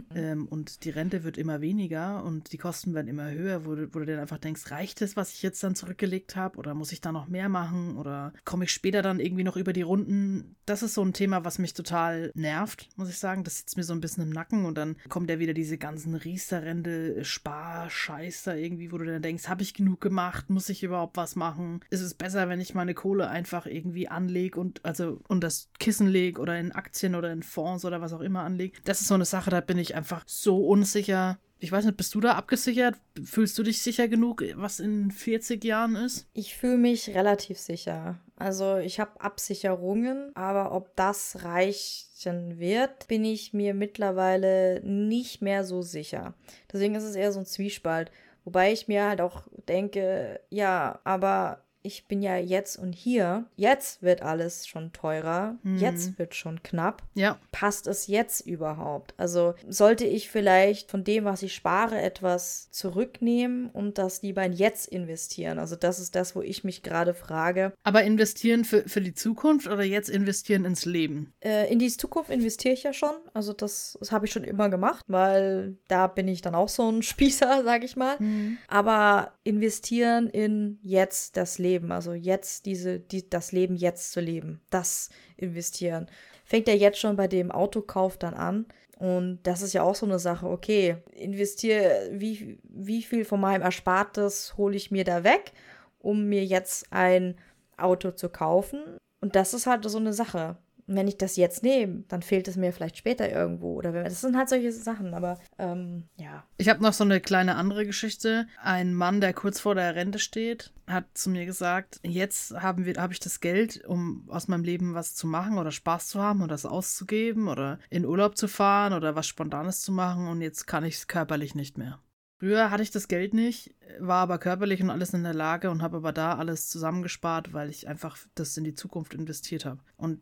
ähm, 0.15 0.47
und 0.47 0.83
die 0.83 0.89
Rente 0.89 1.23
wird 1.23 1.37
immer 1.37 1.61
weniger 1.61 2.23
und 2.23 2.51
die 2.51 2.57
Kosten 2.57 2.93
werden 2.93 3.07
immer 3.07 3.31
höher, 3.31 3.65
wo 3.65 3.75
du, 3.75 3.93
wo 3.93 3.99
du 3.99 4.05
dann 4.05 4.19
einfach 4.19 4.37
denkst, 4.37 4.71
reicht 4.71 5.01
es, 5.01 5.15
was 5.15 5.33
ich 5.33 5.41
jetzt 5.41 5.63
dann 5.63 5.75
zurückgelegt 5.75 6.35
habe 6.35 6.57
oder 6.57 6.73
muss 6.73 6.91
ich 6.91 7.01
da 7.01 7.11
noch 7.11 7.27
mehr 7.27 7.49
machen 7.49 7.97
oder 7.97 8.33
komme 8.45 8.65
ich 8.65 8.71
später 8.71 9.01
dann 9.01 9.19
irgendwie 9.19 9.43
noch 9.43 9.57
über 9.57 9.73
die 9.73 9.81
Runden? 9.81 10.55
Das 10.65 10.83
ist 10.83 10.93
so 10.93 11.03
ein 11.03 11.13
Thema, 11.13 11.43
was 11.45 11.59
mich 11.59 11.73
total 11.73 12.31
nervt, 12.35 12.89
muss 12.95 13.09
ich 13.09 13.17
sagen. 13.17 13.43
Das 13.43 13.57
sitzt 13.59 13.77
mir 13.77 13.83
so 13.83 13.93
ein 13.93 14.01
bisschen 14.01 14.23
im 14.23 14.29
Nacken 14.29 14.65
und 14.65 14.77
dann 14.77 14.97
kommt 15.09 15.29
ja 15.29 15.39
wieder 15.39 15.53
diese 15.53 15.77
ganzen 15.77 16.15
Riester-Rente, 16.15 17.23
Spar-Scheiß 17.23 18.43
da 18.43 18.53
irgendwie, 18.53 18.91
wo 18.91 18.97
du 18.97 19.05
dann 19.05 19.21
denkst, 19.21 19.47
habe 19.47 19.63
ich 19.63 19.73
genug 19.73 20.01
gemacht? 20.01 20.49
Muss 20.49 20.69
ich 20.69 20.83
überhaupt 20.83 21.17
was 21.17 21.35
machen? 21.35 21.81
Ist 21.89 22.01
es 22.01 22.13
besser, 22.13 22.49
wenn 22.49 22.61
ich 22.61 22.75
meine 22.75 22.93
Kohle 22.93 23.29
einfach 23.29 23.65
irgendwie 23.65 24.07
anlege 24.07 24.59
und 24.59 24.85
also 24.85 25.19
und 25.27 25.43
das 25.43 25.69
Kissen 25.79 26.07
lege 26.07 26.39
oder 26.39 26.59
in 26.59 26.71
Aktien 26.71 27.15
oder 27.15 27.31
in 27.31 27.43
Fonds 27.43 27.85
oder 27.85 28.01
was 28.01 28.13
auch 28.13 28.21
immer 28.21 28.43
anlege? 28.43 28.79
Das 28.83 29.01
ist 29.01 29.07
so 29.07 29.15
eine 29.15 29.25
Sache, 29.25 29.49
da 29.49 29.61
bin 29.61 29.77
ich 29.77 29.88
einfach 29.95 30.23
so 30.27 30.65
unsicher. 30.67 31.39
Ich 31.61 31.71
weiß 31.71 31.83
nicht, 31.83 31.97
bist 31.97 32.15
du 32.15 32.21
da 32.21 32.35
abgesichert? 32.35 32.95
Fühlst 33.21 33.57
du 33.57 33.63
dich 33.63 33.81
sicher 33.81 34.07
genug, 34.07 34.43
was 34.55 34.79
in 34.79 35.11
40 35.11 35.61
Jahren 35.63 35.97
ist? 35.97 36.25
Ich 36.33 36.55
fühle 36.55 36.77
mich 36.77 37.09
relativ 37.09 37.59
sicher. 37.59 38.17
Also 38.37 38.77
ich 38.77 39.01
habe 39.01 39.19
Absicherungen, 39.19 40.33
aber 40.35 40.71
ob 40.71 40.95
das 40.95 41.43
reichen 41.43 42.59
wird, 42.59 43.09
bin 43.09 43.25
ich 43.25 43.53
mir 43.53 43.73
mittlerweile 43.73 44.81
nicht 44.85 45.41
mehr 45.41 45.65
so 45.65 45.81
sicher. 45.81 46.33
Deswegen 46.71 46.95
ist 46.95 47.03
es 47.03 47.15
eher 47.15 47.33
so 47.33 47.39
ein 47.39 47.45
Zwiespalt. 47.45 48.09
Wobei 48.45 48.71
ich 48.71 48.87
mir 48.87 49.09
halt 49.09 49.19
auch 49.19 49.43
denke, 49.67 50.39
ja, 50.49 51.01
aber 51.03 51.65
ich 51.81 52.07
bin 52.07 52.21
ja 52.21 52.37
jetzt 52.37 52.77
und 52.77 52.93
hier. 52.93 53.45
Jetzt 53.55 54.01
wird 54.01 54.21
alles 54.21 54.67
schon 54.67 54.91
teurer. 54.91 55.57
Mhm. 55.63 55.77
Jetzt 55.77 56.19
wird 56.19 56.35
schon 56.35 56.61
knapp. 56.61 57.03
Ja. 57.13 57.39
Passt 57.51 57.87
es 57.87 58.07
jetzt 58.07 58.41
überhaupt? 58.41 59.13
Also 59.17 59.53
sollte 59.67 60.05
ich 60.05 60.29
vielleicht 60.29 60.91
von 60.91 61.03
dem, 61.03 61.25
was 61.25 61.41
ich 61.41 61.55
spare, 61.55 62.01
etwas 62.01 62.69
zurücknehmen 62.71 63.69
und 63.69 63.97
das 63.97 64.21
lieber 64.21 64.43
in 64.43 64.53
jetzt 64.53 64.87
investieren? 64.87 65.57
Also 65.57 65.75
das 65.75 65.99
ist 65.99 66.15
das, 66.15 66.35
wo 66.35 66.41
ich 66.41 66.63
mich 66.63 66.83
gerade 66.83 67.13
frage. 67.13 67.73
Aber 67.83 68.03
investieren 68.03 68.65
für, 68.65 68.87
für 68.87 69.01
die 69.01 69.13
Zukunft 69.13 69.67
oder 69.67 69.83
jetzt 69.83 70.09
investieren 70.09 70.65
ins 70.65 70.85
Leben? 70.85 71.33
Äh, 71.39 71.71
in 71.71 71.79
die 71.79 71.89
Zukunft 71.89 72.29
investiere 72.29 72.73
ich 72.73 72.83
ja 72.83 72.93
schon. 72.93 73.15
Also 73.33 73.53
das, 73.53 73.97
das 73.99 74.11
habe 74.11 74.25
ich 74.25 74.33
schon 74.33 74.43
immer 74.43 74.69
gemacht, 74.69 75.05
weil 75.07 75.77
da 75.87 76.07
bin 76.07 76.27
ich 76.27 76.41
dann 76.41 76.55
auch 76.55 76.69
so 76.69 76.89
ein 76.91 77.01
Spießer, 77.09 77.63
sage 77.63 77.85
ich 77.85 77.95
mal. 77.95 78.17
Mhm. 78.19 78.57
Aber 78.67 79.33
investieren 79.43 80.27
in 80.27 80.79
jetzt 80.81 81.37
das 81.37 81.57
Leben 81.57 81.68
Leben, 81.69 81.91
also 81.91 82.13
jetzt 82.13 82.65
diese, 82.65 82.99
die, 82.99 83.29
das 83.29 83.51
Leben 83.51 83.75
jetzt 83.75 84.11
zu 84.11 84.19
leben, 84.19 84.61
das 84.69 85.09
investieren. 85.37 86.07
Fängt 86.43 86.67
ja 86.67 86.73
jetzt 86.73 86.99
schon 86.99 87.15
bei 87.15 87.27
dem 87.27 87.51
Autokauf 87.51 88.17
dann 88.17 88.33
an. 88.33 88.65
Und 88.97 89.39
das 89.43 89.61
ist 89.61 89.73
ja 89.73 89.83
auch 89.83 89.95
so 89.95 90.05
eine 90.05 90.19
Sache, 90.19 90.47
okay, 90.47 90.97
investiere, 91.15 92.09
wie, 92.11 92.59
wie 92.63 93.01
viel 93.01 93.23
von 93.23 93.39
meinem 93.39 93.61
Erspartes 93.61 94.57
hole 94.57 94.75
ich 94.75 94.91
mir 94.91 95.05
da 95.05 95.23
weg, 95.23 95.53
um 95.99 96.25
mir 96.27 96.43
jetzt 96.43 96.87
ein 96.91 97.35
Auto 97.77 98.11
zu 98.11 98.29
kaufen? 98.29 98.81
Und 99.21 99.35
das 99.35 99.53
ist 99.53 99.67
halt 99.67 99.85
so 99.85 99.97
eine 99.97 100.11
Sache. 100.11 100.57
Und 100.89 100.95
wenn 100.95 101.07
ich 101.07 101.17
das 101.17 101.35
jetzt 101.35 101.61
nehme, 101.61 102.03
dann 102.07 102.23
fehlt 102.23 102.47
es 102.47 102.55
mir 102.55 102.73
vielleicht 102.73 102.97
später 102.97 103.31
irgendwo. 103.31 103.75
Oder 103.75 103.93
wenn, 103.93 104.05
das 104.05 104.21
sind 104.21 104.35
halt 104.35 104.49
solche 104.49 104.71
Sachen, 104.71 105.13
aber 105.13 105.39
ähm, 105.59 106.05
ja. 106.17 106.43
Ich 106.57 106.67
habe 106.67 106.81
noch 106.81 106.93
so 106.93 107.03
eine 107.03 107.21
kleine 107.21 107.57
andere 107.57 107.85
Geschichte. 107.85 108.47
Ein 108.59 108.95
Mann, 108.95 109.21
der 109.21 109.33
kurz 109.33 109.59
vor 109.59 109.75
der 109.75 109.93
Rente 109.93 110.17
steht, 110.17 110.73
hat 110.87 111.05
zu 111.13 111.29
mir 111.29 111.45
gesagt, 111.45 111.99
jetzt 112.01 112.55
haben 112.55 112.85
wir, 112.85 112.95
habe 112.95 113.13
ich 113.13 113.19
das 113.19 113.39
Geld, 113.39 113.85
um 113.85 114.27
aus 114.29 114.47
meinem 114.47 114.63
Leben 114.63 114.95
was 114.95 115.13
zu 115.13 115.27
machen 115.27 115.59
oder 115.59 115.69
Spaß 115.69 116.07
zu 116.07 116.19
haben 116.19 116.41
oder 116.41 116.55
das 116.55 116.65
auszugeben 116.65 117.47
oder 117.47 117.77
in 117.91 118.03
Urlaub 118.03 118.35
zu 118.35 118.47
fahren 118.47 118.93
oder 118.93 119.15
was 119.15 119.27
Spontanes 119.27 119.81
zu 119.81 119.91
machen 119.91 120.27
und 120.27 120.41
jetzt 120.41 120.65
kann 120.65 120.83
ich 120.83 120.95
es 120.95 121.07
körperlich 121.07 121.53
nicht 121.53 121.77
mehr. 121.77 121.99
Früher 122.39 122.71
hatte 122.71 122.83
ich 122.83 122.89
das 122.89 123.09
Geld 123.09 123.33
nicht, 123.33 123.75
war 123.99 124.21
aber 124.21 124.39
körperlich 124.39 124.81
und 124.81 124.89
alles 124.89 125.13
in 125.13 125.23
der 125.23 125.33
Lage 125.33 125.69
und 125.69 125.81
habe 125.81 125.97
aber 125.97 126.13
da 126.13 126.35
alles 126.35 126.69
zusammengespart, 126.69 127.51
weil 127.53 127.69
ich 127.69 127.87
einfach 127.87 128.17
das 128.33 128.55
in 128.55 128.63
die 128.63 128.75
Zukunft 128.75 129.13
investiert 129.13 129.65
habe. 129.65 129.81
Und 129.97 130.21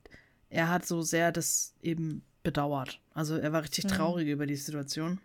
er 0.49 0.69
hat 0.69 0.86
so 0.86 1.01
sehr 1.01 1.31
das 1.31 1.73
eben 1.81 2.23
bedauert. 2.43 3.01
Also 3.13 3.36
er 3.38 3.51
war 3.51 3.63
richtig 3.63 3.86
mhm. 3.86 3.89
traurig 3.89 4.27
über 4.27 4.45
die 4.45 4.55
Situation. 4.55 5.19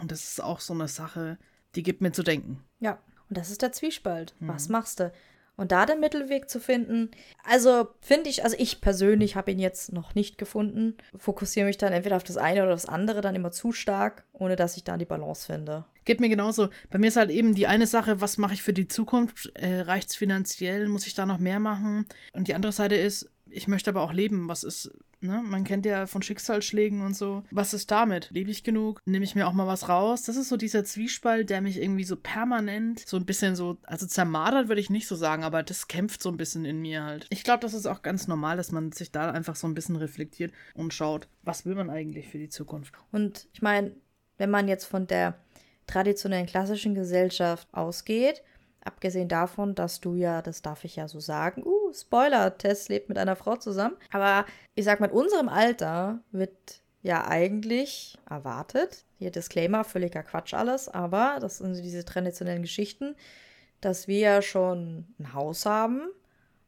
Und 0.00 0.10
das 0.10 0.24
ist 0.24 0.42
auch 0.42 0.60
so 0.60 0.74
eine 0.74 0.88
Sache, 0.88 1.38
die 1.74 1.82
gibt 1.82 2.00
mir 2.00 2.12
zu 2.12 2.22
denken. 2.22 2.64
Ja, 2.80 2.98
und 3.28 3.36
das 3.38 3.50
ist 3.50 3.62
der 3.62 3.72
Zwiespalt. 3.72 4.34
Mhm. 4.40 4.48
Was 4.48 4.68
machst 4.68 5.00
du? 5.00 5.12
Und 5.58 5.72
da 5.72 5.86
den 5.86 5.98
Mittelweg 5.98 6.48
zu 6.48 6.60
finden, 6.60 7.10
also 7.42 7.88
finde 8.00 8.30
ich, 8.30 8.44
also 8.44 8.54
ich 8.60 8.80
persönlich 8.80 9.34
habe 9.34 9.50
ihn 9.50 9.58
jetzt 9.58 9.92
noch 9.92 10.14
nicht 10.14 10.38
gefunden, 10.38 10.96
fokussiere 11.16 11.66
mich 11.66 11.76
dann 11.76 11.92
entweder 11.92 12.14
auf 12.14 12.22
das 12.22 12.36
eine 12.36 12.62
oder 12.62 12.70
das 12.70 12.86
andere 12.86 13.22
dann 13.22 13.34
immer 13.34 13.50
zu 13.50 13.72
stark, 13.72 14.24
ohne 14.32 14.54
dass 14.54 14.76
ich 14.76 14.84
da 14.84 14.96
die 14.96 15.04
Balance 15.04 15.46
finde. 15.46 15.84
Geht 16.04 16.20
mir 16.20 16.28
genauso. 16.28 16.68
Bei 16.90 16.98
mir 16.98 17.08
ist 17.08 17.16
halt 17.16 17.30
eben 17.30 17.56
die 17.56 17.66
eine 17.66 17.88
Sache, 17.88 18.20
was 18.20 18.38
mache 18.38 18.54
ich 18.54 18.62
für 18.62 18.72
die 18.72 18.86
Zukunft? 18.86 19.50
Äh, 19.54 19.80
Reicht 19.80 20.10
es 20.10 20.16
finanziell? 20.16 20.86
Muss 20.86 21.08
ich 21.08 21.14
da 21.14 21.26
noch 21.26 21.38
mehr 21.38 21.58
machen? 21.58 22.06
Und 22.32 22.46
die 22.46 22.54
andere 22.54 22.72
Seite 22.72 22.94
ist, 22.94 23.28
ich 23.50 23.68
möchte 23.68 23.90
aber 23.90 24.02
auch 24.02 24.12
leben. 24.12 24.48
Was 24.48 24.64
ist, 24.64 24.90
ne? 25.20 25.42
Man 25.44 25.64
kennt 25.64 25.86
ja 25.86 26.06
von 26.06 26.22
Schicksalsschlägen 26.22 27.02
und 27.02 27.14
so. 27.14 27.44
Was 27.50 27.74
ist 27.74 27.90
damit? 27.90 28.30
Lebe 28.30 28.50
ich 28.50 28.64
genug? 28.64 29.00
Nehme 29.04 29.24
ich 29.24 29.34
mir 29.34 29.46
auch 29.46 29.52
mal 29.52 29.66
was 29.66 29.88
raus? 29.88 30.22
Das 30.22 30.36
ist 30.36 30.48
so 30.48 30.56
dieser 30.56 30.84
Zwiespalt, 30.84 31.50
der 31.50 31.60
mich 31.60 31.80
irgendwie 31.80 32.04
so 32.04 32.16
permanent 32.16 33.00
so 33.06 33.16
ein 33.16 33.26
bisschen 33.26 33.56
so, 33.56 33.78
also 33.84 34.06
zermadert 34.06 34.68
würde 34.68 34.80
ich 34.80 34.90
nicht 34.90 35.06
so 35.06 35.16
sagen, 35.16 35.44
aber 35.44 35.62
das 35.62 35.88
kämpft 35.88 36.22
so 36.22 36.30
ein 36.30 36.36
bisschen 36.36 36.64
in 36.64 36.80
mir 36.80 37.04
halt. 37.04 37.26
Ich 37.30 37.44
glaube, 37.44 37.60
das 37.60 37.74
ist 37.74 37.86
auch 37.86 38.02
ganz 38.02 38.28
normal, 38.28 38.56
dass 38.56 38.72
man 38.72 38.92
sich 38.92 39.12
da 39.12 39.30
einfach 39.30 39.56
so 39.56 39.66
ein 39.66 39.74
bisschen 39.74 39.96
reflektiert 39.96 40.52
und 40.74 40.94
schaut, 40.94 41.28
was 41.42 41.66
will 41.66 41.74
man 41.74 41.90
eigentlich 41.90 42.28
für 42.28 42.38
die 42.38 42.48
Zukunft. 42.48 42.94
Und 43.12 43.48
ich 43.52 43.62
meine, 43.62 43.92
wenn 44.36 44.50
man 44.50 44.68
jetzt 44.68 44.84
von 44.84 45.06
der 45.06 45.38
traditionellen 45.86 46.46
klassischen 46.46 46.94
Gesellschaft 46.94 47.66
ausgeht, 47.72 48.42
Abgesehen 48.88 49.28
davon, 49.28 49.74
dass 49.74 50.00
du 50.00 50.14
ja, 50.14 50.40
das 50.40 50.62
darf 50.62 50.82
ich 50.82 50.96
ja 50.96 51.08
so 51.08 51.20
sagen, 51.20 51.62
uh, 51.62 51.92
Spoiler, 51.92 52.56
Tess 52.56 52.88
lebt 52.88 53.10
mit 53.10 53.18
einer 53.18 53.36
Frau 53.36 53.56
zusammen. 53.56 53.96
Aber 54.10 54.46
ich 54.74 54.86
sag 54.86 54.98
mal, 54.98 55.10
in 55.10 55.12
unserem 55.12 55.50
Alter 55.50 56.20
wird 56.32 56.80
ja 57.02 57.26
eigentlich 57.28 58.16
erwartet, 58.30 59.04
hier 59.18 59.30
Disclaimer, 59.30 59.84
völliger 59.84 60.22
Quatsch 60.22 60.54
alles, 60.54 60.88
aber 60.88 61.36
das 61.38 61.58
sind 61.58 61.74
diese 61.84 62.06
traditionellen 62.06 62.62
Geschichten, 62.62 63.14
dass 63.82 64.08
wir 64.08 64.20
ja 64.20 64.40
schon 64.40 65.04
ein 65.18 65.34
Haus 65.34 65.66
haben, 65.66 66.08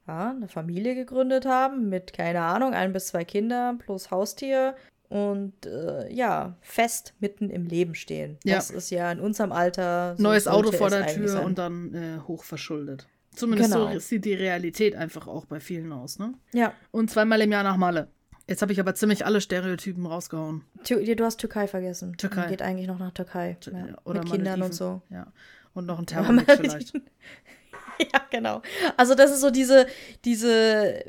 ja, 0.06 0.32
eine 0.32 0.48
Familie 0.48 0.94
gegründet 0.94 1.46
haben 1.46 1.88
mit, 1.88 2.12
keine 2.12 2.42
Ahnung, 2.42 2.74
ein 2.74 2.92
bis 2.92 3.06
zwei 3.06 3.24
Kindern 3.24 3.78
plus 3.78 4.10
Haustier 4.10 4.76
und 5.10 5.66
äh, 5.66 6.10
ja, 6.12 6.56
fest 6.60 7.14
mitten 7.18 7.50
im 7.50 7.66
Leben 7.66 7.96
stehen. 7.96 8.38
Ja. 8.44 8.54
Das 8.54 8.70
ist 8.70 8.90
ja 8.90 9.10
in 9.10 9.18
unserem 9.18 9.50
Alter. 9.50 10.14
So 10.16 10.22
Neues 10.22 10.46
Auto 10.46 10.70
vor 10.70 10.88
der 10.88 11.08
Tür 11.08 11.28
sein. 11.28 11.44
und 11.44 11.58
dann 11.58 11.94
äh, 11.94 12.20
hochverschuldet. 12.26 13.08
Zumindest 13.34 13.72
genau. 13.72 13.92
so 13.92 13.98
sieht 13.98 14.24
die 14.24 14.34
Realität 14.34 14.94
einfach 14.94 15.26
auch 15.26 15.46
bei 15.46 15.58
vielen 15.58 15.92
aus, 15.92 16.18
ne? 16.18 16.34
Ja. 16.52 16.72
Und 16.92 17.10
zweimal 17.10 17.40
im 17.40 17.50
Jahr 17.50 17.64
nach 17.64 17.76
Malle. 17.76 18.08
Jetzt 18.46 18.62
habe 18.62 18.72
ich 18.72 18.78
aber 18.78 18.94
ziemlich 18.94 19.26
alle 19.26 19.40
Stereotypen 19.40 20.06
rausgehauen. 20.06 20.62
Du, 20.88 21.04
du 21.04 21.24
hast 21.24 21.38
Türkei 21.38 21.66
vergessen. 21.66 22.16
Türkei. 22.16 22.42
Man 22.42 22.50
geht 22.50 22.62
eigentlich 22.62 22.86
noch 22.86 22.98
nach 22.98 23.12
Türkei. 23.12 23.56
Ja. 23.66 23.98
Oder 24.04 24.20
Mit 24.20 24.30
Kindern 24.30 24.62
und 24.62 24.74
so. 24.74 25.02
Ja. 25.10 25.32
Und 25.74 25.86
noch 25.86 25.98
ein 25.98 26.06
Thermomix 26.06 26.54
vielleicht. 26.54 26.94
ja, 28.12 28.20
genau. 28.30 28.62
Also 28.96 29.16
das 29.16 29.32
ist 29.32 29.40
so 29.40 29.50
diese, 29.50 29.86
diese 30.24 31.04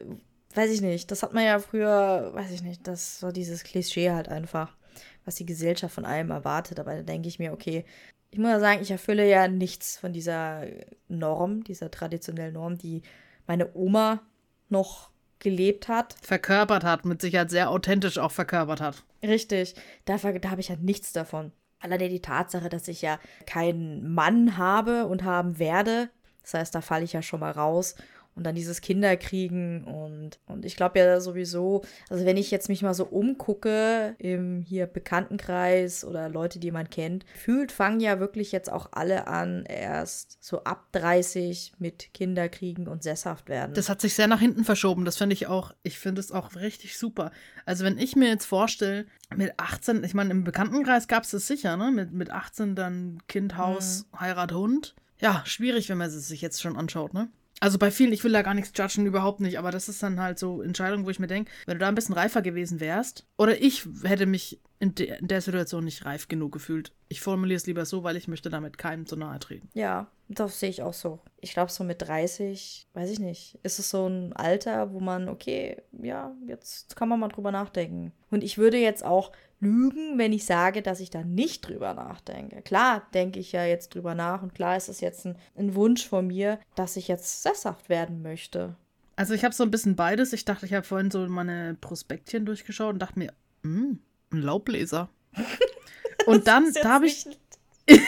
weiß 0.55 0.71
ich 0.71 0.81
nicht, 0.81 1.11
das 1.11 1.23
hat 1.23 1.33
man 1.33 1.43
ja 1.43 1.59
früher, 1.59 2.31
weiß 2.33 2.51
ich 2.51 2.63
nicht, 2.63 2.87
das 2.87 3.21
war 3.23 3.31
dieses 3.31 3.63
Klischee 3.63 4.11
halt 4.11 4.29
einfach, 4.29 4.75
was 5.25 5.35
die 5.35 5.45
Gesellschaft 5.45 5.93
von 5.93 6.05
einem 6.05 6.31
erwartet. 6.31 6.79
Aber 6.79 6.95
da 6.95 7.01
denke 7.03 7.27
ich 7.27 7.39
mir, 7.39 7.53
okay, 7.53 7.85
ich 8.31 8.39
muss 8.39 8.49
ja 8.49 8.59
sagen, 8.59 8.81
ich 8.81 8.91
erfülle 8.91 9.29
ja 9.29 9.47
nichts 9.47 9.97
von 9.97 10.13
dieser 10.13 10.65
Norm, 11.07 11.63
dieser 11.63 11.91
traditionellen 11.91 12.53
Norm, 12.53 12.77
die 12.77 13.01
meine 13.45 13.75
Oma 13.75 14.21
noch 14.69 15.09
gelebt 15.39 15.87
hat. 15.87 16.15
Verkörpert 16.21 16.83
hat, 16.83 17.03
mit 17.03 17.21
Sicherheit 17.21 17.49
sehr 17.49 17.69
authentisch 17.69 18.17
auch 18.17 18.31
verkörpert 18.31 18.79
hat. 18.79 19.03
Richtig, 19.21 19.75
da, 20.05 20.17
da 20.17 20.49
habe 20.49 20.61
ich 20.61 20.69
halt 20.69 20.83
nichts 20.83 21.13
davon. 21.13 21.51
Alleine 21.79 22.09
die 22.09 22.21
Tatsache, 22.21 22.69
dass 22.69 22.87
ich 22.87 23.01
ja 23.01 23.19
keinen 23.45 24.13
Mann 24.13 24.57
habe 24.57 25.07
und 25.07 25.23
haben 25.23 25.59
werde, 25.59 26.09
das 26.43 26.53
heißt, 26.53 26.75
da 26.75 26.81
falle 26.81 27.03
ich 27.03 27.13
ja 27.13 27.21
schon 27.21 27.39
mal 27.39 27.51
raus 27.51 27.95
und 28.35 28.43
dann 28.45 28.55
dieses 28.55 28.81
Kinderkriegen 28.81 29.83
und, 29.83 30.39
und 30.47 30.65
ich 30.65 30.75
glaube 30.75 30.99
ja 30.99 31.19
sowieso, 31.19 31.83
also 32.09 32.25
wenn 32.25 32.37
ich 32.37 32.51
jetzt 32.51 32.69
mich 32.69 32.81
mal 32.81 32.93
so 32.93 33.05
umgucke 33.05 34.15
im 34.19 34.61
hier 34.61 34.87
Bekanntenkreis 34.87 36.05
oder 36.05 36.29
Leute, 36.29 36.59
die 36.59 36.71
man 36.71 36.89
kennt, 36.89 37.25
fühlt, 37.35 37.71
fangen 37.71 37.99
ja 37.99 38.19
wirklich 38.19 38.51
jetzt 38.51 38.71
auch 38.71 38.89
alle 38.91 39.27
an, 39.27 39.65
erst 39.65 40.37
so 40.39 40.63
ab 40.63 40.87
30 40.93 41.73
mit 41.79 42.13
Kinderkriegen 42.13 42.87
und 42.87 43.03
sesshaft 43.03 43.49
werden. 43.49 43.73
Das 43.73 43.89
hat 43.89 44.01
sich 44.01 44.13
sehr 44.13 44.27
nach 44.27 44.39
hinten 44.39 44.63
verschoben, 44.63 45.05
das 45.05 45.17
finde 45.17 45.33
ich 45.33 45.47
auch, 45.47 45.73
ich 45.83 45.99
finde 45.99 46.21
es 46.21 46.31
auch 46.31 46.55
richtig 46.55 46.97
super. 46.97 47.31
Also 47.65 47.83
wenn 47.83 47.97
ich 47.97 48.15
mir 48.15 48.29
jetzt 48.29 48.45
vorstelle, 48.45 49.05
mit 49.35 49.53
18, 49.57 50.03
ich 50.03 50.13
meine, 50.13 50.31
im 50.31 50.43
Bekanntenkreis 50.43 51.07
gab 51.07 51.23
es 51.23 51.31
das 51.31 51.47
sicher, 51.47 51.77
ne? 51.77 51.91
Mit, 51.91 52.11
mit 52.11 52.31
18 52.31 52.75
dann 52.75 53.19
Kind, 53.27 53.57
Haus, 53.57 54.05
mhm. 54.11 54.19
Heirat, 54.19 54.51
Hund. 54.51 54.95
Ja, 55.19 55.43
schwierig, 55.45 55.89
wenn 55.89 55.97
man 55.97 56.09
es 56.09 56.27
sich 56.27 56.41
jetzt 56.41 56.61
schon 56.61 56.77
anschaut, 56.77 57.13
ne? 57.13 57.29
Also 57.61 57.77
bei 57.77 57.91
vielen, 57.91 58.11
ich 58.11 58.23
will 58.23 58.31
da 58.31 58.41
gar 58.41 58.55
nichts 58.55 58.71
judgen, 58.75 59.05
überhaupt 59.05 59.39
nicht, 59.39 59.59
aber 59.59 59.69
das 59.69 59.87
ist 59.87 60.01
dann 60.01 60.19
halt 60.19 60.39
so 60.39 60.63
Entscheidung, 60.63 61.05
wo 61.05 61.11
ich 61.11 61.19
mir 61.19 61.27
denke, 61.27 61.51
wenn 61.67 61.75
du 61.75 61.79
da 61.79 61.87
ein 61.87 61.95
bisschen 61.95 62.15
reifer 62.15 62.41
gewesen 62.41 62.79
wärst, 62.79 63.27
oder 63.37 63.61
ich 63.61 63.87
hätte 64.03 64.25
mich 64.25 64.59
in, 64.79 64.95
de 64.95 65.15
in 65.19 65.27
der 65.27 65.41
Situation 65.41 65.85
nicht 65.85 66.03
reif 66.03 66.27
genug 66.27 66.51
gefühlt. 66.53 66.91
Ich 67.07 67.21
formuliere 67.21 67.57
es 67.57 67.67
lieber 67.67 67.85
so, 67.85 68.03
weil 68.03 68.17
ich 68.17 68.27
möchte 68.27 68.49
damit 68.49 68.79
keinem 68.79 69.05
zu 69.05 69.15
nahe 69.15 69.37
treten. 69.37 69.69
Ja, 69.75 70.07
das 70.27 70.59
sehe 70.59 70.69
ich 70.69 70.81
auch 70.81 70.93
so. 70.93 71.19
Ich 71.39 71.53
glaube, 71.53 71.71
so 71.71 71.83
mit 71.83 72.01
30, 72.01 72.87
weiß 72.95 73.11
ich 73.11 73.19
nicht, 73.19 73.59
ist 73.61 73.77
es 73.77 73.91
so 73.91 74.07
ein 74.07 74.33
Alter, 74.33 74.91
wo 74.91 74.99
man, 74.99 75.29
okay, 75.29 75.83
ja, 76.01 76.35
jetzt 76.47 76.95
kann 76.95 77.09
man 77.09 77.19
mal 77.19 77.27
drüber 77.27 77.51
nachdenken. 77.51 78.11
Und 78.31 78.43
ich 78.43 78.57
würde 78.57 78.77
jetzt 78.77 79.05
auch 79.05 79.31
lügen, 79.61 80.17
wenn 80.17 80.33
ich 80.33 80.45
sage, 80.45 80.81
dass 80.81 80.99
ich 80.99 81.09
da 81.09 81.23
nicht 81.23 81.67
drüber 81.67 81.93
nachdenke. 81.93 82.61
Klar 82.61 83.07
denke 83.13 83.39
ich 83.39 83.51
ja 83.51 83.63
jetzt 83.63 83.95
drüber 83.95 84.15
nach 84.15 84.41
und 84.43 84.53
klar 84.53 84.75
ist 84.75 84.89
es 84.89 84.99
jetzt 84.99 85.25
ein, 85.25 85.37
ein 85.55 85.75
Wunsch 85.75 86.07
von 86.07 86.27
mir, 86.27 86.59
dass 86.75 86.97
ich 86.97 87.07
jetzt 87.07 87.43
sesshaft 87.43 87.87
werden 87.87 88.21
möchte. 88.21 88.75
Also 89.15 89.33
ich 89.33 89.45
habe 89.45 89.53
so 89.53 89.63
ein 89.63 89.71
bisschen 89.71 89.95
beides. 89.95 90.33
Ich 90.33 90.45
dachte, 90.45 90.65
ich 90.65 90.73
habe 90.73 90.85
vorhin 90.85 91.11
so 91.11 91.27
meine 91.27 91.77
Prospektchen 91.79 92.45
durchgeschaut 92.45 92.93
und 92.93 92.99
dachte 92.99 93.19
mir, 93.19 93.33
mh, 93.61 93.97
ein 94.31 94.41
Laubbläser. 94.41 95.09
und 96.25 96.47
dann, 96.47 96.73
da 96.73 96.89
habe 96.89 97.05
ich... 97.05 97.25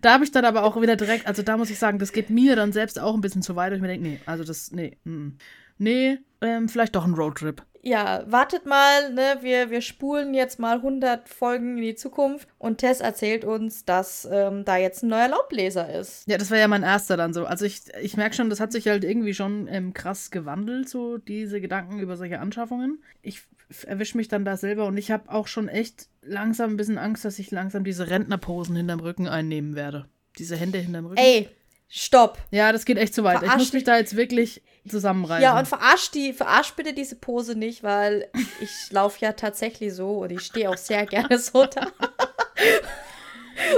da 0.00 0.14
habe 0.14 0.24
ich 0.24 0.32
dann 0.32 0.44
aber 0.44 0.64
auch 0.64 0.80
wieder 0.80 0.96
direkt, 0.96 1.26
also 1.26 1.42
da 1.42 1.56
muss 1.56 1.70
ich 1.70 1.78
sagen, 1.78 1.98
das 1.98 2.12
geht 2.12 2.30
mir 2.30 2.56
dann 2.56 2.72
selbst 2.72 2.98
auch 2.98 3.14
ein 3.14 3.20
bisschen 3.20 3.42
zu 3.42 3.56
weit. 3.56 3.70
Und 3.70 3.76
ich 3.76 3.82
mir 3.82 3.88
denke, 3.88 4.08
nee, 4.08 4.20
also 4.26 4.44
das, 4.44 4.72
nee, 4.72 4.96
mm, 5.04 5.30
nee, 5.78 6.18
ähm, 6.40 6.68
vielleicht 6.68 6.96
doch 6.96 7.04
ein 7.04 7.14
Roadtrip. 7.14 7.62
Ja, 7.82 8.24
wartet 8.26 8.66
mal, 8.66 9.12
ne? 9.12 9.38
Wir, 9.40 9.70
wir 9.70 9.80
spulen 9.80 10.34
jetzt 10.34 10.58
mal 10.58 10.76
100 10.76 11.28
Folgen 11.28 11.78
in 11.78 11.82
die 11.82 11.94
Zukunft 11.94 12.48
und 12.58 12.78
Tess 12.78 13.00
erzählt 13.00 13.44
uns, 13.44 13.84
dass 13.84 14.28
ähm, 14.30 14.64
da 14.64 14.76
jetzt 14.76 15.02
ein 15.02 15.08
neuer 15.08 15.28
Laubbläser 15.28 15.92
ist. 15.92 16.28
Ja, 16.28 16.38
das 16.38 16.50
wäre 16.50 16.60
ja 16.60 16.68
mein 16.68 16.82
erster 16.82 17.16
dann 17.16 17.32
so. 17.32 17.44
Also 17.44 17.64
ich, 17.64 17.82
ich 18.00 18.16
merke 18.16 18.34
schon, 18.34 18.50
das 18.50 18.60
hat 18.60 18.72
sich 18.72 18.88
halt 18.88 19.04
irgendwie 19.04 19.34
schon 19.34 19.68
ähm, 19.68 19.94
krass 19.94 20.30
gewandelt, 20.30 20.88
so 20.88 21.18
diese 21.18 21.60
Gedanken 21.60 22.00
über 22.00 22.16
solche 22.16 22.40
Anschaffungen. 22.40 23.02
Ich 23.22 23.42
erwische 23.86 24.16
mich 24.16 24.28
dann 24.28 24.44
da 24.44 24.56
selber 24.56 24.86
und 24.86 24.96
ich 24.96 25.10
habe 25.10 25.30
auch 25.30 25.46
schon 25.46 25.68
echt 25.68 26.08
langsam 26.22 26.70
ein 26.70 26.76
bisschen 26.76 26.98
Angst, 26.98 27.24
dass 27.24 27.38
ich 27.38 27.50
langsam 27.50 27.84
diese 27.84 28.08
Rentnerposen 28.10 28.76
hinterm 28.76 29.00
Rücken 29.00 29.28
einnehmen 29.28 29.76
werde. 29.76 30.08
Diese 30.38 30.56
Hände 30.56 30.78
hinterm 30.78 31.06
Rücken. 31.06 31.18
Ey, 31.18 31.48
stopp. 31.88 32.38
Ja, 32.50 32.72
das 32.72 32.84
geht 32.84 32.98
echt 32.98 33.14
zu 33.14 33.24
weit. 33.24 33.38
Verarsch 33.38 33.54
ich 33.54 33.58
muss 33.58 33.72
mich 33.72 33.84
da 33.84 33.96
jetzt 33.96 34.16
wirklich 34.16 34.62
zusammenreißen. 34.88 35.42
Ja, 35.42 35.58
und 35.58 35.66
verarsch 35.66 36.10
die, 36.10 36.32
verarsch 36.32 36.72
bitte 36.74 36.92
diese 36.92 37.16
Pose 37.16 37.54
nicht, 37.54 37.82
weil 37.82 38.30
ich 38.60 38.70
laufe 38.90 39.18
ja 39.20 39.32
tatsächlich 39.32 39.94
so 39.94 40.18
und 40.18 40.30
ich 40.30 40.40
stehe 40.40 40.70
auch 40.70 40.76
sehr 40.76 41.06
gerne 41.06 41.38
so 41.38 41.66
da. 41.66 41.88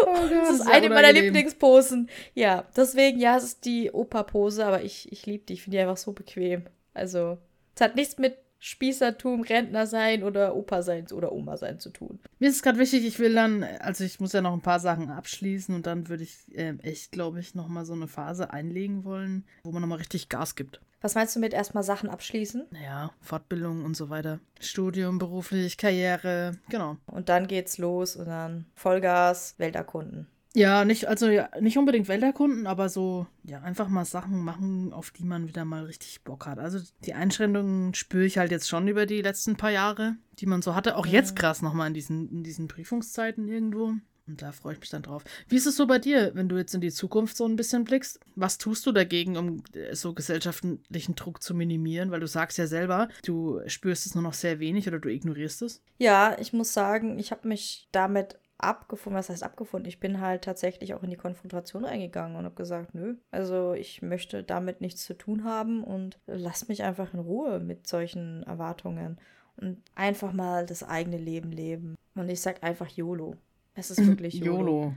oh 0.02 0.28
Gott, 0.28 0.30
Das 0.30 0.50
ist 0.50 0.68
eine 0.68 0.88
meiner. 0.88 1.12
Lieblingsposen. 1.12 2.08
Ja, 2.34 2.66
deswegen, 2.76 3.18
ja, 3.18 3.36
es 3.36 3.44
ist 3.44 3.64
die 3.64 3.90
Opa-Pose, 3.90 4.64
aber 4.64 4.82
ich, 4.82 5.10
ich 5.12 5.26
liebe 5.26 5.44
die. 5.44 5.54
Ich 5.54 5.62
finde 5.62 5.78
die 5.78 5.82
einfach 5.82 5.96
so 5.96 6.12
bequem. 6.12 6.64
Also, 6.94 7.38
es 7.74 7.80
hat 7.80 7.96
nichts 7.96 8.18
mit 8.18 8.36
Spießertum, 8.60 9.40
Rentner 9.42 9.86
sein 9.86 10.22
oder 10.22 10.54
Opa 10.54 10.82
sein 10.82 11.06
oder 11.12 11.32
Oma 11.32 11.56
sein 11.56 11.78
zu 11.78 11.90
tun. 11.90 12.20
Mir 12.38 12.50
ist 12.50 12.56
es 12.56 12.62
gerade 12.62 12.78
wichtig, 12.78 13.06
ich 13.06 13.18
will 13.18 13.34
dann, 13.34 13.64
also 13.64 14.04
ich 14.04 14.20
muss 14.20 14.34
ja 14.34 14.42
noch 14.42 14.52
ein 14.52 14.60
paar 14.60 14.80
Sachen 14.80 15.10
abschließen 15.10 15.74
und 15.74 15.86
dann 15.86 16.08
würde 16.08 16.24
ich 16.24 16.36
ähm, 16.52 16.78
echt, 16.80 17.10
glaube 17.10 17.40
ich, 17.40 17.54
nochmal 17.54 17.86
so 17.86 17.94
eine 17.94 18.06
Phase 18.06 18.52
einlegen 18.52 19.04
wollen, 19.04 19.44
wo 19.64 19.72
man 19.72 19.80
nochmal 19.80 19.98
richtig 19.98 20.28
Gas 20.28 20.56
gibt. 20.56 20.80
Was 21.00 21.14
meinst 21.14 21.34
du 21.34 21.40
mit 21.40 21.54
erstmal 21.54 21.82
Sachen 21.82 22.10
abschließen? 22.10 22.66
Naja, 22.70 23.10
Fortbildung 23.22 23.84
und 23.86 23.96
so 23.96 24.10
weiter. 24.10 24.38
Studium, 24.60 25.18
beruflich, 25.18 25.78
Karriere, 25.78 26.58
genau. 26.68 26.98
Und 27.06 27.30
dann 27.30 27.46
geht's 27.46 27.78
los 27.78 28.16
und 28.16 28.26
dann 28.26 28.66
Vollgas, 28.74 29.54
Welt 29.56 29.76
erkunden. 29.76 30.26
Ja, 30.54 30.84
nicht, 30.84 31.06
also 31.06 31.28
ja, 31.28 31.48
nicht 31.60 31.78
unbedingt 31.78 32.08
Welterkunden, 32.08 32.66
aber 32.66 32.88
so, 32.88 33.26
ja, 33.44 33.60
einfach 33.60 33.88
mal 33.88 34.04
Sachen 34.04 34.42
machen, 34.42 34.92
auf 34.92 35.12
die 35.12 35.24
man 35.24 35.46
wieder 35.46 35.64
mal 35.64 35.84
richtig 35.84 36.22
Bock 36.24 36.46
hat. 36.46 36.58
Also 36.58 36.80
die 37.04 37.14
Einschränkungen 37.14 37.94
spüre 37.94 38.24
ich 38.24 38.38
halt 38.38 38.50
jetzt 38.50 38.68
schon 38.68 38.88
über 38.88 39.06
die 39.06 39.22
letzten 39.22 39.56
paar 39.56 39.70
Jahre, 39.70 40.16
die 40.40 40.46
man 40.46 40.62
so 40.62 40.74
hatte. 40.74 40.96
Auch 40.96 41.06
jetzt 41.06 41.36
krass 41.36 41.62
nochmal 41.62 41.88
in 41.88 41.94
diesen, 41.94 42.28
in 42.30 42.42
diesen 42.42 42.66
Prüfungszeiten 42.66 43.46
irgendwo. 43.46 43.94
Und 44.26 44.42
da 44.42 44.52
freue 44.52 44.74
ich 44.74 44.80
mich 44.80 44.90
dann 44.90 45.02
drauf. 45.02 45.24
Wie 45.48 45.56
ist 45.56 45.66
es 45.66 45.76
so 45.76 45.86
bei 45.86 45.98
dir, 45.98 46.32
wenn 46.34 46.48
du 46.48 46.56
jetzt 46.56 46.74
in 46.74 46.80
die 46.80 46.92
Zukunft 46.92 47.36
so 47.36 47.46
ein 47.46 47.56
bisschen 47.56 47.84
blickst? 47.84 48.20
Was 48.36 48.58
tust 48.58 48.86
du 48.86 48.92
dagegen, 48.92 49.36
um 49.36 49.62
äh, 49.74 49.94
so 49.94 50.14
gesellschaftlichen 50.14 51.16
Druck 51.16 51.42
zu 51.42 51.54
minimieren? 51.54 52.10
Weil 52.10 52.20
du 52.20 52.28
sagst 52.28 52.56
ja 52.58 52.66
selber, 52.66 53.08
du 53.24 53.60
spürst 53.66 54.06
es 54.06 54.14
nur 54.14 54.22
noch 54.22 54.34
sehr 54.34 54.60
wenig 54.60 54.86
oder 54.86 55.00
du 55.00 55.08
ignorierst 55.08 55.62
es. 55.62 55.82
Ja, 55.98 56.36
ich 56.38 56.52
muss 56.52 56.72
sagen, 56.72 57.18
ich 57.18 57.32
habe 57.32 57.48
mich 57.48 57.88
damit 57.90 58.38
abgefunden. 58.62 59.18
Was 59.18 59.28
heißt 59.28 59.42
abgefunden? 59.42 59.88
Ich 59.88 60.00
bin 60.00 60.20
halt 60.20 60.42
tatsächlich 60.42 60.94
auch 60.94 61.02
in 61.02 61.10
die 61.10 61.16
Konfrontation 61.16 61.84
reingegangen 61.84 62.36
und 62.36 62.44
habe 62.44 62.54
gesagt, 62.54 62.94
nö, 62.94 63.16
also 63.30 63.72
ich 63.72 64.02
möchte 64.02 64.42
damit 64.42 64.80
nichts 64.80 65.04
zu 65.04 65.14
tun 65.14 65.44
haben 65.44 65.84
und 65.84 66.18
lass 66.26 66.68
mich 66.68 66.82
einfach 66.82 67.12
in 67.14 67.20
Ruhe 67.20 67.60
mit 67.60 67.86
solchen 67.86 68.42
Erwartungen 68.44 69.18
und 69.56 69.78
einfach 69.94 70.32
mal 70.32 70.66
das 70.66 70.82
eigene 70.82 71.18
Leben 71.18 71.52
leben. 71.52 71.96
Und 72.14 72.28
ich 72.28 72.40
sag 72.40 72.62
einfach 72.62 72.88
YOLO. 72.88 73.36
Es 73.74 73.90
ist 73.90 74.06
wirklich 74.06 74.34
YOLO. 74.34 74.58
YOLO. 74.58 74.94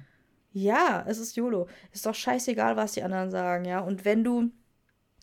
Ja, 0.53 1.03
es 1.07 1.17
ist 1.17 1.35
YOLO. 1.35 1.67
Ist 1.91 2.05
doch 2.05 2.15
scheißegal, 2.15 2.75
was 2.75 2.93
die 2.93 3.03
anderen 3.03 3.31
sagen, 3.31 3.65
ja. 3.65 3.79
Und 3.79 4.05
wenn 4.05 4.23
du, 4.23 4.51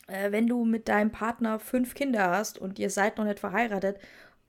äh, 0.08 0.32
wenn 0.32 0.46
du 0.46 0.64
mit 0.64 0.88
deinem 0.88 1.12
Partner 1.12 1.58
fünf 1.60 1.94
Kinder 1.94 2.30
hast 2.30 2.58
und 2.58 2.78
ihr 2.78 2.90
seid 2.90 3.16
noch 3.16 3.24
nicht 3.24 3.38
verheiratet 3.38 3.98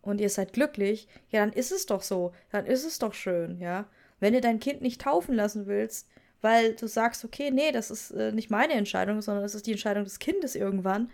und 0.02 0.22
ihr 0.22 0.30
seid 0.30 0.54
glücklich, 0.54 1.08
ja, 1.30 1.41
dann 1.41 1.54
ist 1.54 1.72
es 1.72 1.86
doch 1.86 2.02
so. 2.02 2.34
Dann 2.52 2.66
ist 2.66 2.86
es 2.86 2.99
doch 2.99 3.14
schön, 3.14 3.60
ja. 3.60 3.86
Wenn 4.20 4.34
du 4.34 4.41
dein 4.41 4.60
Kind 4.60 4.82
nicht 4.82 5.02
taufen 5.02 5.36
lassen 5.36 5.68
willst, 5.68 6.08
weil 6.41 6.76
du 6.76 6.88
sagst, 6.88 7.24
okay, 7.24 7.52
nee, 7.52 7.72
das 7.72 7.91
ist 7.91 8.12
äh, 8.12 8.32
nicht 8.32 8.49
meine 8.49 8.74
Entscheidung, 8.74 9.22
sondern 9.22 9.43
das 9.43 9.56
ist 9.56 9.68
die 9.68 9.72
Entscheidung 9.72 10.04
des 10.04 10.20
Kindes 10.20 10.56
irgendwann, 10.56 11.12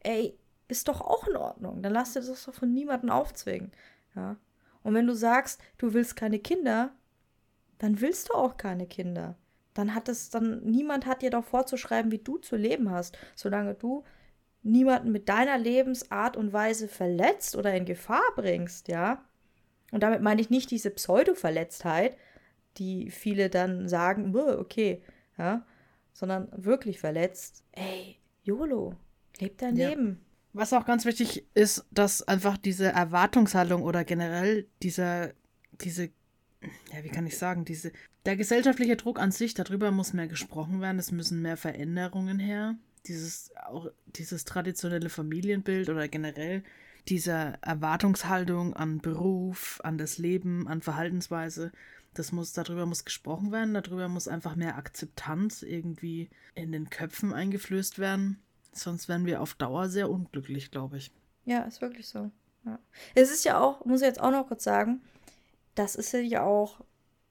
ey, 0.00 0.38
ist 0.68 0.88
doch 0.88 1.00
auch 1.00 1.26
in 1.26 1.36
Ordnung. 1.36 1.82
Dann 1.82 1.92
lass 1.92 2.12
dir 2.12 2.20
das 2.20 2.44
doch 2.44 2.54
von 2.54 2.72
niemandem 2.72 3.10
aufzwingen, 3.10 3.72
ja. 4.14 4.36
Und 4.84 4.94
wenn 4.94 5.06
du 5.06 5.14
sagst, 5.14 5.60
du 5.76 5.92
willst 5.92 6.16
keine 6.16 6.38
Kinder, 6.38 6.92
dann 7.78 8.00
willst 8.00 8.28
du 8.28 8.34
auch 8.34 8.56
keine 8.56 8.86
Kinder. 8.86 9.36
Dann 9.74 9.94
hat 9.94 10.08
es 10.08 10.30
dann, 10.30 10.62
niemand 10.64 11.06
hat 11.06 11.22
dir 11.22 11.30
doch 11.30 11.44
vorzuschreiben, 11.44 12.10
wie 12.10 12.18
du 12.18 12.38
zu 12.38 12.56
leben 12.56 12.90
hast, 12.90 13.18
solange 13.34 13.74
du 13.74 14.04
niemanden 14.68 15.12
mit 15.12 15.28
deiner 15.28 15.58
Lebensart 15.58 16.36
und 16.36 16.52
Weise 16.52 16.88
verletzt 16.88 17.56
oder 17.56 17.74
in 17.74 17.84
Gefahr 17.84 18.22
bringst, 18.36 18.88
ja. 18.88 19.24
Und 19.90 20.02
damit 20.02 20.20
meine 20.22 20.40
ich 20.40 20.50
nicht 20.50 20.70
diese 20.70 20.90
Pseudo-Verletztheit, 20.90 22.16
die 22.76 23.10
viele 23.10 23.48
dann 23.50 23.88
sagen, 23.88 24.32
"Bäh, 24.32 24.56
okay, 24.58 25.02
ja, 25.38 25.64
sondern 26.12 26.48
wirklich 26.56 26.98
verletzt. 26.98 27.64
Ey, 27.72 28.16
YOLO, 28.42 28.94
leb 29.38 29.58
dein 29.58 29.76
Ja. 29.76 29.88
Leben. 29.88 30.24
Was 30.52 30.72
auch 30.72 30.84
ganz 30.84 31.04
wichtig 31.04 31.46
ist, 31.54 31.86
dass 31.90 32.26
einfach 32.26 32.56
diese 32.56 32.86
Erwartungshaltung 32.86 33.82
oder 33.82 34.04
generell 34.04 34.66
dieser, 34.82 35.32
diese, 35.72 36.10
ja, 36.92 37.04
wie 37.04 37.10
kann 37.10 37.26
ich 37.26 37.38
sagen, 37.38 37.64
diese, 37.64 37.92
der 38.26 38.36
gesellschaftliche 38.36 38.96
Druck 38.96 39.20
an 39.20 39.30
sich, 39.30 39.54
darüber 39.54 39.90
muss 39.90 40.12
mehr 40.12 40.26
gesprochen 40.26 40.80
werden, 40.80 40.98
es 40.98 41.12
müssen 41.12 41.42
mehr 41.42 41.56
Veränderungen 41.56 42.38
her. 42.38 42.76
Dieses, 43.06 43.50
auch 43.66 43.90
dieses 44.06 44.44
traditionelle 44.44 45.08
Familienbild 45.10 45.88
oder 45.88 46.08
generell 46.08 46.62
diese 47.08 47.54
Erwartungshaltung 47.62 48.74
an 48.74 48.98
Beruf, 48.98 49.80
an 49.82 49.98
das 49.98 50.18
Leben, 50.18 50.68
an 50.68 50.82
Verhaltensweise, 50.82 51.72
das 52.14 52.32
muss, 52.32 52.52
darüber 52.52 52.84
muss 52.84 53.04
gesprochen 53.04 53.52
werden, 53.52 53.74
darüber 53.74 54.08
muss 54.08 54.28
einfach 54.28 54.56
mehr 54.56 54.76
Akzeptanz 54.76 55.62
irgendwie 55.62 56.28
in 56.54 56.72
den 56.72 56.90
Köpfen 56.90 57.32
eingeflößt 57.32 57.98
werden. 57.98 58.38
Sonst 58.72 59.08
werden 59.08 59.26
wir 59.26 59.40
auf 59.40 59.54
Dauer 59.54 59.88
sehr 59.88 60.10
unglücklich, 60.10 60.70
glaube 60.70 60.98
ich. 60.98 61.10
Ja, 61.44 61.62
ist 61.62 61.80
wirklich 61.80 62.08
so. 62.08 62.30
Ja. 62.64 62.78
Es 63.14 63.30
ist 63.30 63.44
ja 63.44 63.60
auch, 63.60 63.84
muss 63.84 64.00
ich 64.00 64.06
jetzt 64.06 64.20
auch 64.20 64.30
noch 64.30 64.48
kurz 64.48 64.64
sagen, 64.64 65.00
das 65.74 65.94
ist 65.94 66.12
ja 66.12 66.42
auch 66.42 66.80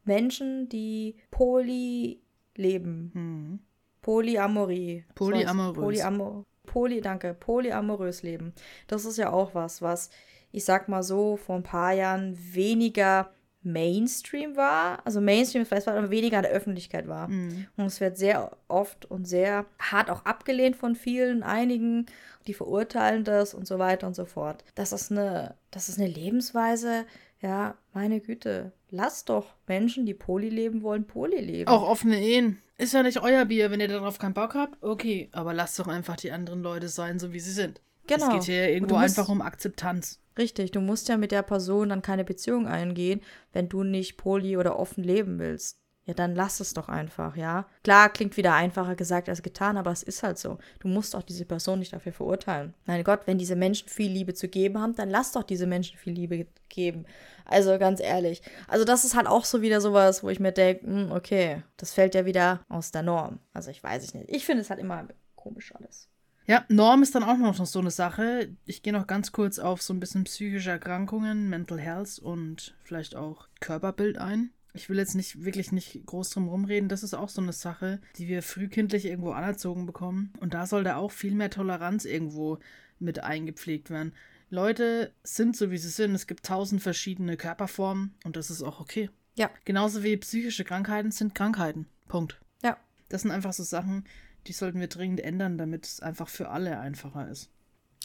Menschen, 0.05 0.69
die 0.69 1.15
poly 1.31 2.21
leben. 2.55 3.11
Hm. 3.13 3.59
Polyamorie. 4.07 5.03
Polyamorös. 5.15 5.75
Polyamor 5.75 6.45
Poly, 6.65 7.01
danke, 7.01 7.33
polyamorös 7.33 8.23
leben. 8.23 8.53
Das 8.87 9.03
ist 9.03 9.17
ja 9.17 9.31
auch 9.31 9.53
was, 9.53 9.81
was, 9.81 10.11
ich 10.51 10.63
sag 10.63 10.87
mal 10.87 11.03
so, 11.03 11.35
vor 11.35 11.55
ein 11.55 11.63
paar 11.63 11.91
Jahren 11.91 12.37
weniger 12.53 13.31
Mainstream 13.63 14.55
war. 14.55 15.05
Also 15.05 15.19
Mainstream 15.19 15.63
ist 15.63 15.69
vielleicht, 15.69 15.87
aber 15.89 16.09
weniger 16.09 16.37
in 16.37 16.43
der 16.43 16.51
Öffentlichkeit 16.51 17.07
war. 17.07 17.27
Mhm. 17.27 17.67
Und 17.75 17.85
es 17.85 17.99
wird 17.99 18.17
sehr 18.17 18.55
oft 18.69 19.05
und 19.11 19.27
sehr 19.27 19.65
hart 19.79 20.09
auch 20.09 20.23
abgelehnt 20.23 20.77
von 20.77 20.95
vielen, 20.95 21.43
einigen, 21.43 22.05
die 22.47 22.53
verurteilen 22.53 23.25
das 23.25 23.53
und 23.53 23.67
so 23.67 23.77
weiter 23.77 24.07
und 24.07 24.15
so 24.15 24.25
fort. 24.25 24.63
Das 24.75 24.93
ist 24.93 25.11
eine, 25.11 25.55
das 25.71 25.89
ist 25.89 25.99
eine 25.99 26.07
Lebensweise, 26.07 27.05
ja, 27.41 27.75
meine 27.93 28.21
Güte. 28.21 28.71
Lasst 28.89 29.27
doch 29.29 29.55
Menschen, 29.67 30.05
die 30.05 30.13
Poly 30.13 30.49
leben 30.49 30.81
wollen, 30.81 31.05
Poly 31.05 31.41
leben. 31.41 31.69
Auch 31.69 31.89
offene 31.89 32.21
Ehen. 32.21 32.61
Ist 32.77 32.93
ja 32.93 33.01
nicht 33.03 33.21
euer 33.21 33.45
Bier, 33.45 33.71
wenn 33.71 33.79
ihr 33.79 33.87
darauf 33.87 34.19
keinen 34.19 34.33
Bock 34.35 34.53
habt. 34.53 34.81
Okay, 34.83 35.29
aber 35.31 35.53
lasst 35.53 35.79
doch 35.79 35.87
einfach 35.87 36.15
die 36.15 36.31
anderen 36.31 36.61
Leute 36.61 36.89
sein, 36.89 37.17
so 37.19 37.33
wie 37.33 37.39
sie 37.39 37.51
sind. 37.51 37.81
Genau. 38.05 38.27
Es 38.27 38.33
geht 38.33 38.43
hier 38.43 38.63
Und 38.63 38.69
irgendwo 38.69 38.95
musst- 38.99 39.17
einfach 39.17 39.29
um 39.31 39.41
Akzeptanz. 39.41 40.19
Richtig, 40.37 40.69
du 40.71 40.81
musst 40.81 41.09
ja 41.09 41.17
mit 41.17 41.31
der 41.31 41.41
Person 41.41 41.89
dann 41.89 42.03
keine 42.03 42.23
Beziehung 42.23 42.67
eingehen, 42.67 43.21
wenn 43.53 43.67
du 43.69 43.83
nicht 43.83 44.17
poly 44.17 44.55
oder 44.57 44.77
offen 44.77 45.03
leben 45.03 45.39
willst. 45.39 45.79
Ja, 46.07 46.13
dann 46.13 46.35
lass 46.35 46.61
es 46.61 46.73
doch 46.73 46.87
einfach, 46.87 47.35
ja. 47.35 47.65
Klar, 47.83 48.07
klingt 48.07 48.37
wieder 48.37 48.53
einfacher 48.53 48.95
gesagt 48.95 49.27
als 49.27 49.43
getan, 49.43 49.75
aber 49.75 49.91
es 49.91 50.03
ist 50.03 50.23
halt 50.23 50.37
so. 50.37 50.57
Du 50.79 50.87
musst 50.87 51.17
auch 51.17 51.21
diese 51.21 51.43
Person 51.43 51.79
nicht 51.79 51.91
dafür 51.91 52.13
verurteilen. 52.13 52.73
Mein 52.85 53.03
Gott, 53.03 53.23
wenn 53.25 53.37
diese 53.37 53.57
Menschen 53.57 53.89
viel 53.89 54.09
Liebe 54.09 54.33
zu 54.33 54.47
geben 54.47 54.79
haben, 54.79 54.95
dann 54.95 55.09
lass 55.09 55.33
doch 55.33 55.43
diese 55.43 55.67
Menschen 55.67 55.97
viel 55.97 56.13
Liebe 56.13 56.47
geben. 56.69 57.05
Also 57.43 57.77
ganz 57.77 57.99
ehrlich. 57.99 58.41
Also 58.69 58.85
das 58.85 59.03
ist 59.03 59.15
halt 59.15 59.27
auch 59.27 59.43
so 59.43 59.61
wieder 59.61 59.81
sowas, 59.81 60.23
wo 60.23 60.29
ich 60.29 60.39
mir 60.39 60.53
denke, 60.53 61.13
okay, 61.13 61.63
das 61.75 61.93
fällt 61.93 62.15
ja 62.15 62.25
wieder 62.25 62.61
aus 62.69 62.91
der 62.91 63.03
Norm. 63.03 63.39
Also 63.51 63.69
ich 63.69 63.83
weiß 63.83 64.01
es 64.01 64.13
nicht. 64.13 64.29
Ich 64.29 64.45
finde 64.45 64.61
es 64.61 64.69
halt 64.69 64.79
immer 64.79 65.09
komisch 65.35 65.75
alles. 65.75 66.07
Ja, 66.45 66.63
Norm 66.69 67.03
ist 67.03 67.15
dann 67.15 67.25
auch 67.25 67.37
noch 67.37 67.65
so 67.65 67.79
eine 67.79 67.91
Sache. 67.91 68.55
Ich 68.63 68.81
gehe 68.81 68.93
noch 68.93 69.07
ganz 69.07 69.33
kurz 69.33 69.59
auf 69.59 69.81
so 69.81 69.93
ein 69.93 69.99
bisschen 69.99 70.23
psychische 70.23 70.69
Erkrankungen, 70.69 71.49
Mental 71.49 71.77
Health 71.77 72.17
und 72.19 72.77
vielleicht 72.85 73.17
auch 73.17 73.49
Körperbild 73.59 74.17
ein. 74.17 74.51
Ich 74.73 74.89
will 74.89 74.97
jetzt 74.97 75.15
nicht 75.15 75.43
wirklich 75.43 75.71
nicht 75.71 76.05
groß 76.05 76.29
drum 76.29 76.47
rumreden. 76.47 76.89
Das 76.89 77.03
ist 77.03 77.13
auch 77.13 77.29
so 77.29 77.41
eine 77.41 77.53
Sache, 77.53 77.99
die 78.17 78.27
wir 78.27 78.43
frühkindlich 78.43 79.05
irgendwo 79.05 79.31
anerzogen 79.31 79.85
bekommen. 79.85 80.33
Und 80.39 80.53
da 80.53 80.67
sollte 80.67 80.97
auch 80.97 81.11
viel 81.11 81.33
mehr 81.33 81.49
Toleranz 81.49 82.05
irgendwo 82.05 82.59
mit 82.99 83.23
eingepflegt 83.23 83.89
werden. 83.89 84.13
Leute 84.49 85.11
sind 85.23 85.57
so, 85.57 85.71
wie 85.71 85.77
sie 85.77 85.89
sind. 85.89 86.15
Es 86.15 86.27
gibt 86.27 86.45
tausend 86.45 86.81
verschiedene 86.81 87.37
Körperformen 87.37 88.15
und 88.23 88.35
das 88.35 88.49
ist 88.49 88.61
auch 88.61 88.79
okay. 88.79 89.09
Ja. 89.35 89.49
Genauso 89.65 90.03
wie 90.03 90.17
psychische 90.17 90.63
Krankheiten 90.63 91.11
sind 91.11 91.35
Krankheiten. 91.35 91.87
Punkt. 92.07 92.39
Ja. 92.63 92.77
Das 93.09 93.21
sind 93.23 93.31
einfach 93.31 93.53
so 93.53 93.63
Sachen, 93.63 94.05
die 94.47 94.53
sollten 94.53 94.79
wir 94.79 94.87
dringend 94.87 95.19
ändern, 95.19 95.57
damit 95.57 95.85
es 95.85 95.99
einfach 95.99 96.29
für 96.29 96.49
alle 96.49 96.79
einfacher 96.79 97.29
ist. 97.29 97.49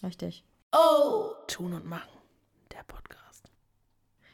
Richtig. 0.02 0.44
Oh! 0.72 1.32
Tun 1.46 1.72
und 1.72 1.86
machen. 1.86 2.10
Der 2.72 2.82
Podcast. 2.84 3.50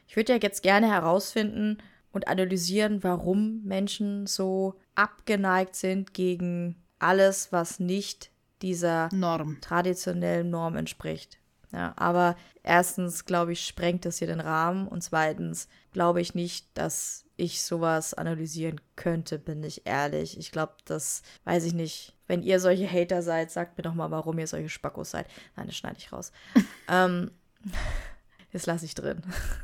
Ich 0.07 0.15
würde 0.15 0.33
ja 0.33 0.39
jetzt 0.41 0.63
gerne 0.63 0.87
herausfinden 0.87 1.77
und 2.11 2.27
analysieren, 2.27 3.03
warum 3.03 3.61
Menschen 3.63 4.27
so 4.27 4.75
abgeneigt 4.95 5.75
sind 5.75 6.13
gegen 6.13 6.75
alles, 6.99 7.51
was 7.51 7.79
nicht 7.79 8.31
dieser 8.61 9.09
Norm. 9.13 9.57
traditionellen 9.61 10.49
Norm 10.49 10.75
entspricht. 10.75 11.37
Ja, 11.71 11.93
aber 11.97 12.35
erstens, 12.63 13.25
glaube 13.25 13.53
ich, 13.53 13.65
sprengt 13.65 14.03
das 14.05 14.17
hier 14.17 14.27
den 14.27 14.39
Rahmen 14.39 14.87
und 14.87 15.03
zweitens 15.03 15.67
glaube 15.91 16.19
ich 16.19 16.33
nicht, 16.33 16.65
dass 16.73 17.25
ich 17.37 17.61
sowas 17.63 18.13
analysieren 18.13 18.81
könnte, 18.95 19.37
bin 19.37 19.63
ich 19.63 19.85
ehrlich. 19.85 20.37
Ich 20.37 20.51
glaube, 20.51 20.73
das 20.85 21.21
weiß 21.45 21.63
ich 21.65 21.73
nicht. 21.73 22.15
Wenn 22.27 22.41
ihr 22.41 22.59
solche 22.59 22.91
Hater 22.91 23.21
seid, 23.21 23.51
sagt 23.51 23.77
mir 23.77 23.83
doch 23.83 23.93
mal, 23.93 24.11
warum 24.11 24.39
ihr 24.39 24.47
solche 24.47 24.69
Spackos 24.69 25.11
seid. 25.11 25.27
Nein, 25.55 25.67
das 25.67 25.75
schneide 25.75 25.97
ich 25.99 26.11
raus. 26.11 26.31
ähm, 26.89 27.31
das 28.51 28.65
lasse 28.65 28.85
ich 28.85 28.95
drin. 28.95 29.21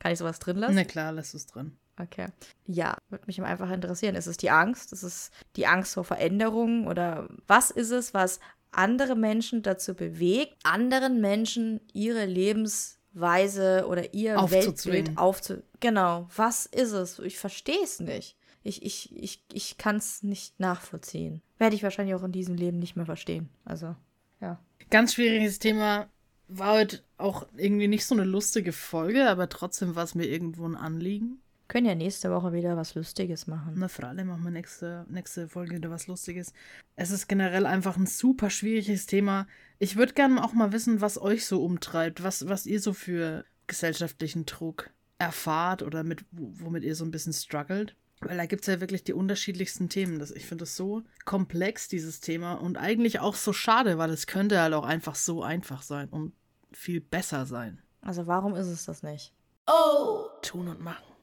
Kann 0.00 0.12
ich 0.12 0.18
sowas 0.18 0.40
drin 0.40 0.56
lassen? 0.56 0.74
Na 0.74 0.84
klar, 0.84 1.12
lass 1.12 1.34
es 1.34 1.46
drin. 1.46 1.76
Okay. 2.00 2.28
Ja, 2.66 2.96
würde 3.10 3.24
mich 3.26 3.40
einfach 3.42 3.70
interessieren. 3.70 4.16
Ist 4.16 4.26
es 4.26 4.38
die 4.38 4.50
Angst? 4.50 4.92
Ist 4.92 5.02
es 5.02 5.30
die 5.56 5.66
Angst 5.66 5.94
vor 5.94 6.04
Veränderungen? 6.04 6.88
Oder 6.88 7.28
was 7.46 7.70
ist 7.70 7.90
es, 7.90 8.14
was 8.14 8.40
andere 8.72 9.14
Menschen 9.14 9.62
dazu 9.62 9.94
bewegt, 9.94 10.56
anderen 10.62 11.20
Menschen 11.20 11.80
ihre 11.92 12.24
Lebensweise 12.24 13.84
oder 13.86 14.14
ihr 14.14 14.36
Weltbild 14.50 15.18
aufzu... 15.18 15.62
Genau. 15.80 16.28
Was 16.34 16.66
ist 16.66 16.92
es? 16.92 17.18
Ich 17.18 17.38
verstehe 17.38 17.82
es 17.82 18.00
nicht. 18.00 18.36
Ich, 18.62 18.82
ich, 18.82 19.14
ich, 19.16 19.44
ich 19.52 19.76
kann 19.78 19.96
es 19.96 20.22
nicht 20.22 20.58
nachvollziehen. 20.60 21.42
Werde 21.58 21.76
ich 21.76 21.82
wahrscheinlich 21.82 22.14
auch 22.14 22.22
in 22.22 22.32
diesem 22.32 22.54
Leben 22.54 22.78
nicht 22.78 22.96
mehr 22.96 23.06
verstehen. 23.06 23.50
Also, 23.64 23.96
ja. 24.40 24.58
Ganz 24.90 25.14
schwieriges 25.14 25.58
Thema 25.58 26.08
war 26.50 26.74
heute 26.74 27.00
auch 27.16 27.46
irgendwie 27.56 27.88
nicht 27.88 28.04
so 28.04 28.14
eine 28.14 28.24
lustige 28.24 28.72
Folge, 28.72 29.28
aber 29.28 29.48
trotzdem 29.48 29.94
war 29.94 30.04
es 30.04 30.14
mir 30.14 30.26
irgendwo 30.26 30.66
ein 30.66 30.76
Anliegen. 30.76 31.40
Können 31.68 31.86
ja 31.86 31.94
nächste 31.94 32.32
Woche 32.32 32.52
wieder 32.52 32.76
was 32.76 32.96
Lustiges 32.96 33.46
machen. 33.46 33.74
Na, 33.76 33.86
für 33.86 34.04
alle 34.08 34.24
machen 34.24 34.42
wir 34.42 34.50
nächste, 34.50 35.06
nächste 35.08 35.48
Folge 35.48 35.76
wieder 35.76 35.90
was 35.90 36.08
Lustiges. 36.08 36.52
Es 36.96 37.12
ist 37.12 37.28
generell 37.28 37.64
einfach 37.64 37.96
ein 37.96 38.06
super 38.06 38.50
schwieriges 38.50 39.06
Thema. 39.06 39.46
Ich 39.78 39.94
würde 39.94 40.14
gerne 40.14 40.42
auch 40.42 40.52
mal 40.52 40.72
wissen, 40.72 41.00
was 41.00 41.20
euch 41.22 41.46
so 41.46 41.64
umtreibt, 41.64 42.24
was, 42.24 42.48
was 42.48 42.66
ihr 42.66 42.80
so 42.80 42.92
für 42.92 43.44
gesellschaftlichen 43.68 44.46
Druck 44.46 44.90
erfahrt 45.18 45.82
oder 45.82 46.02
mit, 46.02 46.24
womit 46.32 46.82
ihr 46.82 46.96
so 46.96 47.04
ein 47.04 47.12
bisschen 47.12 47.32
struggelt. 47.32 47.94
Weil 48.20 48.36
da 48.36 48.46
gibt 48.46 48.62
es 48.62 48.66
ja 48.66 48.80
wirklich 48.80 49.04
die 49.04 49.12
unterschiedlichsten 49.12 49.88
Themen. 49.88 50.18
Das, 50.18 50.32
ich 50.32 50.46
finde 50.46 50.64
es 50.64 50.76
so 50.76 51.04
komplex, 51.24 51.86
dieses 51.86 52.20
Thema. 52.20 52.54
Und 52.54 52.78
eigentlich 52.78 53.20
auch 53.20 53.36
so 53.36 53.52
schade, 53.52 53.96
weil 53.96 54.10
es 54.10 54.26
könnte 54.26 54.60
halt 54.60 54.74
auch 54.74 54.84
einfach 54.84 55.14
so 55.14 55.42
einfach 55.44 55.82
sein 55.82 56.08
und 56.08 56.32
viel 56.72 57.00
besser 57.00 57.46
sein. 57.46 57.82
Also 58.00 58.26
warum 58.26 58.54
ist 58.54 58.66
es 58.66 58.84
das 58.86 59.02
nicht? 59.02 59.32
Oh! 59.66 60.26
Tun 60.42 60.68
und 60.68 60.80
machen. 60.80 61.14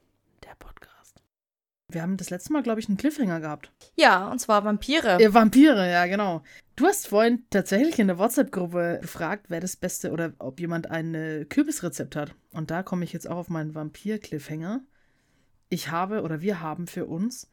Der 0.44 0.56
Podcast. 0.60 1.22
Wir 1.90 2.02
haben 2.02 2.18
das 2.18 2.30
letzte 2.30 2.54
Mal, 2.54 2.64
glaube 2.64 2.80
ich, 2.80 2.88
einen 2.88 2.98
Cliffhanger 2.98 3.40
gehabt. 3.40 3.72
Ja, 3.96 4.30
und 4.30 4.40
zwar 4.40 4.64
Vampire. 4.64 5.22
Ja, 5.22 5.34
Vampire, 5.34 5.90
ja, 5.90 6.06
genau. 6.06 6.44
Du 6.76 6.86
hast 6.86 7.08
vorhin 7.08 7.46
tatsächlich 7.50 7.98
in 7.98 8.08
der 8.08 8.20
WhatsApp-Gruppe 8.20 9.00
gefragt, 9.02 9.46
wer 9.50 9.60
das 9.60 9.76
Beste 9.76 10.12
oder 10.12 10.34
ob 10.40 10.60
jemand 10.60 10.92
ein 10.92 11.16
äh, 11.16 11.46
Kürbisrezept 11.46 12.16
hat. 12.16 12.36
Und 12.52 12.72
da 12.72 12.84
komme 12.84 13.04
ich 13.04 13.14
jetzt 13.14 13.30
auch 13.30 13.38
auf 13.38 13.50
meinen 13.50 13.74
Vampir-Cliffhanger. 13.74 14.82
Ich 15.70 15.90
habe 15.90 16.22
oder 16.22 16.42
wir 16.42 16.62
haben 16.62 16.88
für 16.88 17.06
uns 17.06 17.50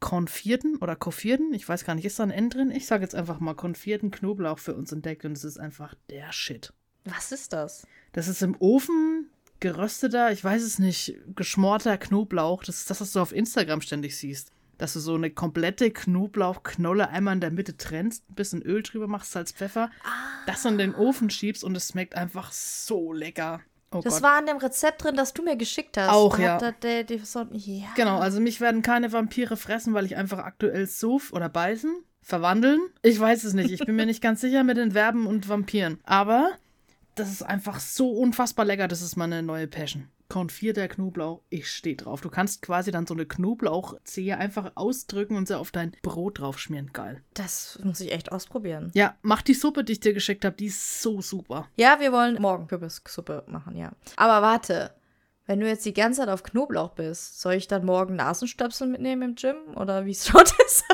konfierten 0.00 0.76
oder 0.76 0.96
koffierten, 0.96 1.52
ich 1.52 1.68
weiß 1.68 1.84
gar 1.84 1.94
nicht, 1.94 2.04
ist 2.04 2.18
da 2.18 2.22
ein 2.22 2.30
N 2.30 2.50
drin? 2.50 2.70
Ich 2.70 2.86
sage 2.86 3.02
jetzt 3.02 3.14
einfach 3.14 3.40
mal 3.40 3.54
konfierten 3.54 4.10
Knoblauch 4.10 4.58
für 4.58 4.74
uns 4.74 4.92
entdeckt 4.92 5.24
und 5.24 5.32
es 5.32 5.44
ist 5.44 5.58
einfach 5.58 5.94
der 6.08 6.32
Shit. 6.32 6.72
Was 7.04 7.32
ist 7.32 7.52
das? 7.52 7.86
Das 8.12 8.28
ist 8.28 8.42
im 8.42 8.56
Ofen 8.58 9.30
gerösteter, 9.60 10.32
ich 10.32 10.42
weiß 10.42 10.62
es 10.62 10.78
nicht, 10.78 11.14
geschmorter 11.34 11.98
Knoblauch. 11.98 12.64
Das 12.64 12.78
ist 12.78 12.90
das, 12.90 13.00
was 13.00 13.12
du 13.12 13.20
auf 13.20 13.32
Instagram 13.32 13.80
ständig 13.80 14.16
siehst. 14.16 14.52
Dass 14.76 14.92
du 14.92 15.00
so 15.00 15.14
eine 15.14 15.30
komplette 15.30 15.90
Knoblauchknolle 15.90 17.08
einmal 17.08 17.34
in 17.34 17.40
der 17.40 17.50
Mitte 17.50 17.76
trennst, 17.76 18.28
ein 18.30 18.34
bisschen 18.34 18.62
Öl 18.62 18.82
drüber 18.82 19.08
machst, 19.08 19.32
Salz, 19.32 19.50
Pfeffer, 19.50 19.90
ah. 20.04 20.08
das 20.46 20.64
in 20.64 20.78
den 20.78 20.94
Ofen 20.94 21.30
schiebst 21.30 21.64
und 21.64 21.76
es 21.76 21.88
schmeckt 21.88 22.14
einfach 22.14 22.52
so 22.52 23.12
lecker. 23.12 23.60
Oh 23.90 24.00
das 24.02 24.14
Gott. 24.14 24.22
war 24.22 24.38
in 24.38 24.46
dem 24.46 24.58
Rezept 24.58 25.02
drin, 25.02 25.16
das 25.16 25.32
du 25.32 25.42
mir 25.42 25.56
geschickt 25.56 25.96
hast. 25.96 26.10
Auch, 26.10 26.38
ja. 26.38 26.58
Der, 26.58 26.72
der, 26.72 27.04
der, 27.04 27.24
so, 27.24 27.46
ja. 27.52 27.86
Genau, 27.96 28.18
also 28.18 28.38
mich 28.38 28.60
werden 28.60 28.82
keine 28.82 29.12
Vampire 29.12 29.56
fressen, 29.56 29.94
weil 29.94 30.04
ich 30.04 30.16
einfach 30.16 30.38
aktuell 30.38 30.86
so 30.86 31.20
oder 31.32 31.48
beißen, 31.48 32.04
verwandeln. 32.20 32.80
Ich 33.02 33.18
weiß 33.18 33.44
es 33.44 33.54
nicht. 33.54 33.70
Ich 33.70 33.84
bin 33.84 33.96
mir 33.96 34.06
nicht 34.06 34.22
ganz 34.22 34.42
sicher 34.42 34.62
mit 34.62 34.76
den 34.76 34.92
Verben 34.92 35.26
und 35.26 35.48
Vampiren. 35.48 35.98
Aber 36.04 36.52
das 37.18 37.30
ist 37.30 37.42
einfach 37.42 37.80
so 37.80 38.10
unfassbar 38.10 38.64
lecker. 38.64 38.88
Das 38.88 39.02
ist 39.02 39.16
meine 39.16 39.42
neue 39.42 39.66
Passion. 39.66 40.08
Konfierter 40.28 40.88
Knoblauch, 40.88 41.40
ich 41.48 41.70
stehe 41.70 41.96
drauf. 41.96 42.20
Du 42.20 42.28
kannst 42.28 42.60
quasi 42.60 42.90
dann 42.90 43.06
so 43.06 43.14
eine 43.14 43.24
Knoblauchzehe 43.24 44.36
einfach 44.36 44.72
ausdrücken 44.74 45.36
und 45.36 45.48
sie 45.48 45.58
auf 45.58 45.70
dein 45.70 45.92
Brot 46.02 46.38
draufschmieren. 46.38 46.92
Geil. 46.92 47.22
Das 47.32 47.78
muss 47.82 48.00
ich 48.00 48.12
echt 48.12 48.30
ausprobieren. 48.30 48.90
Ja, 48.94 49.16
mach 49.22 49.40
die 49.40 49.54
Suppe, 49.54 49.84
die 49.84 49.92
ich 49.92 50.00
dir 50.00 50.12
geschickt 50.12 50.44
habe, 50.44 50.56
die 50.56 50.66
ist 50.66 51.00
so 51.00 51.22
super. 51.22 51.66
Ja, 51.76 51.98
wir 51.98 52.12
wollen 52.12 52.40
morgen 52.42 52.66
Kürbissuppe 52.66 53.44
machen, 53.46 53.74
ja. 53.74 53.92
Aber 54.16 54.42
warte, 54.42 54.92
wenn 55.46 55.60
du 55.60 55.66
jetzt 55.66 55.86
die 55.86 55.94
ganze 55.94 56.20
Zeit 56.20 56.28
auf 56.28 56.42
Knoblauch 56.42 56.90
bist, 56.90 57.40
soll 57.40 57.54
ich 57.54 57.66
dann 57.66 57.86
morgen 57.86 58.16
Nasenstöpsel 58.16 58.86
mitnehmen 58.86 59.30
im 59.30 59.34
Gym? 59.34 59.56
Oder 59.76 60.04
wie 60.04 60.14
schaut 60.14 60.52
das 60.58 60.84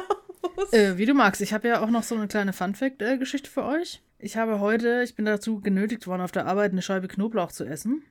aus? 0.56 0.72
Äh, 0.72 0.96
wie 0.96 1.06
du 1.06 1.14
magst. 1.14 1.40
Ich 1.40 1.52
habe 1.52 1.66
ja 1.66 1.82
auch 1.82 1.90
noch 1.90 2.04
so 2.04 2.14
eine 2.14 2.28
kleine 2.28 2.52
Funfact-Geschichte 2.52 3.50
für 3.50 3.64
euch. 3.64 4.00
Ich 4.24 4.38
habe 4.38 4.58
heute, 4.58 5.02
ich 5.02 5.14
bin 5.14 5.26
dazu 5.26 5.60
genötigt 5.60 6.06
worden, 6.06 6.22
auf 6.22 6.32
der 6.32 6.46
Arbeit 6.46 6.72
eine 6.72 6.80
Scheibe 6.80 7.08
Knoblauch 7.08 7.52
zu 7.52 7.66
essen. 7.66 8.02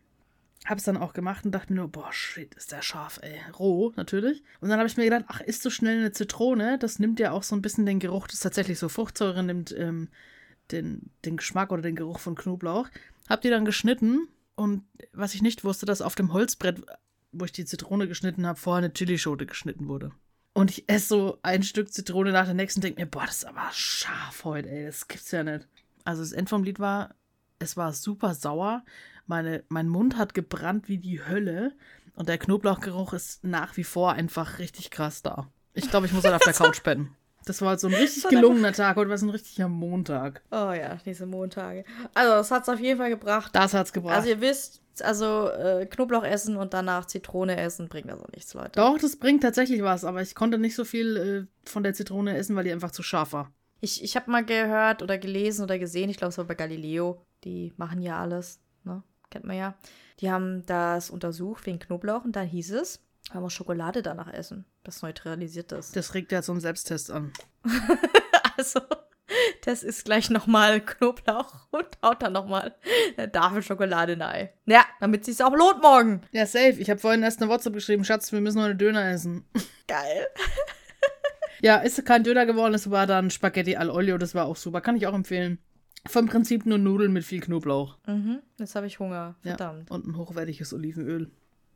Hab's 0.63 0.83
dann 0.83 0.95
auch 0.95 1.13
gemacht 1.13 1.43
und 1.43 1.53
dachte 1.53 1.73
mir 1.73 1.79
nur, 1.79 1.87
boah, 1.87 2.13
shit, 2.13 2.53
ist 2.53 2.71
der 2.71 2.83
scharf, 2.83 3.19
ey. 3.23 3.39
Roh, 3.57 3.91
natürlich. 3.95 4.43
Und 4.61 4.69
dann 4.69 4.77
habe 4.77 4.87
ich 4.87 4.95
mir 4.95 5.05
gedacht, 5.05 5.25
ach, 5.27 5.41
isst 5.41 5.63
so 5.63 5.71
schnell 5.71 5.97
eine 5.97 6.11
Zitrone, 6.11 6.77
das 6.77 6.99
nimmt 6.99 7.19
ja 7.19 7.31
auch 7.31 7.41
so 7.41 7.55
ein 7.55 7.63
bisschen 7.63 7.87
den 7.87 7.97
Geruch, 7.97 8.27
das 8.27 8.35
ist 8.35 8.41
tatsächlich 8.41 8.77
so, 8.77 8.89
Fruchtsäure 8.89 9.41
nimmt 9.41 9.73
ähm, 9.75 10.09
den, 10.69 11.09
den 11.25 11.37
Geschmack 11.37 11.71
oder 11.71 11.81
den 11.81 11.95
Geruch 11.95 12.19
von 12.19 12.35
Knoblauch. 12.35 12.89
Hab 13.27 13.41
die 13.41 13.49
dann 13.49 13.65
geschnitten 13.65 14.27
und 14.53 14.83
was 15.13 15.33
ich 15.33 15.41
nicht 15.41 15.63
wusste, 15.63 15.87
dass 15.87 16.03
auf 16.03 16.13
dem 16.13 16.31
Holzbrett, 16.31 16.83
wo 17.31 17.45
ich 17.45 17.53
die 17.53 17.65
Zitrone 17.65 18.07
geschnitten 18.07 18.45
habe, 18.45 18.59
vorher 18.59 18.83
eine 18.83 18.93
Chilischote 18.93 19.47
geschnitten 19.47 19.87
wurde. 19.87 20.11
Und 20.53 20.69
ich 20.69 20.87
esse 20.87 21.07
so 21.07 21.39
ein 21.41 21.63
Stück 21.63 21.91
Zitrone 21.91 22.31
nach 22.31 22.45
der 22.45 22.53
nächsten 22.53 22.81
und 22.81 22.83
denke 22.83 23.01
mir, 23.01 23.07
boah, 23.07 23.25
das 23.25 23.37
ist 23.37 23.45
aber 23.45 23.67
scharf 23.71 24.43
heute, 24.43 24.69
ey, 24.69 24.85
das 24.85 25.07
gibt's 25.07 25.31
ja 25.31 25.43
nicht. 25.43 25.67
Also 26.03 26.21
das 26.21 26.31
End 26.31 26.49
vom 26.49 26.63
Lied 26.63 26.79
war, 26.79 27.15
es 27.59 27.77
war 27.77 27.93
super 27.93 28.33
sauer. 28.33 28.83
Meine, 29.25 29.63
mein 29.69 29.87
Mund 29.87 30.17
hat 30.17 30.33
gebrannt 30.33 30.89
wie 30.89 30.97
die 30.97 31.25
Hölle. 31.25 31.73
Und 32.15 32.29
der 32.29 32.37
Knoblauchgeruch 32.37 33.13
ist 33.13 33.43
nach 33.43 33.77
wie 33.77 33.83
vor 33.83 34.13
einfach 34.13 34.59
richtig 34.59 34.91
krass 34.91 35.21
da. 35.21 35.47
Ich 35.73 35.89
glaube, 35.89 36.05
ich 36.05 36.13
muss 36.13 36.23
halt 36.23 36.35
auf 36.35 36.43
der 36.43 36.53
Couch 36.53 36.83
pennen. 36.83 37.15
Das 37.45 37.61
war 37.61 37.69
halt 37.69 37.79
so 37.79 37.87
ein 37.87 37.93
richtig 37.93 38.27
gelungener 38.29 38.71
Tag. 38.71 38.95
Heute 38.95 39.09
war 39.09 39.15
es 39.15 39.21
ein 39.21 39.29
richtiger 39.29 39.67
Montag. 39.67 40.41
Oh 40.51 40.71
ja, 40.71 40.97
diese 41.05 41.25
Montage. 41.25 41.83
Also, 42.13 42.31
das 42.31 42.51
hat 42.51 42.63
es 42.63 42.69
auf 42.69 42.79
jeden 42.79 42.97
Fall 42.99 43.09
gebracht. 43.09 43.53
Das 43.53 43.73
hat 43.73 43.87
es 43.87 43.93
gebracht. 43.93 44.15
Also, 44.15 44.29
ihr 44.29 44.39
wisst, 44.39 44.81
also 45.01 45.49
äh, 45.49 45.85
Knoblauch 45.85 46.23
essen 46.23 46.55
und 46.55 46.73
danach 46.73 47.05
Zitrone 47.05 47.57
essen 47.57 47.89
bringt 47.89 48.09
also 48.09 48.25
nichts, 48.33 48.53
Leute. 48.53 48.71
Doch, 48.73 48.97
das 48.97 49.17
bringt 49.17 49.43
tatsächlich 49.43 49.81
was. 49.81 50.05
Aber 50.05 50.21
ich 50.21 50.35
konnte 50.35 50.57
nicht 50.57 50.75
so 50.75 50.85
viel 50.85 51.17
äh, 51.17 51.69
von 51.69 51.83
der 51.83 51.93
Zitrone 51.93 52.37
essen, 52.37 52.55
weil 52.55 52.63
die 52.63 52.71
einfach 52.71 52.91
zu 52.91 53.03
scharf 53.03 53.33
war. 53.33 53.51
Ich, 53.83 54.01
ich 54.01 54.15
habe 54.15 54.31
mal 54.31 54.45
gehört 54.45 55.03
oder 55.03 55.17
gelesen 55.17 55.63
oder 55.63 55.77
gesehen, 55.77 56.09
ich 56.09 56.15
glaube, 56.15 56.29
es 56.29 56.37
war 56.37 56.45
bei 56.45 56.55
Galileo, 56.55 57.21
die 57.43 57.73
machen 57.75 58.01
ja 58.01 58.17
alles, 58.21 58.61
ne? 58.85 59.03
Kennt 59.29 59.43
man 59.43 59.57
ja. 59.57 59.75
Die 60.21 60.31
haben 60.31 60.65
das 60.65 61.09
untersucht 61.09 61.65
wegen 61.65 61.79
Knoblauch 61.79 62.23
und 62.23 62.37
dann 62.37 62.47
hieß 62.47 62.71
es, 62.71 63.01
man 63.33 63.43
muss 63.43 63.51
Schokolade 63.51 64.01
danach 64.01 64.31
essen. 64.31 64.63
Das 64.85 65.01
neutralisiert 65.01 65.73
das. 65.73 65.91
Das 65.91 66.13
regt 66.13 66.31
ja 66.31 66.41
so 66.41 66.53
einen 66.53 66.61
Selbsttest 66.61 67.11
an. 67.11 67.33
also, 68.57 68.79
das 69.65 69.83
ist 69.83 70.05
gleich 70.05 70.29
nochmal 70.29 70.79
Knoblauch 70.79 71.67
und 71.71 71.87
haut 72.01 72.21
dann 72.21 72.31
nochmal 72.31 72.73
eine 73.17 73.29
Tafel 73.29 73.61
Schokolade 73.63 74.17
rein. 74.17 74.47
Ja, 74.65 74.85
damit 75.01 75.27
es 75.27 75.35
sich 75.35 75.45
auch 75.45 75.53
lohnt 75.53 75.81
morgen. 75.81 76.21
Ja, 76.31 76.45
safe. 76.45 76.77
Ich 76.79 76.89
habe 76.89 77.01
vorhin 77.01 77.21
erst 77.21 77.41
eine 77.41 77.51
WhatsApp 77.51 77.73
geschrieben, 77.73 78.05
Schatz, 78.05 78.31
wir 78.31 78.39
müssen 78.39 78.61
heute 78.61 78.77
Döner 78.77 79.09
essen. 79.09 79.45
Geil. 79.89 80.27
Ja, 81.63 81.77
ist 81.77 82.03
kein 82.05 82.25
Döner 82.25 82.45
geworden, 82.45 82.73
es 82.73 82.91
war 82.91 83.07
dann 83.07 83.29
Spaghetti 83.31 83.77
al 83.77 83.89
Olio, 83.89 84.17
das 84.17 84.35
war 84.35 84.47
auch 84.47 84.57
super. 84.57 84.81
Kann 84.81 84.97
ich 84.97 85.07
auch 85.07 85.13
empfehlen. 85.13 85.59
Vom 86.05 86.25
Prinzip 86.27 86.65
nur 86.65 86.77
Nudeln 86.77 87.13
mit 87.13 87.23
viel 87.23 87.39
Knoblauch. 87.39 87.97
Mhm, 88.05 88.39
jetzt 88.59 88.75
habe 88.75 88.85
ich 88.85 88.99
Hunger. 88.99 89.35
Verdammt. 89.39 89.89
Ja, 89.89 89.95
und 89.95 90.05
ein 90.05 90.17
hochwertiges 90.17 90.73
Olivenöl. 90.73 91.31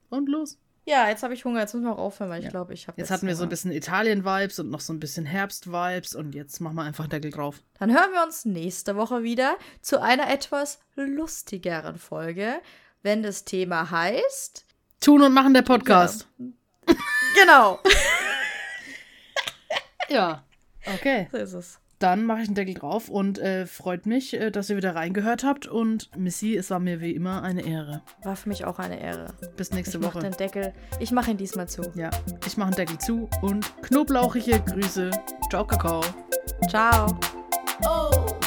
Und 0.10 0.28
los. 0.28 0.60
Ja, 0.86 1.08
jetzt 1.08 1.24
habe 1.24 1.34
ich 1.34 1.46
Hunger. 1.46 1.62
Jetzt 1.62 1.74
müssen 1.74 1.86
wir 1.86 1.94
auch 1.94 2.00
aufhören, 2.00 2.30
weil 2.30 2.40
ich 2.40 2.46
ja. 2.46 2.52
glaube, 2.52 2.74
ich 2.74 2.90
habe. 2.90 3.00
Jetzt, 3.00 3.12
hatten 3.12 3.28
wir 3.28 3.38
so 3.38 3.44
ein 3.44 3.50
bisschen 3.50 3.72
Italien-Vibes 3.72 4.60
und 4.60 4.70
noch 4.70 4.82
so 4.82 4.92
ein 4.92 5.00
bisschen 5.00 5.26
Herbst-Vibes 5.26 6.16
und 6.16 6.36
jetzt 6.36 6.60
machen 6.60 6.76
wir 6.76 6.84
einfach 6.84 7.08
Deckel 7.08 7.32
drauf. 7.32 7.64
Dann 7.80 7.94
hören 7.94 8.12
wir 8.12 8.26
uns 8.26 8.44
nächste 8.44 8.98
Woche 8.98 9.24
wieder 9.24 9.56
zu 9.82 10.02
einer 10.02 10.30
etwas 10.30 10.80
lustigeren 10.96 11.98
Folge, 11.98 12.56
wenn 13.04 13.24
das 13.24 13.46
Thema 13.46 13.90
heißt. 13.90 14.66
Tun 15.00 15.22
und 15.22 15.34
machen 15.34 15.54
der 15.54 15.62
Podcast. 15.62 16.28
Ja. 16.38 16.96
genau. 17.42 17.80
Ja. 20.10 20.44
Okay. 20.86 21.28
So 21.32 21.38
ist 21.38 21.54
es. 21.54 21.80
Dann 22.00 22.26
mache 22.26 22.42
ich 22.42 22.48
einen 22.48 22.56
Deckel 22.56 22.76
drauf 22.76 23.10
und 23.10 23.40
äh, 23.40 23.66
freut 23.66 24.06
mich, 24.06 24.36
äh, 24.36 24.52
dass 24.52 24.70
ihr 24.70 24.78
wieder 24.78 24.94
reingehört 24.94 25.44
habt. 25.44 25.66
Und 25.66 26.16
Missy, 26.16 26.56
es 26.56 26.70
war 26.70 26.80
mir 26.80 27.02
wie 27.02 27.12
immer 27.12 27.42
eine 27.42 27.66
Ehre. 27.66 28.04
War 28.24 28.36
für 28.36 28.50
mich 28.50 28.66
auch 28.66 28.78
eine 28.78 29.00
Ehre. 29.00 29.34
Bis 29.56 29.72
nächste 29.72 29.98
ich 29.98 30.04
Woche. 30.04 30.20
Den 30.20 30.34
Deckel. 30.34 30.74
Ich 31.00 31.12
mache 31.12 31.32
ihn 31.32 31.38
diesmal 31.38 31.68
zu. 31.68 31.82
Ja, 31.96 32.12
ich 32.46 32.56
mache 32.56 32.68
einen 32.68 32.76
Deckel 32.76 33.00
zu 33.00 33.28
und 33.42 33.66
knoblauchige 33.82 34.60
Grüße. 34.60 35.10
Ciao, 35.50 35.66
Kakao. 35.66 36.02
Ciao. 36.70 37.18
Oh. 37.84 38.47